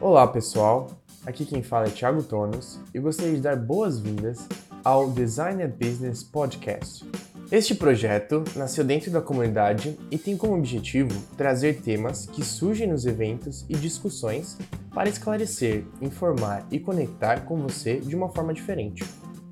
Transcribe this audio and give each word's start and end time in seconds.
Olá 0.00 0.26
pessoal, 0.26 0.88
aqui 1.26 1.44
quem 1.44 1.62
fala 1.62 1.84
é 1.84 1.90
Thiago 1.90 2.22
Tonos 2.22 2.80
e 2.94 2.98
gostaria 2.98 3.34
de 3.34 3.42
dar 3.42 3.54
boas-vindas 3.54 4.48
ao 4.82 5.10
Design 5.10 5.62
and 5.62 5.72
Business 5.78 6.22
Podcast. 6.22 7.04
Este 7.52 7.74
projeto 7.74 8.42
nasceu 8.56 8.82
dentro 8.82 9.10
da 9.10 9.20
comunidade 9.20 9.98
e 10.10 10.16
tem 10.16 10.38
como 10.38 10.56
objetivo 10.56 11.10
trazer 11.36 11.82
temas 11.82 12.24
que 12.24 12.42
surgem 12.42 12.88
nos 12.88 13.04
eventos 13.04 13.66
e 13.68 13.74
discussões 13.74 14.56
para 14.94 15.10
esclarecer, 15.10 15.84
informar 16.00 16.66
e 16.70 16.80
conectar 16.80 17.44
com 17.44 17.58
você 17.58 18.00
de 18.00 18.16
uma 18.16 18.30
forma 18.30 18.54
diferente. 18.54 19.04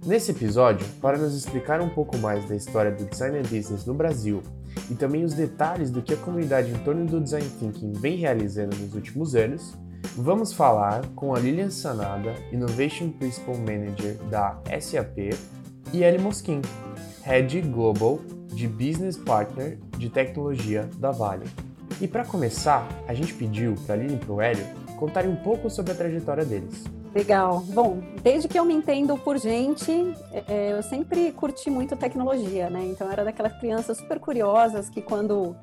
Nesse 0.06 0.30
episódio, 0.30 0.86
para 1.02 1.18
nos 1.18 1.34
explicar 1.34 1.82
um 1.82 1.90
pouco 1.90 2.16
mais 2.16 2.48
da 2.48 2.56
história 2.56 2.90
do 2.90 3.04
design 3.04 3.36
and 3.36 3.42
business 3.42 3.84
no 3.84 3.92
Brasil 3.92 4.42
e 4.90 4.94
também 4.94 5.24
os 5.24 5.34
detalhes 5.34 5.90
do 5.90 6.00
que 6.00 6.14
a 6.14 6.16
comunidade 6.16 6.70
em 6.70 6.78
torno 6.78 7.04
do 7.04 7.20
design 7.20 7.46
thinking 7.60 7.92
vem 7.92 8.16
realizando 8.16 8.74
nos 8.76 8.94
últimos 8.94 9.34
anos, 9.34 9.76
vamos 10.16 10.52
falar 10.52 11.06
com 11.14 11.34
a 11.34 11.38
Lilian 11.38 11.70
Sanada, 11.70 12.34
Innovation 12.52 13.10
Principal 13.10 13.56
Manager 13.56 14.14
da 14.30 14.58
SAP, 14.80 15.34
e 15.92 16.02
Ellie 16.02 16.20
Mosquin, 16.20 16.60
Head 17.22 17.60
Global 17.62 18.20
de 18.48 18.66
Business 18.66 19.16
Partner 19.16 19.78
de 19.96 20.10
Tecnologia 20.10 20.88
da 20.98 21.10
Vale. 21.10 21.46
E 22.00 22.06
para 22.06 22.24
começar, 22.24 22.86
a 23.06 23.14
gente 23.14 23.34
pediu 23.34 23.74
para 23.86 23.94
a 23.94 23.98
Lilian 23.98 24.16
e 24.16 24.18
para 24.18 24.32
o 24.32 24.40
Hélio 24.40 24.66
contarem 24.98 25.30
um 25.30 25.36
pouco 25.36 25.70
sobre 25.70 25.92
a 25.92 25.94
trajetória 25.94 26.44
deles. 26.44 26.84
Legal. 27.14 27.64
Bom, 27.68 28.00
desde 28.22 28.48
que 28.48 28.58
eu 28.58 28.64
me 28.64 28.74
entendo 28.74 29.16
por 29.16 29.38
gente, 29.38 30.14
é, 30.46 30.72
eu 30.72 30.82
sempre 30.82 31.32
curti 31.32 31.70
muito 31.70 31.96
tecnologia, 31.96 32.68
né? 32.68 32.84
Então, 32.84 33.06
eu 33.06 33.12
era 33.12 33.24
daquelas 33.24 33.58
crianças 33.58 33.98
super 33.98 34.20
curiosas 34.20 34.88
que 34.90 35.00
quando 35.00 35.56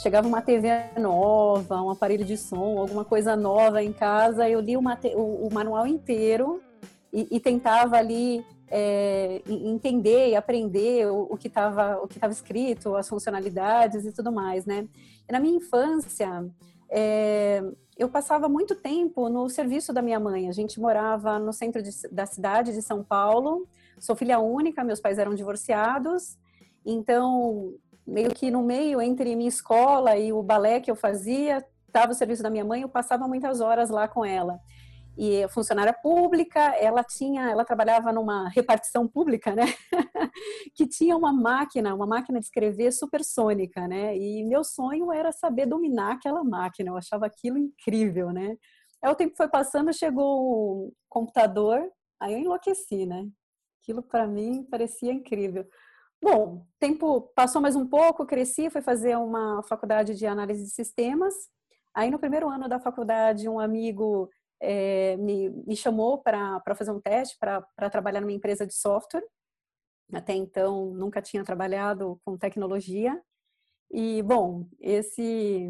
chegava 0.00 0.26
uma 0.26 0.40
TV 0.40 0.68
nova, 0.98 1.82
um 1.82 1.90
aparelho 1.90 2.24
de 2.24 2.36
som, 2.36 2.78
alguma 2.78 3.04
coisa 3.04 3.36
nova 3.36 3.82
em 3.82 3.92
casa, 3.92 4.48
eu 4.48 4.58
li 4.58 4.74
o, 4.74 4.80
o, 4.80 5.46
o 5.46 5.52
manual 5.52 5.86
inteiro 5.86 6.62
e, 7.12 7.28
e 7.30 7.38
tentava 7.38 7.96
ali 7.96 8.44
é, 8.68 9.42
entender 9.46 10.30
e 10.30 10.36
aprender 10.36 11.06
o, 11.06 11.28
o 11.30 11.36
que 11.36 11.48
estava 11.48 12.00
escrito, 12.30 12.96
as 12.96 13.08
funcionalidades 13.08 14.06
e 14.06 14.12
tudo 14.12 14.32
mais, 14.32 14.64
né? 14.64 14.88
E 15.28 15.32
na 15.32 15.38
minha 15.38 15.56
infância, 15.56 16.48
é, 16.88 17.62
eu 17.98 18.08
passava 18.08 18.48
muito 18.48 18.74
tempo 18.74 19.28
no 19.28 19.50
serviço 19.50 19.92
da 19.92 20.00
minha 20.00 20.18
mãe. 20.18 20.48
A 20.48 20.52
gente 20.52 20.80
morava 20.80 21.38
no 21.38 21.52
centro 21.52 21.82
de, 21.82 21.90
da 22.10 22.24
cidade 22.24 22.72
de 22.72 22.80
São 22.80 23.04
Paulo. 23.04 23.68
Sou 23.98 24.16
filha 24.16 24.38
única, 24.38 24.82
meus 24.82 25.00
pais 25.00 25.18
eram 25.18 25.34
divorciados. 25.34 26.38
Então, 26.86 27.74
meio 28.10 28.34
que 28.34 28.50
no 28.50 28.62
meio 28.62 29.00
entre 29.00 29.34
minha 29.36 29.48
escola 29.48 30.16
e 30.16 30.32
o 30.32 30.42
balé 30.42 30.80
que 30.80 30.90
eu 30.90 30.96
fazia, 30.96 31.64
estava 31.86 32.12
o 32.12 32.14
serviço 32.14 32.42
da 32.42 32.50
minha 32.50 32.64
mãe, 32.64 32.82
eu 32.82 32.88
passava 32.88 33.26
muitas 33.26 33.60
horas 33.60 33.90
lá 33.90 34.06
com 34.08 34.24
ela 34.24 34.60
e 35.22 35.46
funcionária 35.48 35.92
pública, 35.92 36.60
ela 36.76 37.04
tinha, 37.04 37.50
ela 37.50 37.64
trabalhava 37.64 38.12
numa 38.12 38.48
repartição 38.48 39.06
pública, 39.06 39.54
né? 39.54 39.64
que 40.74 40.86
tinha 40.86 41.14
uma 41.16 41.32
máquina, 41.32 41.94
uma 41.94 42.06
máquina 42.06 42.38
de 42.38 42.46
escrever 42.46 42.92
supersônica, 42.92 43.86
né? 43.86 44.16
E 44.16 44.42
meu 44.44 44.64
sonho 44.64 45.12
era 45.12 45.30
saber 45.32 45.66
dominar 45.66 46.12
aquela 46.12 46.42
máquina, 46.42 46.90
eu 46.90 46.96
achava 46.96 47.26
aquilo 47.26 47.58
incrível, 47.58 48.30
né? 48.30 48.56
Aí 49.02 49.10
o 49.10 49.14
tempo 49.14 49.36
foi 49.36 49.48
passando, 49.48 49.92
chegou 49.92 50.24
o 50.24 50.92
computador, 51.08 51.82
aí 52.18 52.32
eu 52.32 52.38
enlouqueci, 52.38 53.04
né? 53.04 53.26
Aquilo 53.82 54.02
para 54.02 54.26
mim 54.26 54.64
parecia 54.70 55.12
incrível. 55.12 55.66
Bom, 56.22 56.66
tempo 56.78 57.22
passou 57.34 57.62
mais 57.62 57.74
um 57.74 57.86
pouco, 57.86 58.26
cresci, 58.26 58.68
fui 58.68 58.82
fazer 58.82 59.16
uma 59.16 59.62
faculdade 59.62 60.14
de 60.14 60.26
análise 60.26 60.64
de 60.64 60.70
sistemas. 60.70 61.34
Aí 61.94 62.10
no 62.10 62.18
primeiro 62.18 62.48
ano 62.48 62.68
da 62.68 62.78
faculdade, 62.78 63.48
um 63.48 63.58
amigo 63.58 64.28
é, 64.60 65.16
me, 65.16 65.48
me, 65.48 65.74
chamou 65.74 66.18
para 66.18 66.62
fazer 66.76 66.90
um 66.90 67.00
teste 67.00 67.38
para 67.38 67.90
trabalhar 67.90 68.20
numa 68.20 68.32
empresa 68.32 68.66
de 68.66 68.74
software. 68.74 69.24
Até 70.12 70.34
então, 70.34 70.92
nunca 70.92 71.22
tinha 71.22 71.42
trabalhado 71.42 72.20
com 72.22 72.36
tecnologia. 72.36 73.18
E, 73.92 74.22
bom, 74.22 74.66
esse 74.80 75.68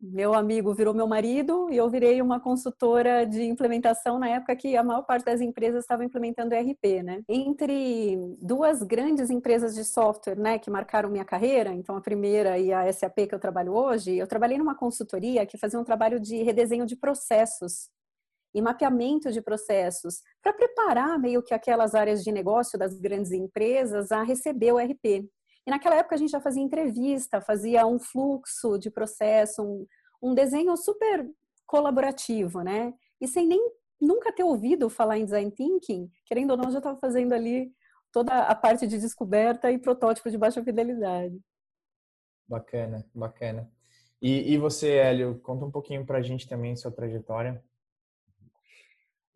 meu 0.00 0.32
amigo 0.32 0.72
virou 0.72 0.94
meu 0.94 1.06
marido 1.06 1.68
e 1.70 1.76
eu 1.76 1.90
virei 1.90 2.22
uma 2.22 2.40
consultora 2.40 3.26
de 3.26 3.42
implementação 3.42 4.18
na 4.18 4.30
época 4.30 4.56
que 4.56 4.74
a 4.78 4.82
maior 4.82 5.02
parte 5.02 5.26
das 5.26 5.42
empresas 5.42 5.84
estava 5.84 6.02
implementando 6.02 6.54
ERP, 6.54 7.02
né? 7.02 7.22
Entre 7.28 8.16
duas 8.40 8.82
grandes 8.82 9.28
empresas 9.28 9.74
de 9.74 9.84
software, 9.84 10.38
né, 10.38 10.58
que 10.58 10.70
marcaram 10.70 11.10
minha 11.10 11.24
carreira, 11.24 11.70
então 11.74 11.94
a 11.96 12.00
primeira 12.00 12.58
e 12.58 12.72
a 12.72 12.90
SAP 12.90 13.26
que 13.28 13.34
eu 13.34 13.38
trabalho 13.38 13.74
hoje, 13.74 14.16
eu 14.16 14.26
trabalhei 14.26 14.56
numa 14.56 14.74
consultoria 14.74 15.44
que 15.44 15.58
fazia 15.58 15.78
um 15.78 15.84
trabalho 15.84 16.18
de 16.18 16.42
redesenho 16.42 16.86
de 16.86 16.96
processos 16.96 17.90
e 18.54 18.62
mapeamento 18.62 19.30
de 19.30 19.42
processos 19.42 20.22
para 20.42 20.54
preparar 20.54 21.18
meio 21.18 21.42
que 21.42 21.52
aquelas 21.52 21.94
áreas 21.94 22.24
de 22.24 22.32
negócio 22.32 22.78
das 22.78 22.98
grandes 22.98 23.32
empresas 23.32 24.10
a 24.10 24.22
receber 24.22 24.72
o 24.72 24.78
RP. 24.78 25.28
E 25.70 25.72
naquela 25.72 25.94
época 25.94 26.16
a 26.16 26.18
gente 26.18 26.32
já 26.32 26.40
fazia 26.40 26.60
entrevista, 26.60 27.40
fazia 27.40 27.86
um 27.86 27.96
fluxo 27.96 28.76
de 28.76 28.90
processo, 28.90 29.62
um, 29.62 29.86
um 30.20 30.34
desenho 30.34 30.76
super 30.76 31.24
colaborativo, 31.64 32.60
né? 32.62 32.92
E 33.20 33.28
sem 33.28 33.46
nem 33.46 33.70
nunca 34.00 34.32
ter 34.32 34.42
ouvido 34.42 34.90
falar 34.90 35.16
em 35.16 35.24
design 35.24 35.48
thinking, 35.52 36.10
querendo 36.26 36.50
ou 36.50 36.56
não, 36.56 36.72
já 36.72 36.78
estava 36.78 36.98
fazendo 36.98 37.34
ali 37.34 37.72
toda 38.10 38.32
a 38.32 38.52
parte 38.52 38.84
de 38.84 38.98
descoberta 38.98 39.70
e 39.70 39.78
protótipo 39.78 40.28
de 40.28 40.36
baixa 40.36 40.60
fidelidade. 40.60 41.38
Bacana, 42.48 43.06
bacana. 43.14 43.70
E, 44.20 44.52
e 44.52 44.58
você, 44.58 44.94
Hélio, 44.94 45.38
conta 45.38 45.64
um 45.66 45.70
pouquinho 45.70 46.04
para 46.04 46.18
a 46.18 46.22
gente 46.22 46.48
também 46.48 46.74
sua 46.74 46.90
trajetória. 46.90 47.62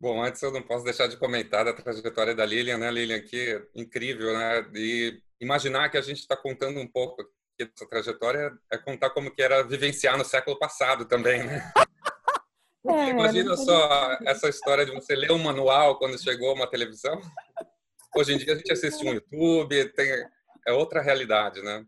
Bom, 0.00 0.20
antes 0.20 0.42
eu 0.42 0.50
não 0.50 0.62
posso 0.62 0.84
deixar 0.84 1.06
de 1.06 1.16
comentar 1.16 1.64
da 1.64 1.72
trajetória 1.72 2.34
da 2.34 2.44
Lilian, 2.44 2.78
né, 2.78 2.90
Lilian? 2.90 3.20
Que 3.20 3.68
incrível, 3.72 4.36
né? 4.36 4.68
E 4.74 5.22
imaginar 5.40 5.88
que 5.90 5.96
a 5.96 6.02
gente 6.02 6.20
está 6.20 6.36
contando 6.36 6.80
um 6.80 6.86
pouco 6.86 7.24
dessa 7.58 7.88
trajetória 7.88 8.52
é 8.70 8.78
contar 8.78 9.10
como 9.10 9.30
que 9.30 9.42
era 9.42 9.62
vivenciar 9.62 10.18
no 10.18 10.24
século 10.24 10.58
passado 10.58 11.04
também, 11.04 11.44
né? 11.44 11.72
É, 12.86 13.08
imagina 13.08 13.56
só 13.56 14.18
essa 14.26 14.46
história 14.46 14.84
de 14.84 14.92
você 14.92 15.16
ler 15.16 15.32
um 15.32 15.38
manual 15.38 15.98
quando 15.98 16.22
chegou 16.22 16.54
uma 16.54 16.66
televisão. 16.66 17.18
Hoje 18.14 18.34
em 18.34 18.36
dia 18.36 18.52
a 18.52 18.56
gente 18.56 18.70
assiste 18.70 19.02
um 19.02 19.14
YouTube, 19.14 19.90
tem, 19.94 20.06
é 20.66 20.72
outra 20.74 21.00
realidade, 21.00 21.62
né? 21.62 21.82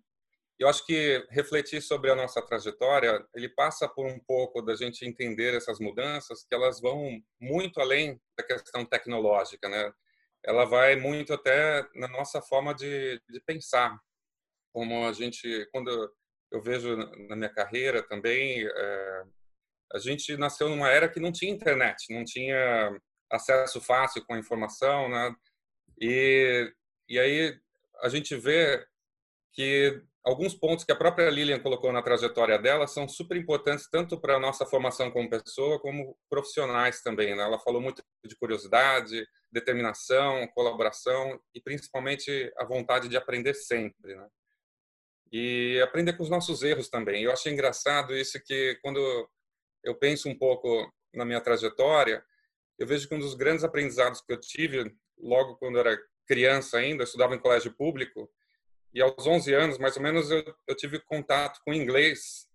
eu 0.58 0.68
acho 0.68 0.84
que 0.86 1.24
refletir 1.30 1.82
sobre 1.82 2.10
a 2.10 2.14
nossa 2.14 2.40
trajetória, 2.40 3.24
ele 3.34 3.48
passa 3.48 3.86
por 3.86 4.06
um 4.06 4.18
pouco 4.18 4.62
da 4.62 4.74
gente 4.74 5.06
entender 5.06 5.54
essas 5.54 5.78
mudanças, 5.78 6.44
que 6.44 6.54
elas 6.54 6.80
vão 6.80 7.20
muito 7.38 7.78
além 7.80 8.20
da 8.36 8.42
questão 8.42 8.84
tecnológica, 8.84 9.68
né? 9.68 9.92
Ela 10.46 10.64
vai 10.64 10.96
muito 10.96 11.32
até 11.32 11.86
na 11.94 12.08
nossa 12.08 12.40
forma 12.40 12.74
de, 12.74 13.20
de 13.28 13.40
pensar, 13.40 13.98
como 14.72 15.06
a 15.06 15.12
gente, 15.12 15.68
quando 15.72 15.90
eu 16.52 16.62
vejo 16.62 16.96
na 17.28 17.34
minha 17.34 17.52
carreira 17.52 18.02
também, 18.02 18.64
é, 18.64 19.22
a 19.92 19.98
gente 19.98 20.36
nasceu 20.36 20.68
numa 20.68 20.88
era 20.88 21.08
que 21.08 21.20
não 21.20 21.32
tinha 21.32 21.52
internet, 21.52 22.14
não 22.14 22.24
tinha 22.24 22.96
acesso 23.30 23.80
fácil 23.80 24.24
com 24.24 24.34
a 24.34 24.38
informação, 24.38 25.08
né? 25.08 25.34
E, 26.00 26.72
e 27.08 27.18
aí 27.18 27.58
a 28.02 28.08
gente 28.08 28.36
vê 28.36 28.86
que 29.52 30.02
alguns 30.26 30.54
pontos 30.54 30.84
que 30.84 30.90
a 30.90 30.96
própria 30.96 31.30
Lilian 31.30 31.60
colocou 31.60 31.92
na 31.92 32.02
trajetória 32.02 32.58
dela 32.58 32.88
são 32.88 33.08
super 33.08 33.36
importantes 33.36 33.88
tanto 33.88 34.20
para 34.20 34.34
a 34.34 34.40
nossa 34.40 34.66
formação 34.66 35.08
como 35.08 35.30
pessoa 35.30 35.80
como 35.80 36.18
profissionais 36.28 37.00
também. 37.00 37.36
Né? 37.36 37.44
Ela 37.44 37.60
falou 37.60 37.80
muito 37.80 38.02
de 38.24 38.34
curiosidade, 38.34 39.24
determinação, 39.52 40.48
colaboração 40.48 41.40
e 41.54 41.60
principalmente 41.60 42.52
a 42.58 42.64
vontade 42.64 43.08
de 43.08 43.16
aprender 43.16 43.54
sempre. 43.54 44.16
Né? 44.16 44.28
E 45.32 45.80
aprender 45.80 46.14
com 46.14 46.24
os 46.24 46.30
nossos 46.30 46.64
erros 46.64 46.88
também. 46.88 47.22
Eu 47.22 47.30
achei 47.30 47.52
engraçado 47.52 48.12
isso 48.16 48.42
que 48.44 48.76
quando 48.82 48.98
eu 49.84 49.94
penso 49.94 50.28
um 50.28 50.36
pouco 50.36 50.92
na 51.14 51.24
minha 51.24 51.40
trajetória, 51.40 52.20
eu 52.76 52.86
vejo 52.86 53.08
que 53.08 53.14
um 53.14 53.20
dos 53.20 53.34
grandes 53.34 53.62
aprendizados 53.62 54.20
que 54.20 54.32
eu 54.32 54.40
tive 54.40 54.92
logo 55.16 55.56
quando 55.56 55.76
eu 55.76 55.86
era 55.86 55.98
criança 56.26 56.78
ainda, 56.78 57.02
eu 57.02 57.06
estudava 57.06 57.36
em 57.36 57.38
colégio 57.38 57.72
público, 57.72 58.28
e 58.96 59.02
aos 59.02 59.26
11 59.26 59.52
anos, 59.52 59.78
mais 59.78 59.94
ou 59.98 60.02
menos, 60.02 60.30
eu, 60.30 60.42
eu 60.66 60.74
tive 60.74 60.98
contato 61.00 61.60
com 61.66 61.74
inglês, 61.74 62.46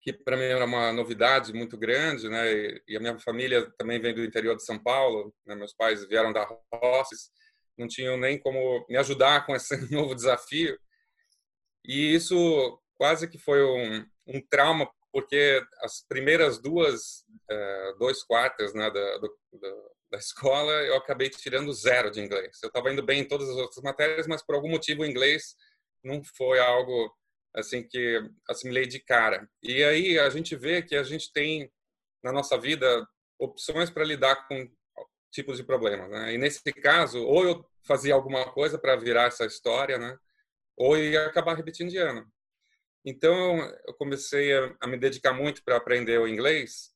que 0.00 0.12
para 0.12 0.36
mim 0.36 0.44
era 0.44 0.64
uma 0.64 0.92
novidade 0.92 1.52
muito 1.52 1.76
grande, 1.76 2.28
né? 2.28 2.48
E, 2.52 2.82
e, 2.86 2.96
a 2.96 3.00
minha 3.00 3.18
família 3.18 3.68
também 3.76 4.00
vem 4.00 4.14
do 4.14 4.22
interior 4.22 4.54
de 4.54 4.64
São 4.64 4.78
Paulo, 4.80 5.34
né? 5.44 5.56
meus 5.56 5.74
pais 5.74 6.06
vieram 6.06 6.32
da 6.32 6.46
Rosses, 6.72 7.32
não 7.76 7.88
tinham 7.88 8.16
nem 8.16 8.38
como 8.38 8.86
me 8.88 8.96
ajudar 8.98 9.46
com 9.46 9.56
esse 9.56 9.76
novo 9.92 10.14
desafio. 10.14 10.78
E 11.84 12.14
isso 12.14 12.80
quase 12.96 13.26
que 13.26 13.36
foi 13.36 13.60
um, 13.64 14.06
um 14.28 14.40
trauma, 14.48 14.88
porque 15.12 15.60
as 15.80 16.06
primeiras 16.08 16.62
duas, 16.62 17.24
uh, 17.50 17.98
dois 17.98 18.22
quartas 18.22 18.72
né, 18.74 18.88
da, 18.92 19.18
do, 19.18 19.36
da 20.10 20.18
escola, 20.18 20.72
eu 20.84 20.96
acabei 20.96 21.28
tirando 21.28 21.72
zero 21.72 22.10
de 22.10 22.20
inglês. 22.20 22.58
Eu 22.62 22.68
estava 22.68 22.90
indo 22.92 23.02
bem 23.02 23.20
em 23.20 23.28
todas 23.28 23.48
as 23.48 23.56
outras 23.56 23.82
matérias, 23.82 24.26
mas 24.26 24.42
por 24.42 24.54
algum 24.54 24.70
motivo 24.70 25.02
o 25.02 25.06
inglês 25.06 25.54
não 26.02 26.22
foi 26.24 26.58
algo 26.58 27.14
assim 27.54 27.82
que 27.82 28.20
assimilei 28.48 28.86
de 28.86 29.00
cara. 29.00 29.48
E 29.62 29.82
aí 29.82 30.18
a 30.18 30.30
gente 30.30 30.56
vê 30.56 30.82
que 30.82 30.96
a 30.96 31.02
gente 31.02 31.32
tem 31.32 31.70
na 32.22 32.32
nossa 32.32 32.58
vida 32.58 33.06
opções 33.38 33.90
para 33.90 34.04
lidar 34.04 34.46
com 34.48 34.70
tipos 35.30 35.56
de 35.56 35.64
problemas. 35.64 36.10
Né? 36.10 36.34
E 36.34 36.38
nesse 36.38 36.62
caso, 36.72 37.22
ou 37.24 37.44
eu 37.44 37.64
fazia 37.86 38.14
alguma 38.14 38.50
coisa 38.52 38.78
para 38.78 38.96
virar 38.96 39.24
essa 39.24 39.44
história, 39.44 39.98
né? 39.98 40.18
ou 40.76 40.96
ia 40.96 41.26
acabar 41.26 41.54
repetindo 41.54 41.90
de 41.90 41.98
ano. 41.98 42.26
Então, 43.04 43.58
eu 43.86 43.94
comecei 43.94 44.52
a, 44.80 44.86
me 44.86 44.98
dedicar 44.98 45.32
muito 45.32 45.62
para 45.64 45.76
aprender 45.76 46.18
o 46.18 46.28
inglês 46.28 46.92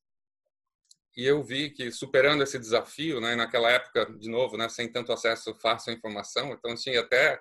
e 1.16 1.24
eu 1.24 1.42
vi 1.42 1.70
que 1.70 1.90
superando 1.90 2.42
esse 2.42 2.58
desafio, 2.58 3.20
né, 3.20 3.34
naquela 3.36 3.70
época, 3.70 4.06
de 4.18 4.30
novo, 4.30 4.56
né, 4.56 4.68
sem 4.68 4.90
tanto 4.90 5.12
acesso 5.12 5.54
fácil 5.60 5.92
à 5.92 5.96
informação, 5.96 6.52
então 6.52 6.74
tinha 6.74 7.00
até 7.00 7.40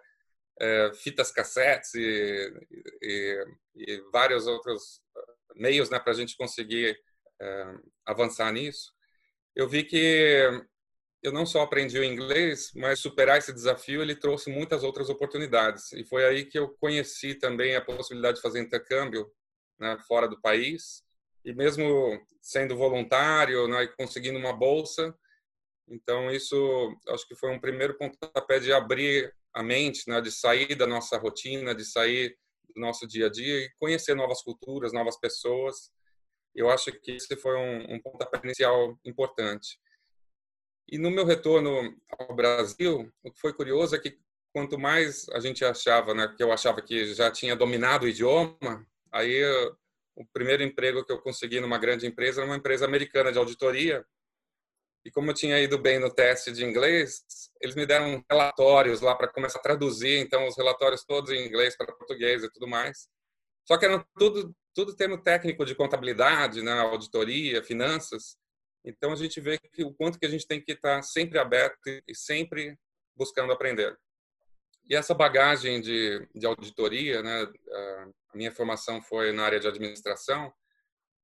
é, 0.59 0.91
fitas 0.93 1.31
cassetes 1.31 1.93
e, 1.95 2.53
e, 3.01 3.45
e, 3.75 4.01
vários 4.11 4.45
outros 4.47 5.01
meios 5.55 5.89
né, 5.89 5.99
para 5.99 6.11
a 6.11 6.15
gente 6.15 6.37
conseguir 6.37 6.97
é, 7.41 7.75
avançar 8.05 8.51
nisso. 8.51 8.91
Eu 9.55 9.67
vi 9.67 9.83
que 9.83 10.63
eu 11.23 11.31
não 11.31 11.45
só 11.45 11.61
aprendi 11.61 11.99
o 11.99 12.03
inglês, 12.03 12.71
mas 12.75 12.99
superar 12.99 13.37
esse 13.37 13.53
desafio 13.53 14.01
ele 14.01 14.15
trouxe 14.15 14.49
muitas 14.49 14.83
outras 14.83 15.09
oportunidades. 15.09 15.91
E 15.93 16.03
foi 16.03 16.25
aí 16.25 16.45
que 16.45 16.57
eu 16.57 16.69
conheci 16.79 17.35
também 17.35 17.75
a 17.75 17.81
possibilidade 17.81 18.37
de 18.37 18.41
fazer 18.41 18.59
intercâmbio 18.59 19.31
né, 19.79 19.97
fora 20.07 20.27
do 20.27 20.39
país. 20.41 21.03
E 21.43 21.53
mesmo 21.53 22.19
sendo 22.41 22.75
voluntário, 22.75 23.67
né, 23.67 23.87
conseguindo 23.97 24.37
uma 24.37 24.53
bolsa, 24.53 25.15
então 25.87 26.31
isso 26.31 26.97
acho 27.09 27.27
que 27.27 27.35
foi 27.35 27.51
um 27.51 27.59
primeiro 27.59 27.97
pontapé 27.97 28.59
de 28.59 28.71
abrir 28.71 29.33
a 29.53 29.61
mente, 29.61 30.07
né, 30.07 30.21
de 30.21 30.31
sair 30.31 30.75
da 30.75 30.87
nossa 30.87 31.17
rotina, 31.17 31.75
de 31.75 31.83
sair 31.85 32.37
do 32.73 32.79
nosso 32.79 33.07
dia 33.07 33.27
a 33.27 33.29
dia 33.29 33.65
e 33.65 33.71
conhecer 33.79 34.15
novas 34.15 34.41
culturas, 34.41 34.93
novas 34.93 35.19
pessoas. 35.19 35.91
Eu 36.55 36.69
acho 36.69 36.91
que 36.91 37.11
esse 37.11 37.35
foi 37.35 37.55
um, 37.57 37.95
um 37.95 38.01
pontapé 38.01 38.39
inicial 38.43 38.97
importante. 39.05 39.79
E 40.87 40.97
no 40.97 41.11
meu 41.11 41.25
retorno 41.25 41.95
ao 42.17 42.35
Brasil, 42.35 43.11
o 43.23 43.31
que 43.31 43.39
foi 43.39 43.53
curioso 43.53 43.95
é 43.95 43.99
que 43.99 44.19
quanto 44.53 44.77
mais 44.77 45.27
a 45.29 45.39
gente 45.39 45.63
achava, 45.63 46.13
né, 46.13 46.33
que 46.35 46.43
eu 46.43 46.51
achava 46.51 46.81
que 46.81 47.13
já 47.13 47.31
tinha 47.31 47.55
dominado 47.55 48.05
o 48.05 48.09
idioma, 48.09 48.85
aí 49.11 49.41
o 50.21 50.27
primeiro 50.33 50.63
emprego 50.63 51.05
que 51.05 51.11
eu 51.11 51.21
consegui 51.21 51.59
numa 51.59 51.77
grande 51.77 52.05
empresa 52.07 52.41
era 52.41 52.49
uma 52.49 52.57
empresa 52.57 52.85
americana 52.85 53.31
de 53.31 53.37
auditoria. 53.37 54.05
E 55.03 55.11
como 55.11 55.31
eu 55.31 55.33
tinha 55.33 55.59
ido 55.59 55.79
bem 55.79 55.99
no 55.99 56.13
teste 56.13 56.51
de 56.51 56.63
inglês, 56.63 57.23
eles 57.59 57.75
me 57.75 57.85
deram 57.85 58.23
relatórios 58.29 59.01
lá 59.01 59.15
para 59.15 59.27
começar 59.27 59.59
a 59.59 59.61
traduzir, 59.61 60.19
então 60.19 60.47
os 60.47 60.55
relatórios 60.55 61.03
todos 61.03 61.31
em 61.31 61.45
inglês 61.45 61.75
para 61.75 61.93
português 61.95 62.43
e 62.43 62.51
tudo 62.51 62.67
mais. 62.67 63.07
Só 63.67 63.77
que 63.77 63.85
eram 63.85 64.05
tudo 64.17 64.55
tudo 64.73 64.95
termo 64.95 65.21
técnico 65.21 65.65
de 65.65 65.75
contabilidade, 65.75 66.61
né, 66.61 66.71
auditoria, 66.79 67.63
finanças. 67.63 68.37
Então 68.85 69.11
a 69.11 69.15
gente 69.15 69.39
vê 69.39 69.57
que 69.57 69.83
o 69.83 69.93
quanto 69.93 70.17
que 70.19 70.25
a 70.25 70.29
gente 70.29 70.47
tem 70.47 70.61
que 70.61 70.71
estar 70.71 71.01
sempre 71.03 71.37
aberto 71.37 71.77
e 72.07 72.15
sempre 72.15 72.77
buscando 73.15 73.51
aprender. 73.51 73.97
E 74.91 74.95
essa 74.95 75.13
bagagem 75.13 75.79
de, 75.79 76.27
de 76.35 76.45
auditoria, 76.45 77.23
né, 77.23 77.47
a 78.33 78.37
minha 78.37 78.51
formação 78.51 79.01
foi 79.01 79.31
na 79.31 79.45
área 79.45 79.57
de 79.57 79.65
administração, 79.65 80.53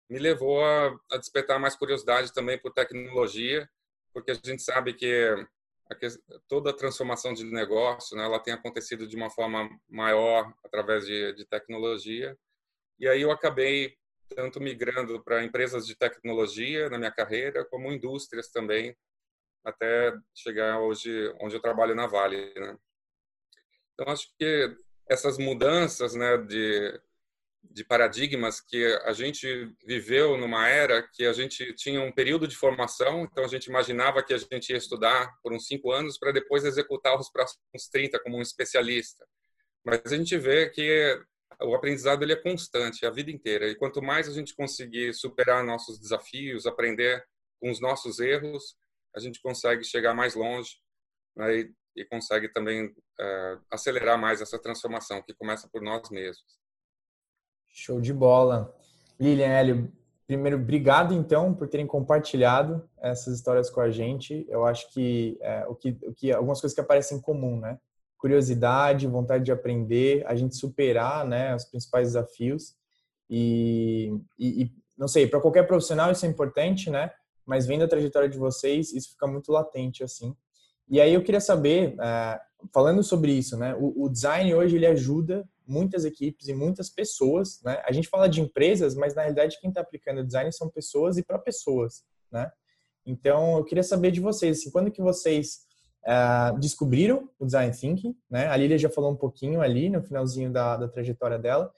me 0.10 0.18
levou 0.20 0.64
a, 0.64 0.98
a 1.12 1.18
despertar 1.18 1.60
mais 1.60 1.76
curiosidade 1.76 2.32
também 2.34 2.58
por 2.58 2.72
tecnologia, 2.72 3.70
porque 4.14 4.32
a 4.32 4.36
gente 4.36 4.62
sabe 4.62 4.94
que 4.94 5.36
a, 5.92 5.96
toda 6.48 6.70
a 6.70 6.74
transformação 6.74 7.34
de 7.34 7.44
negócio, 7.44 8.16
né, 8.16 8.24
ela 8.24 8.40
tem 8.40 8.54
acontecido 8.54 9.06
de 9.06 9.18
uma 9.18 9.30
forma 9.30 9.70
maior 9.90 10.50
através 10.64 11.06
de, 11.06 11.34
de 11.34 11.44
tecnologia. 11.44 12.38
E 12.98 13.06
aí 13.06 13.22
eu 13.22 13.32
acabei 13.32 13.98
tanto 14.34 14.62
migrando 14.62 15.22
para 15.22 15.44
empresas 15.44 15.86
de 15.86 15.94
tecnologia 15.94 16.90
na 16.90 16.98
minha 16.98 17.12
carreira, 17.12 17.66
como 17.66 17.92
indústrias 17.92 18.48
também, 18.48 18.96
até 19.62 20.14
chegar 20.34 20.80
hoje 20.80 21.36
onde 21.42 21.54
eu 21.54 21.62
trabalho 21.62 21.94
na 21.94 22.08
Vale. 22.08 22.54
Né? 22.56 22.78
Então, 24.00 24.14
acho 24.14 24.28
que 24.38 24.78
essas 25.10 25.40
mudanças 25.40 26.14
né, 26.14 26.38
de, 26.38 27.02
de 27.64 27.84
paradigmas 27.84 28.62
que 28.62 28.86
a 29.04 29.12
gente 29.12 29.74
viveu 29.84 30.38
numa 30.38 30.68
era 30.68 31.02
que 31.02 31.26
a 31.26 31.34
gente 31.34 31.74
tinha 31.74 32.00
um 32.02 32.12
período 32.12 32.48
de 32.48 32.56
formação, 32.56 33.24
então 33.24 33.44
a 33.44 33.48
gente 33.48 33.66
imaginava 33.66 34.22
que 34.22 34.36
a 34.36 34.38
gente 34.38 34.70
ia 34.70 34.78
estudar 34.78 35.36
por 35.42 35.52
uns 35.52 35.66
cinco 35.66 35.92
anos 35.92 36.20
para 36.20 36.32
depois 36.32 36.64
executar 36.64 37.20
os 37.20 37.30
próximos 37.32 37.88
30 37.92 38.20
como 38.20 38.38
um 38.38 38.42
especialista. 38.42 39.26
Mas 39.84 40.02
a 40.06 40.16
gente 40.16 40.38
vê 40.38 40.70
que 40.70 41.20
o 41.62 41.74
aprendizado 41.74 42.22
ele 42.22 42.34
é 42.34 42.36
constante 42.36 43.04
a 43.04 43.10
vida 43.10 43.32
inteira 43.32 43.68
e 43.68 43.76
quanto 43.76 44.00
mais 44.00 44.30
a 44.30 44.34
gente 44.34 44.54
conseguir 44.54 45.14
superar 45.14 45.64
nossos 45.64 45.98
desafios, 45.98 46.68
aprender 46.68 47.26
com 47.60 47.72
os 47.72 47.82
nossos 47.82 48.20
erros, 48.20 48.76
a 49.16 49.20
gente 49.20 49.42
consegue 49.42 49.84
chegar 49.84 50.14
mais 50.14 50.36
longe 50.36 50.78
né, 51.36 51.62
e, 51.62 51.74
e, 51.98 52.06
consegue 52.06 52.50
também 52.50 52.86
uh, 52.86 53.62
acelerar 53.72 54.18
mais 54.18 54.42
essa 54.42 54.60
transformação 54.60 55.22
que 55.22 55.34
começa 55.34 55.68
por 55.72 55.82
nós 55.82 56.10
mesmos. 56.10 56.58
Show 57.68 58.00
de 58.00 58.14
bola, 58.14 58.76
Lilian 59.20 59.48
Hélio. 59.48 59.92
Primeiro, 60.26 60.58
obrigado 60.58 61.14
então 61.14 61.54
por 61.54 61.68
terem 61.68 61.88
compartilhado 61.88 62.88
essas 62.98 63.36
histórias 63.36 63.70
com 63.70 63.80
a 63.80 63.90
gente. 63.90 64.46
Eu 64.50 64.66
acho 64.66 64.92
que, 64.92 65.38
é, 65.42 65.66
o 65.68 65.76
que, 65.76 65.98
o 66.04 66.14
que 66.14 66.32
algumas 66.32 66.60
coisas 66.60 66.76
que 66.76 66.82
aparecem 66.82 67.18
em 67.18 67.22
comum, 67.22 67.60
né? 67.60 67.80
curiosidade, 68.18 69.08
vontade 69.08 69.46
de 69.46 69.52
aprender, 69.52 70.26
a 70.26 70.36
gente 70.36 70.56
superar 70.56 71.26
né, 71.26 71.56
os 71.56 71.66
principais 71.66 72.10
desafios. 72.10 72.76
E, 73.30 74.20
e, 74.38 74.64
e 74.64 74.72
não 74.98 75.08
sei, 75.08 75.28
para 75.28 75.40
qualquer 75.40 75.68
profissional 75.68 76.12
isso 76.12 76.26
é 76.26 76.30
importante, 76.30 76.90
né? 76.90 77.12
Mas 77.46 77.66
vendo 77.66 77.84
a 77.84 77.88
trajetória 77.88 78.28
de 78.28 78.38
vocês, 78.38 78.92
isso 78.92 79.12
fica 79.12 79.28
muito 79.28 79.52
latente, 79.52 80.04
assim. 80.04 80.36
E 80.90 81.02
aí 81.02 81.14
eu 81.14 81.24
queria 81.24 81.42
saber, 81.42 81.96
é, 82.00 82.40
falando 82.74 83.04
sobre 83.04 83.32
isso, 83.32 83.58
né? 83.58 83.76
O, 83.78 84.08
design 84.10 84.54
hoje 84.54 84.76
ele 84.76 84.86
ajuda 84.86 85.48
muitas 85.68 86.06
equipes 86.06 86.48
e 86.48 86.54
muitas 86.54 86.90
pessoas, 86.90 87.62
né? 87.64 87.82
A 87.86 87.92
gente 87.92 88.08
fala 88.08 88.30
de 88.30 88.42
empresas, 88.42 88.96
mas 88.96 89.14
na 89.14 89.22
realidade 89.22 89.60
quem 89.60 89.70
está 89.70 89.82
aplicando 89.82 90.22
o 90.22 90.26
design 90.26 90.52
são 90.52 90.70
pessoas 90.70 91.18
e 91.18 91.24
para 91.24 91.38
pessoas, 91.38 92.04
né? 92.32 92.50
Então 93.06 93.58
eu 93.58 93.64
queria 93.64 93.84
saber 93.84 94.12
de 94.12 94.20
vocês, 94.20 94.60
assim, 94.60 94.72
quando 94.72 94.92
que 94.92 95.02
vocês 95.02 95.60
uh, 96.06 96.58
descobriram 96.60 97.30
o 97.38 97.46
design 97.46 97.72
thinking, 97.76 98.16
né? 98.30 98.48
A 98.48 98.56
Lilia 98.56 98.78
já 98.78 98.90
falou 98.90 99.12
um 99.12 99.18
pouquinho 99.18 99.62
ali 99.62 99.90
no 99.90 100.02
finalzinho 100.02 100.52
da, 100.52 100.78
da 100.78 100.88
trajetória 100.88 101.38
dela. 101.38 101.72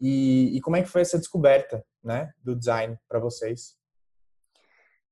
E, 0.00 0.56
e, 0.56 0.60
como 0.60 0.76
é 0.76 0.82
que 0.82 0.88
foi 0.88 1.02
essa 1.02 1.18
descoberta, 1.18 1.84
né, 2.02 2.32
do 2.42 2.56
design 2.56 2.98
para 3.08 3.20
vocês? 3.20 3.76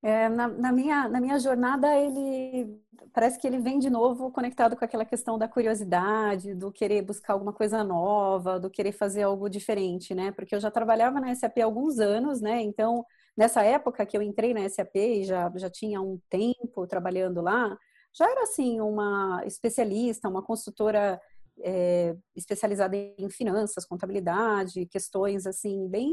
É, 0.03 0.29
na, 0.29 0.49
na, 0.49 0.73
minha, 0.73 1.09
na 1.09 1.21
minha 1.21 1.39
jornada, 1.39 1.97
ele 1.97 2.81
parece 3.13 3.39
que 3.39 3.47
ele 3.47 3.59
vem 3.59 3.79
de 3.79 3.89
novo 3.89 4.31
conectado 4.33 4.77
com 4.77 4.85
aquela 4.85 5.05
questão 5.05 5.39
da 5.39 5.47
curiosidade, 5.47 6.55
do 6.55 6.73
querer 6.73 7.03
buscar 7.03 7.35
alguma 7.35 7.53
coisa 7.53 7.85
nova, 7.85 8.59
do 8.59 8.71
querer 8.71 8.93
fazer 8.93 9.23
algo 9.23 9.49
diferente, 9.49 10.15
né? 10.15 10.33
Porque 10.33 10.55
eu 10.55 10.61
já 10.61 10.71
trabalhava 10.71 11.21
na 11.21 11.35
SAP 11.35 11.59
há 11.59 11.65
alguns 11.65 11.99
anos, 12.01 12.41
né? 12.41 12.61
Então, 12.63 13.05
nessa 13.37 13.63
época 13.63 14.05
que 14.07 14.17
eu 14.17 14.23
entrei 14.23 14.53
na 14.53 14.69
SAP 14.69 14.97
e 14.97 15.25
já, 15.25 15.51
já 15.57 15.71
tinha 15.71 16.01
um 16.01 16.19
tempo 16.29 16.87
trabalhando 16.87 17.41
lá, 17.41 17.77
já 18.15 18.29
era 18.31 18.43
assim 18.43 18.81
uma 18.81 19.43
especialista, 19.47 20.29
uma 20.29 20.43
consultora 20.43 21.21
é, 21.63 22.17
especializada 22.35 22.97
em 22.97 23.31
finanças, 23.31 23.87
contabilidade, 23.87 24.87
questões 24.87 25.47
assim 25.47 25.89
bem 25.89 26.13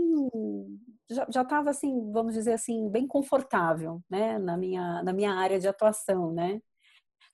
já 1.09 1.41
estava 1.41 1.71
assim 1.71 2.11
vamos 2.11 2.33
dizer 2.33 2.53
assim 2.53 2.89
bem 2.89 3.07
confortável, 3.07 4.01
né, 4.09 4.37
na 4.37 4.55
minha 4.55 5.03
na 5.03 5.11
minha 5.13 5.33
área 5.33 5.59
de 5.59 5.67
atuação, 5.67 6.31
né. 6.31 6.61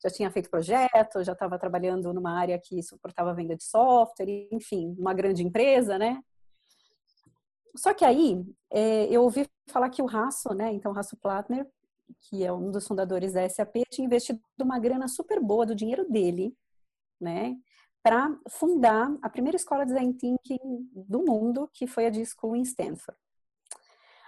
Já 0.04 0.10
tinha 0.10 0.30
feito 0.30 0.50
projeto, 0.50 1.24
já 1.24 1.34
estava 1.34 1.58
trabalhando 1.58 2.14
numa 2.14 2.38
área 2.38 2.60
que 2.64 2.82
suportava 2.84 3.34
venda 3.34 3.56
de 3.56 3.64
software, 3.64 4.48
enfim, 4.52 4.96
uma 5.00 5.14
grande 5.14 5.44
empresa, 5.44 5.98
né. 5.98 6.22
Só 7.76 7.94
que 7.94 8.06
aí 8.06 8.44
é, 8.72 9.06
eu 9.08 9.24
ouvi 9.24 9.48
falar 9.70 9.90
que 9.90 10.02
o 10.02 10.06
Raço, 10.06 10.54
né, 10.54 10.72
então 10.74 10.92
o 10.92 10.96
Raço 10.96 11.18
Platner, 11.18 11.68
que 12.22 12.44
é 12.46 12.54
um 12.54 12.72
dos 12.72 12.88
fundadores 12.88 13.34
da 13.34 13.48
SAP, 13.50 13.84
tinha 13.90 14.06
investido 14.06 14.40
uma 14.62 14.80
grana 14.80 15.08
super 15.08 15.42
boa 15.42 15.66
do 15.66 15.76
dinheiro 15.76 16.10
dele, 16.10 16.56
né, 17.20 17.56
para 18.06 18.38
fundar 18.48 19.18
a 19.20 19.28
primeira 19.28 19.56
escola 19.56 19.84
de 19.84 19.92
design 19.92 20.14
thinking 20.14 20.60
do 20.94 21.26
mundo, 21.26 21.68
que 21.74 21.88
foi 21.88 22.06
a 22.06 22.12
de 22.12 22.24
School 22.24 22.56
em 22.56 22.62
Stanford. 22.62 23.20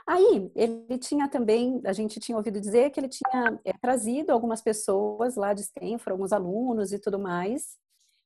Aí, 0.07 0.51
ele 0.55 0.97
tinha 0.97 1.29
também, 1.29 1.79
a 1.85 1.93
gente 1.93 2.19
tinha 2.19 2.35
ouvido 2.35 2.59
dizer 2.59 2.89
que 2.89 2.99
ele 2.99 3.07
tinha 3.07 3.59
é, 3.63 3.73
trazido 3.73 4.31
algumas 4.31 4.63
pessoas 4.63 5.35
lá 5.35 5.53
de 5.53 5.61
Stanford, 5.61 6.09
alguns 6.09 6.33
alunos 6.33 6.91
e 6.91 6.97
tudo 6.97 7.19
mais, 7.19 7.77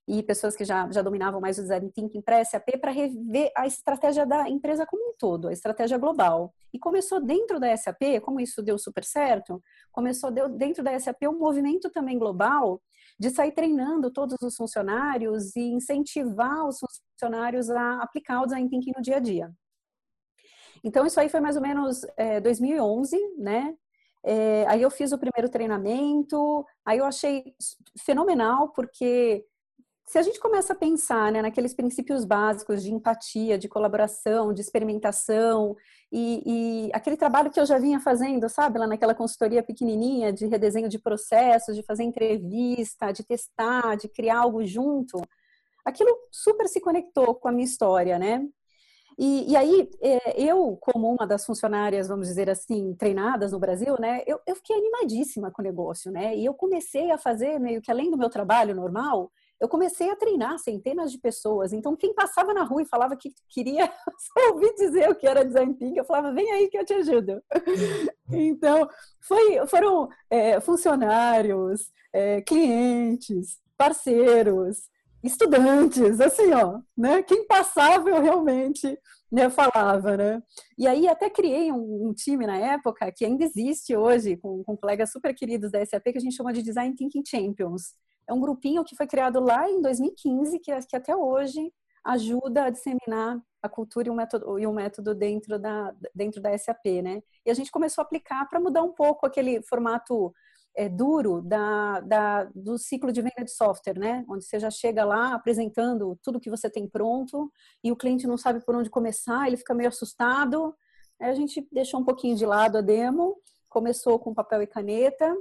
e 0.08 0.24
pessoas 0.24 0.56
que 0.56 0.66
já, 0.66 0.90
já 0.92 1.02
dominavam 1.02 1.40
mais 1.40 1.58
o 1.58 1.62
design 1.62 1.92
thinking 1.92 2.22
para 2.22 2.44
SAP 2.44 2.78
para 2.80 2.92
rever 2.92 3.52
a 3.56 3.68
estratégia 3.68 4.26
da 4.26 4.50
empresa 4.50 4.86
como 4.86 5.12
um 5.12 5.14
todo, 5.18 5.48
a 5.48 5.54
estratégia 5.54 5.98
global. 5.98 6.54
E 6.74 6.80
começou 6.80 7.24
dentro 7.24 7.60
da 7.60 7.76
SAP, 7.78 8.20
como 8.22 8.40
isso 8.40 8.62
deu 8.62 8.78
super 8.78 9.04
certo, 9.04 9.62
começou 9.92 10.32
dentro 10.32 10.84
da 10.84 10.98
SAP 11.00 11.24
um 11.24 11.38
movimento 11.38 11.90
também 11.90 12.18
global 12.18 12.82
de 13.20 13.30
sair 13.30 13.52
treinando 13.52 14.12
todos 14.12 14.36
os 14.42 14.56
funcionários 14.56 15.56
e 15.56 15.62
incentivar 15.62 16.68
os 16.68 16.80
funcionários 16.80 17.70
a 17.70 18.02
aplicar 18.02 18.42
o 18.42 18.46
design 18.46 18.68
thinking 18.68 18.94
no 18.96 19.02
dia 19.02 19.18
a 19.18 19.20
dia. 19.20 19.52
Então, 20.84 21.06
isso 21.06 21.20
aí 21.20 21.30
foi 21.30 21.40
mais 21.40 21.56
ou 21.56 21.62
menos 21.62 22.02
é, 22.18 22.40
2011, 22.40 23.16
né? 23.38 23.76
É, 24.24 24.66
aí 24.68 24.82
eu 24.82 24.90
fiz 24.90 25.12
o 25.12 25.18
primeiro 25.18 25.50
treinamento, 25.50 26.66
aí 26.86 27.00
eu 27.00 27.06
achei 27.06 27.56
fenomenal, 28.00 28.70
porque 28.70 29.46
se 30.12 30.18
a 30.18 30.22
gente 30.22 30.42
começa 30.42 30.74
a 30.74 30.76
pensar 30.76 31.32
né, 31.32 31.42
naqueles 31.42 31.74
princípios 31.74 32.26
básicos 32.26 32.84
de 32.84 32.94
empatia, 32.94 33.58
de 33.58 33.70
colaboração, 33.70 34.52
de 34.52 34.60
experimentação, 34.60 35.74
e, 36.12 36.44
e, 36.46 36.92
aquele 36.92 37.16
trabalho 37.16 37.50
que 37.50 37.58
eu 37.58 37.66
já 37.66 37.78
vinha 37.78 37.98
fazendo, 37.98 38.50
sabe, 38.50 38.78
lá 38.78 38.86
naquela 38.86 39.16
consultoria 39.16 39.64
pequenininha 39.64 40.34
de 40.34 40.48
redesenho 40.48 40.90
de 40.90 41.00
processos, 41.00 41.78
de 41.78 41.84
fazer 41.84 42.04
entrevista, 42.04 43.14
de 43.14 43.24
testar, 43.24 43.96
de 43.96 44.10
criar 44.10 44.40
algo 44.40 44.66
junto, 44.66 45.22
aquilo 45.86 46.14
super 46.30 46.68
se 46.68 46.82
conectou 46.82 47.34
com 47.34 47.48
a 47.48 47.52
minha 47.54 47.64
história, 47.64 48.20
né? 48.20 48.46
E, 49.18 49.54
e, 49.54 49.56
aí, 49.56 49.90
é, 50.02 50.42
eu, 50.42 50.78
como 50.82 51.10
uma 51.10 51.26
das 51.26 51.46
funcionárias, 51.46 52.10
vamos 52.10 52.28
dizer 52.28 52.50
assim, 52.50 52.94
treinadas 52.96 53.54
no 53.54 53.60
Brasil, 53.60 53.96
né, 53.98 54.24
eu, 54.28 54.42
eu, 54.46 54.58
fiquei 54.58 54.76
animadíssima 54.76 55.52
com 55.52 55.62
o 55.62 55.66
negócio, 55.66 56.12
né? 56.12 56.36
E 56.36 56.44
eu 56.44 56.54
comecei 56.54 57.12
a 57.12 57.18
fazer 57.18 57.60
meio 57.62 57.82
que 57.82 57.90
além 57.90 58.12
do 58.12 58.18
meu 58.18 58.30
trabalho 58.30 58.76
normal, 58.76 59.32
eu 59.62 59.70
comecei 59.70 60.10
a 60.10 60.16
treinar 60.16 60.58
centenas 60.58 61.12
de 61.12 61.20
pessoas. 61.20 61.72
Então, 61.72 61.96
quem 61.96 62.16
passava 62.16 62.52
na 62.52 62.64
rua 62.64 62.82
e 62.82 62.88
falava 62.88 63.16
que 63.16 63.32
queria 63.48 63.86
só 64.18 64.54
ouvir 64.54 64.74
dizer 64.74 65.08
o 65.08 65.16
que 65.16 65.28
era 65.28 65.46
design 65.46 65.76
thinking, 65.76 66.00
eu 66.00 66.04
falava, 66.04 66.34
vem 66.34 66.52
aí 66.52 66.68
que 66.68 66.78
eu 66.78 66.84
te 66.84 66.96
ajudo. 66.96 67.42
então, 68.32 68.90
foi, 69.22 69.68
foram 69.68 70.10
é, 70.32 70.60
funcionários, 70.60 71.92
é, 72.12 72.42
clientes, 72.42 73.60
parceiros, 73.78 74.90
estudantes, 75.24 76.20
assim, 76.20 76.52
ó, 76.54 76.80
né? 76.98 77.22
Quem 77.22 77.46
passava 77.46 78.10
eu 78.10 78.20
realmente 78.20 78.98
né, 79.32 79.48
falava, 79.48 80.18
né? 80.18 80.42
E 80.76 80.88
aí 80.88 81.08
até 81.08 81.30
criei 81.30 81.72
um, 81.72 82.08
um, 82.08 82.14
time 82.16 82.48
na 82.48 82.58
época 82.58 83.12
que 83.12 83.24
ainda 83.24 83.44
existe 83.44 83.96
hoje, 83.96 84.38
com, 84.38 84.64
com 84.64 84.76
colegas 84.76 85.12
super 85.12 85.36
queridos 85.36 85.72
da 85.72 85.86
SAP, 85.86 86.06
que 86.06 86.18
a 86.18 86.22
gente 86.22 86.36
chama 86.36 86.52
de 86.52 86.64
Design 86.64 86.96
Thinking 86.96 87.24
Champions. 87.24 87.94
É 88.32 88.34
um 88.34 88.40
grupinho 88.40 88.86
que 88.86 88.96
foi 88.96 89.06
criado 89.06 89.42
lá 89.42 89.70
em 89.70 89.82
2015, 89.82 90.58
que, 90.60 90.74
que 90.88 90.96
até 90.96 91.14
hoje 91.14 91.74
ajuda 92.02 92.64
a 92.64 92.70
disseminar 92.70 93.38
a 93.62 93.68
cultura 93.68 94.08
e 94.08 94.10
o 94.10 94.14
método, 94.16 94.58
e 94.58 94.66
o 94.66 94.72
método 94.72 95.14
dentro, 95.14 95.60
da, 95.60 95.94
dentro 96.16 96.42
da 96.42 96.58
SAP, 96.58 96.86
né? 97.04 97.22
E 97.46 97.52
a 97.52 97.54
gente 97.54 97.70
começou 97.70 98.02
a 98.02 98.06
aplicar 98.06 98.48
para 98.48 98.62
mudar 98.62 98.84
um 98.84 98.94
pouco 98.94 99.26
aquele 99.26 99.62
formato 99.64 100.34
é, 100.78 100.88
duro 100.88 101.42
da, 101.42 102.00
da, 102.00 102.44
do 102.56 102.78
ciclo 102.78 103.12
de 103.12 103.22
venda 103.22 103.44
de 103.44 103.52
software, 103.52 104.00
né? 104.00 104.24
Onde 104.30 104.46
você 104.46 104.58
já 104.58 104.70
chega 104.70 105.04
lá 105.04 105.34
apresentando 105.34 106.18
tudo 106.24 106.40
que 106.40 106.50
você 106.50 106.70
tem 106.70 106.88
pronto 106.88 107.52
e 107.84 107.92
o 107.92 107.98
cliente 107.98 108.26
não 108.26 108.38
sabe 108.38 108.64
por 108.64 108.78
onde 108.78 108.90
começar, 108.90 109.46
ele 109.46 109.58
fica 109.58 109.74
meio 109.74 109.90
assustado. 109.90 110.74
Aí 111.20 111.30
a 111.30 111.36
gente 111.36 111.68
deixou 111.70 112.00
um 112.00 112.06
pouquinho 112.06 112.38
de 112.38 112.46
lado 112.46 112.78
a 112.78 112.82
demo, 112.82 113.36
começou 113.68 114.18
com 114.18 114.34
papel 114.34 114.62
e 114.62 114.68
caneta 114.68 115.36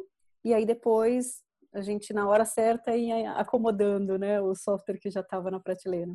e 0.45 0.53
aí 0.53 0.67
depois 0.67 1.49
a 1.73 1.81
gente 1.81 2.13
na 2.13 2.29
hora 2.29 2.45
certa 2.45 2.97
ia 2.97 3.33
acomodando, 3.33 4.19
né, 4.19 4.41
o 4.41 4.55
software 4.55 4.99
que 4.99 5.11
já 5.11 5.21
estava 5.21 5.51
na 5.51 5.61
prateleira. 5.61 6.13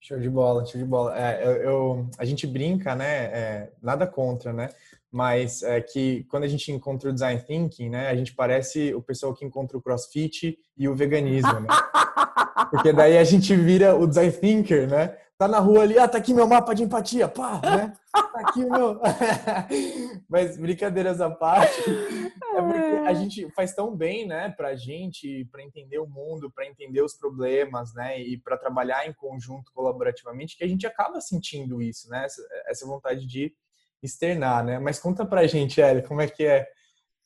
Show 0.00 0.18
de 0.18 0.30
bola, 0.30 0.64
show 0.64 0.80
de 0.80 0.86
bola. 0.86 1.18
É, 1.18 1.44
eu, 1.44 1.52
eu, 1.56 2.10
a 2.18 2.24
gente 2.24 2.46
brinca, 2.46 2.94
né? 2.94 3.24
É, 3.24 3.72
nada 3.82 4.06
contra, 4.06 4.52
né? 4.52 4.68
mas 5.10 5.62
é 5.62 5.80
que 5.80 6.24
quando 6.24 6.44
a 6.44 6.48
gente 6.48 6.70
encontra 6.70 7.10
o 7.10 7.12
design 7.12 7.40
thinking, 7.42 7.88
né, 7.88 8.08
a 8.08 8.14
gente 8.14 8.34
parece 8.34 8.94
o 8.94 9.02
pessoal 9.02 9.34
que 9.34 9.44
encontra 9.44 9.76
o 9.76 9.82
crossfit 9.82 10.58
e 10.76 10.88
o 10.88 10.94
veganismo, 10.94 11.60
né? 11.60 11.68
Porque 12.70 12.92
daí 12.92 13.16
a 13.16 13.24
gente 13.24 13.54
vira 13.56 13.96
o 13.96 14.06
design 14.06 14.32
thinker, 14.32 14.88
né? 14.88 15.16
Tá 15.38 15.46
na 15.46 15.60
rua 15.60 15.84
ali, 15.84 15.96
ah, 15.96 16.08
tá 16.08 16.18
aqui 16.18 16.34
meu 16.34 16.48
mapa 16.48 16.74
de 16.74 16.82
empatia, 16.82 17.28
pá, 17.28 17.60
né? 17.64 17.96
Tá 18.12 18.40
aqui 18.40 18.64
o 18.64 18.70
meu. 18.72 19.00
mas 20.28 20.58
brincadeiras 20.58 21.20
à 21.20 21.30
parte, 21.30 21.80
é 22.56 22.60
porque 22.60 23.08
a 23.08 23.14
gente 23.14 23.48
faz 23.52 23.72
tão 23.72 23.94
bem, 23.94 24.26
né, 24.26 24.50
pra 24.50 24.74
gente, 24.74 25.44
para 25.44 25.62
entender 25.62 26.00
o 26.00 26.08
mundo, 26.08 26.50
para 26.50 26.66
entender 26.66 27.02
os 27.02 27.14
problemas, 27.14 27.94
né, 27.94 28.20
e 28.20 28.36
para 28.36 28.56
trabalhar 28.56 29.06
em 29.06 29.12
conjunto 29.12 29.70
colaborativamente, 29.72 30.56
que 30.56 30.64
a 30.64 30.68
gente 30.68 30.88
acaba 30.88 31.20
sentindo 31.20 31.80
isso, 31.80 32.10
né? 32.10 32.24
Essa, 32.24 32.42
essa 32.66 32.84
vontade 32.84 33.24
de 33.24 33.54
externar, 34.02 34.64
né? 34.64 34.80
Mas 34.80 34.98
conta 34.98 35.24
pra 35.24 35.46
gente, 35.46 35.80
Eli, 35.80 36.02
como 36.02 36.20
é 36.20 36.26
que 36.26 36.44
é, 36.44 36.66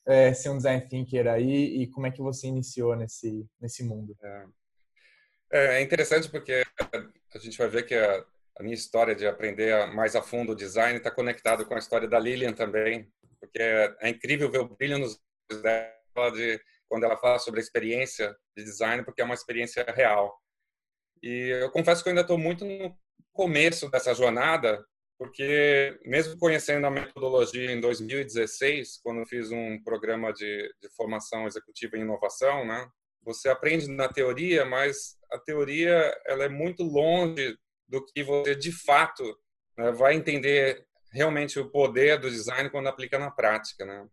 é, 0.05 0.33
ser 0.35 0.49
um 0.49 0.57
design 0.57 0.87
thinker 0.87 1.25
aí 1.25 1.81
e 1.81 1.87
como 1.87 2.05
é 2.05 2.11
que 2.11 2.21
você 2.21 2.45
iniciou 2.45 2.95
nesse, 2.95 3.49
nesse 3.59 3.83
mundo? 3.83 4.15
É, 5.51 5.77
é 5.77 5.81
interessante 5.81 6.29
porque 6.29 6.63
a 7.37 7.41
gente 7.41 7.57
vai 7.57 7.67
ver 7.67 7.83
que 7.83 7.95
a, 7.95 8.25
a 8.57 8.63
minha 8.63 8.75
história 8.75 9.15
de 9.15 9.25
aprender 9.25 9.87
mais 9.93 10.15
a 10.15 10.21
fundo 10.21 10.51
o 10.51 10.55
design 10.55 10.97
está 10.97 11.11
conectado 11.11 11.65
com 11.65 11.73
a 11.73 11.79
história 11.79 12.07
da 12.07 12.19
Lilian 12.19 12.53
também, 12.53 13.11
porque 13.39 13.59
é, 13.59 13.95
é 14.01 14.09
incrível 14.09 14.49
ver 14.49 14.59
o 14.59 14.75
brilho 14.75 14.97
nos 14.97 15.19
olhos 15.51 15.63
dela 15.63 16.31
de 16.31 16.61
quando 16.87 17.05
ela 17.05 17.17
fala 17.17 17.39
sobre 17.39 17.59
a 17.59 17.63
experiência 17.63 18.35
de 18.55 18.63
design, 18.63 19.03
porque 19.03 19.21
é 19.21 19.25
uma 19.25 19.33
experiência 19.33 19.83
real. 19.83 20.37
E 21.21 21.49
eu 21.61 21.71
confesso 21.71 22.03
que 22.03 22.09
eu 22.09 22.11
ainda 22.11 22.21
estou 22.21 22.37
muito 22.37 22.63
no 22.65 22.95
começo 23.31 23.89
dessa 23.89 24.13
jornada, 24.13 24.85
porque 25.17 25.97
mesmo 26.05 26.37
conhecendo 26.37 26.85
a 26.85 26.91
metodologia 26.91 27.71
em 27.71 27.79
2016, 27.79 28.99
quando 29.01 29.25
fiz 29.25 29.51
um 29.51 29.81
programa 29.83 30.31
de, 30.33 30.71
de 30.81 30.89
formação 30.95 31.47
executiva 31.47 31.97
em 31.97 32.01
inovação, 32.01 32.65
né, 32.65 32.87
você 33.23 33.49
aprende 33.49 33.87
na 33.87 34.07
teoria, 34.07 34.65
mas 34.65 35.17
a 35.31 35.37
teoria 35.37 36.15
ela 36.25 36.45
é 36.45 36.49
muito 36.49 36.83
longe 36.83 37.57
do 37.87 38.03
que 38.05 38.23
você 38.23 38.55
de 38.55 38.71
fato 38.71 39.23
né, 39.77 39.91
vai 39.91 40.15
entender 40.15 40.85
realmente 41.11 41.59
o 41.59 41.69
poder 41.69 42.19
do 42.19 42.29
design 42.29 42.69
quando 42.69 42.87
aplica 42.87 43.19
na 43.19 43.31
prática, 43.31 43.85
né? 43.85 44.07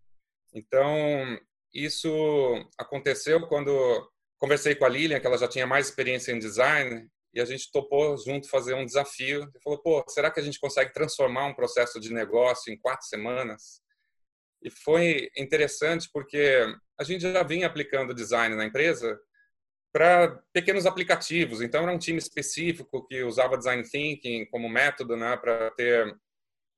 Então 0.55 1.38
isso 1.73 2.11
aconteceu 2.79 3.47
quando 3.47 4.11
conversei 4.38 4.75
com 4.75 4.85
a 4.85 4.88
Lilian, 4.88 5.21
que 5.21 5.26
ela 5.26 5.38
já 5.38 5.47
tinha 5.47 5.67
mais 5.67 5.87
experiência 5.87 6.33
em 6.33 6.38
design, 6.38 7.09
e 7.33 7.40
a 7.40 7.45
gente 7.45 7.71
topou 7.71 8.17
junto 8.17 8.49
fazer 8.49 8.75
um 8.75 8.85
desafio. 8.85 9.43
Ele 9.43 9.62
falou, 9.62 9.81
pô, 9.81 10.05
será 10.09 10.31
que 10.31 10.40
a 10.40 10.43
gente 10.43 10.59
consegue 10.59 10.93
transformar 10.93 11.47
um 11.47 11.55
processo 11.55 12.00
de 12.00 12.12
negócio 12.12 12.73
em 12.73 12.79
quatro 12.79 13.07
semanas? 13.07 13.81
E 14.62 14.71
foi 14.71 15.31
interessante 15.37 16.09
porque 16.12 16.64
a 16.99 17.05
gente 17.05 17.21
já 17.23 17.43
vinha 17.43 17.67
aplicando 17.67 18.14
design 18.14 18.55
na 18.55 18.67
empresa 18.67 19.19
para 19.93 20.40
pequenos 20.52 20.87
aplicativos. 20.87 21.61
Então, 21.61 21.83
era 21.83 21.93
um 21.93 21.99
time 21.99 22.19
específico 22.19 23.07
que 23.07 23.23
usava 23.23 23.57
design 23.57 23.83
thinking 23.83 24.47
como 24.47 24.69
método 24.69 25.17
né, 25.17 25.37
para 25.37 25.71
ter 25.73 26.17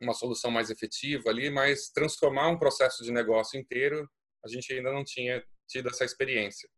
uma 0.01 0.15
solução 0.15 0.51
mais 0.51 0.71
efetiva 0.71 1.31
ali, 1.31 1.51
mas 1.51 1.91
transformar 1.91 2.49
um 2.49 2.59
processo 2.59 3.05
de 3.05 3.13
negócio 3.13 3.59
inteiro, 3.59 4.09
a 4.45 4.49
gente 4.49 4.73
ainda 4.73 4.93
não 4.93 5.05
tinha 5.05 5.45
tido 5.69 5.89
essa 5.89 6.05
experiência. 6.05 6.69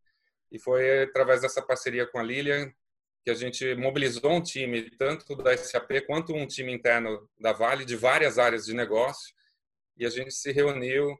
E 0.51 0.59
foi 0.59 1.03
através 1.03 1.41
dessa 1.41 1.61
parceria 1.61 2.05
com 2.05 2.19
a 2.19 2.23
Lilian 2.23 2.71
que 3.23 3.31
a 3.31 3.33
gente 3.33 3.73
mobilizou 3.73 4.31
um 4.31 4.41
time, 4.41 4.89
tanto 4.91 5.35
da 5.35 5.57
SAP 5.57 6.05
quanto 6.05 6.33
um 6.33 6.45
time 6.45 6.71
interno 6.71 7.27
da 7.39 7.51
Vale, 7.51 7.83
de 7.83 7.95
várias 7.95 8.37
áreas 8.37 8.65
de 8.65 8.73
negócio, 8.75 9.33
e 9.97 10.05
a 10.05 10.09
gente 10.09 10.33
se 10.33 10.51
reuniu 10.51 11.15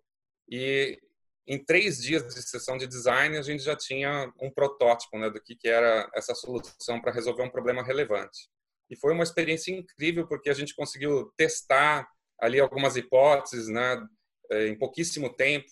e 0.50 1.00
em 1.48 1.64
três 1.64 2.02
dias 2.02 2.24
de 2.34 2.42
sessão 2.42 2.78
de 2.78 2.88
design 2.88 3.38
a 3.38 3.42
gente 3.42 3.64
já 3.64 3.76
tinha 3.76 4.32
um 4.42 4.52
protótipo 4.52 5.18
né, 5.18 5.30
do 5.30 5.42
que, 5.42 5.56
que 5.56 5.68
era 5.68 6.10
essa 6.16 6.34
solução 6.34 7.00
para 7.02 7.12
resolver 7.12 7.44
um 7.44 7.52
problema 7.52 7.84
relevante. 7.84 8.50
E 8.90 8.96
foi 8.96 9.14
uma 9.14 9.24
experiência 9.24 9.72
incrível 9.72 10.28
porque 10.28 10.50
a 10.50 10.54
gente 10.54 10.76
conseguiu 10.76 11.32
testar 11.38 12.08
ali 12.40 12.60
algumas 12.60 12.96
hipóteses 12.96 13.68
né, 13.68 14.04
eh, 14.52 14.68
em 14.68 14.78
pouquíssimo 14.78 15.34
tempo. 15.34 15.68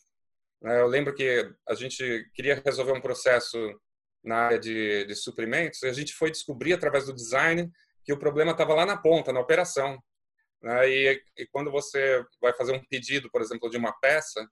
Né. 0.61 0.79
Eu 0.79 0.87
lembro 0.87 1.13
que 1.13 1.51
a 1.67 1.73
gente 1.73 2.29
queria 2.33 2.61
resolver 2.63 2.93
um 2.93 3.01
processo 3.01 3.57
na 4.23 4.37
área 4.37 4.59
de, 4.59 5.05
de 5.05 5.15
suprimentos, 5.15 5.83
a 5.83 5.91
gente 5.91 6.13
foi 6.13 6.31
descobrir 6.31 6.73
através 6.73 7.05
do 7.05 7.13
design 7.13 7.69
que 8.05 8.13
o 8.13 8.17
problema 8.17 8.51
estava 8.51 8.73
lá 8.73 8.85
na 8.85 8.97
ponta, 8.97 9.33
na 9.33 9.39
operação. 9.39 10.01
Né? 10.63 10.89
E, 10.89 11.23
e, 11.37 11.47
quando 11.47 11.69
você 11.69 12.25
vai 12.41 12.53
fazer 12.53 12.71
um 12.71 12.83
pedido, 12.85 13.29
por 13.29 13.41
exemplo, 13.41 13.69
de 13.69 13.77
uma 13.77 13.91
peça, 13.99 14.47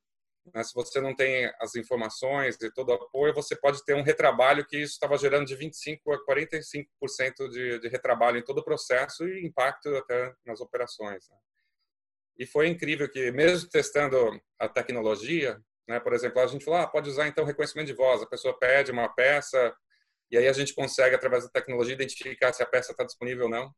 né, 0.54 0.64
se 0.64 0.74
você 0.74 1.00
não 1.00 1.16
tem 1.16 1.50
as 1.60 1.76
informações 1.76 2.58
e 2.62 2.72
todo 2.74 2.90
o 2.90 2.94
apoio, 2.94 3.34
você 3.34 3.56
pode 3.56 3.84
ter 3.86 3.96
um 3.96 4.04
retrabalho 4.04 4.66
que 4.68 4.78
isso 4.78 4.94
estava 4.94 5.18
gerando 5.18 5.46
de 5.46 5.56
25% 5.56 6.00
a 6.08 6.26
45% 6.26 7.50
de, 7.50 7.80
de 7.80 7.88
retrabalho 7.88 8.38
em 8.38 8.44
todo 8.44 8.58
o 8.58 8.64
processo 8.64 9.26
e 9.28 9.46
impacto 9.46 9.88
até 9.96 10.34
nas 10.46 10.60
operações. 10.60 11.30
Né? 11.30 11.38
E 12.38 12.46
foi 12.46 12.68
incrível 12.68 13.10
que, 13.10 13.32
mesmo 13.32 13.70
testando 13.70 14.40
a 14.60 14.68
tecnologia, 14.68 15.62
né? 15.88 16.00
Por 16.00 16.14
exemplo, 16.14 16.42
a 16.42 16.48
gente 16.48 16.64
falou, 16.64 16.80
ah, 16.80 16.88
pode 16.88 17.10
usar 17.10 17.28
então 17.28 17.46
reconhecimento 17.46 17.88
de 17.88 17.94
voz. 17.94 18.22
A 18.22 18.28
pessoa 18.28 18.58
pede 18.58 18.92
uma 18.92 19.10
peça 19.10 19.76
e 20.30 20.38
aí 20.38 20.48
a 20.48 20.54
gente 20.54 20.74
consegue, 20.74 21.16
através 21.16 21.44
da 21.44 21.50
tecnologia, 21.50 21.94
identificar 21.94 22.54
se 22.54 22.64
a 22.64 22.66
peça 22.66 22.92
está 22.92 23.04
disponível 23.04 23.46
ou 23.46 23.50
não. 23.50 23.74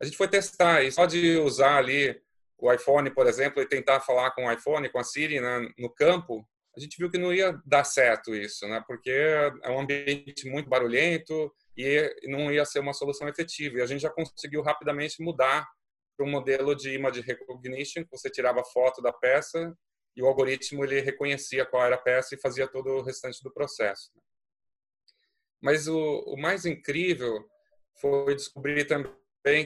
A 0.00 0.04
gente 0.04 0.16
foi 0.16 0.28
testar 0.28 0.82
e 0.82 0.90
só 0.90 1.04
de 1.04 1.36
usar 1.38 1.76
ali 1.76 2.20
o 2.58 2.72
iPhone, 2.72 3.10
por 3.10 3.26
exemplo, 3.26 3.62
e 3.62 3.66
tentar 3.66 4.00
falar 4.00 4.30
com 4.32 4.46
o 4.46 4.52
iPhone, 4.52 4.88
com 4.88 4.98
a 4.98 5.04
Siri 5.04 5.40
né, 5.40 5.68
no 5.78 5.90
campo, 5.90 6.46
a 6.76 6.80
gente 6.80 6.96
viu 6.96 7.10
que 7.10 7.18
não 7.18 7.34
ia 7.34 7.60
dar 7.66 7.84
certo 7.84 8.34
isso, 8.34 8.66
né? 8.68 8.82
Porque 8.86 9.10
é 9.10 9.70
um 9.70 9.80
ambiente 9.80 10.48
muito 10.48 10.68
barulhento 10.68 11.52
e 11.76 12.28
não 12.28 12.50
ia 12.50 12.64
ser 12.64 12.78
uma 12.78 12.94
solução 12.94 13.28
efetiva. 13.28 13.78
E 13.78 13.82
a 13.82 13.86
gente 13.86 14.00
já 14.00 14.10
conseguiu 14.10 14.62
rapidamente 14.62 15.22
mudar 15.22 15.68
para 16.16 16.24
um 16.24 16.30
modelo 16.30 16.74
de 16.74 16.94
image 16.94 17.22
recognition, 17.22 18.04
que 18.04 18.10
você 18.10 18.30
tirava 18.30 18.62
foto 18.62 19.02
da 19.02 19.12
peça 19.12 19.76
e 20.16 20.22
o 20.22 20.26
algoritmo 20.26 20.84
ele 20.84 21.00
reconhecia 21.00 21.66
qual 21.66 21.84
era 21.84 21.96
a 21.96 22.00
peça 22.00 22.34
e 22.34 22.40
fazia 22.40 22.68
todo 22.68 22.88
o 22.90 23.02
restante 23.02 23.42
do 23.42 23.52
processo. 23.52 24.10
Mas 25.60 25.88
o, 25.88 26.20
o 26.26 26.36
mais 26.40 26.64
incrível 26.64 27.44
foi 28.00 28.34
descobrir 28.34 28.84
também 28.86 29.12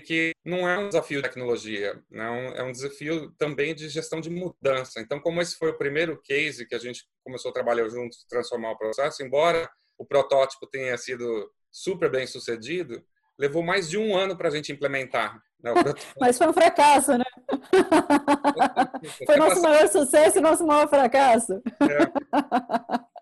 que 0.05 0.33
não 0.45 0.69
é 0.69 0.79
um 0.79 0.89
desafio 0.89 1.21
de 1.21 1.29
tecnologia, 1.29 2.01
não 2.11 2.37
é 2.55 2.63
um 2.63 2.73
desafio 2.73 3.33
também 3.39 3.75
de 3.75 3.89
gestão 3.89 4.21
de 4.21 4.31
mudança. 4.31 5.01
Então, 5.01 5.21
como 5.21 5.41
esse 5.41 5.57
foi 5.57 5.71
o 5.71 5.79
primeiro 5.79 6.21
case 6.23 6.67
que 6.67 6.75
a 6.75 6.79
gente 6.79 7.05
começou 7.25 7.51
a 7.51 7.55
trabalhar 7.55 7.89
juntos, 7.89 8.25
transformar 8.29 8.73
o 8.73 8.79
processo, 8.79 9.23
embora 9.23 9.69
o 9.99 10.05
protótipo 10.05 10.67
tenha 10.67 10.97
sido 10.97 11.51
super 11.71 12.11
bem 12.11 12.27
sucedido, 12.27 13.03
levou 13.39 13.63
mais 13.63 13.89
de 13.89 13.99
um 13.99 14.17
ano 14.17 14.37
para 14.37 14.49
a 14.49 14.51
gente 14.51 14.73
implementar. 14.73 15.41
Né, 15.61 15.73
Mas 16.21 16.39
foi 16.39 16.49
um 16.49 16.53
fracasso, 16.53 17.19
né? 17.19 17.25
foi 19.27 19.37
nosso 19.37 19.63
maior 19.63 19.89
sucesso 19.89 20.39
e 20.39 20.41
nosso 20.41 20.67
maior 20.67 20.89
fracasso. 20.89 21.55
É. 21.55 22.13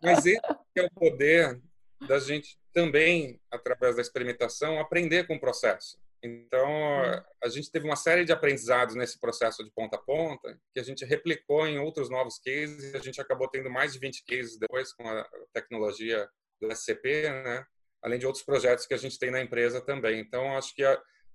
Mas 0.02 0.26
esse 0.26 0.40
é 0.76 0.82
o 0.82 0.90
poder 0.90 1.60
da 2.06 2.18
gente 2.18 2.58
também, 2.72 3.40
através 3.50 3.96
da 3.96 4.02
experimentação, 4.02 4.80
aprender 4.80 5.26
com 5.26 5.36
o 5.36 5.40
processo. 5.40 5.96
Então, 6.22 6.70
a 7.42 7.48
gente 7.48 7.70
teve 7.70 7.84
uma 7.84 7.96
série 7.96 8.24
de 8.24 8.32
aprendizados 8.32 8.94
nesse 8.94 9.18
processo 9.18 9.64
de 9.64 9.72
ponta 9.72 9.96
a 9.96 10.00
ponta, 10.00 10.56
que 10.72 10.78
a 10.78 10.82
gente 10.84 11.04
replicou 11.04 11.66
em 11.66 11.78
outros 11.78 12.08
novos 12.08 12.38
cases, 12.38 12.92
e 12.92 12.96
a 12.96 13.00
gente 13.00 13.20
acabou 13.20 13.48
tendo 13.48 13.68
mais 13.68 13.92
de 13.92 13.98
20 13.98 14.24
cases 14.24 14.56
depois 14.56 14.92
com 14.92 15.08
a 15.08 15.28
tecnologia 15.52 16.28
do 16.60 16.70
SCP, 16.70 17.28
né? 17.28 17.66
além 18.02 18.18
de 18.18 18.26
outros 18.26 18.44
projetos 18.44 18.86
que 18.86 18.94
a 18.94 18.98
gente 18.98 19.18
tem 19.18 19.30
na 19.30 19.40
empresa 19.40 19.80
também. 19.80 20.20
Então, 20.20 20.56
acho 20.56 20.74
que 20.74 20.82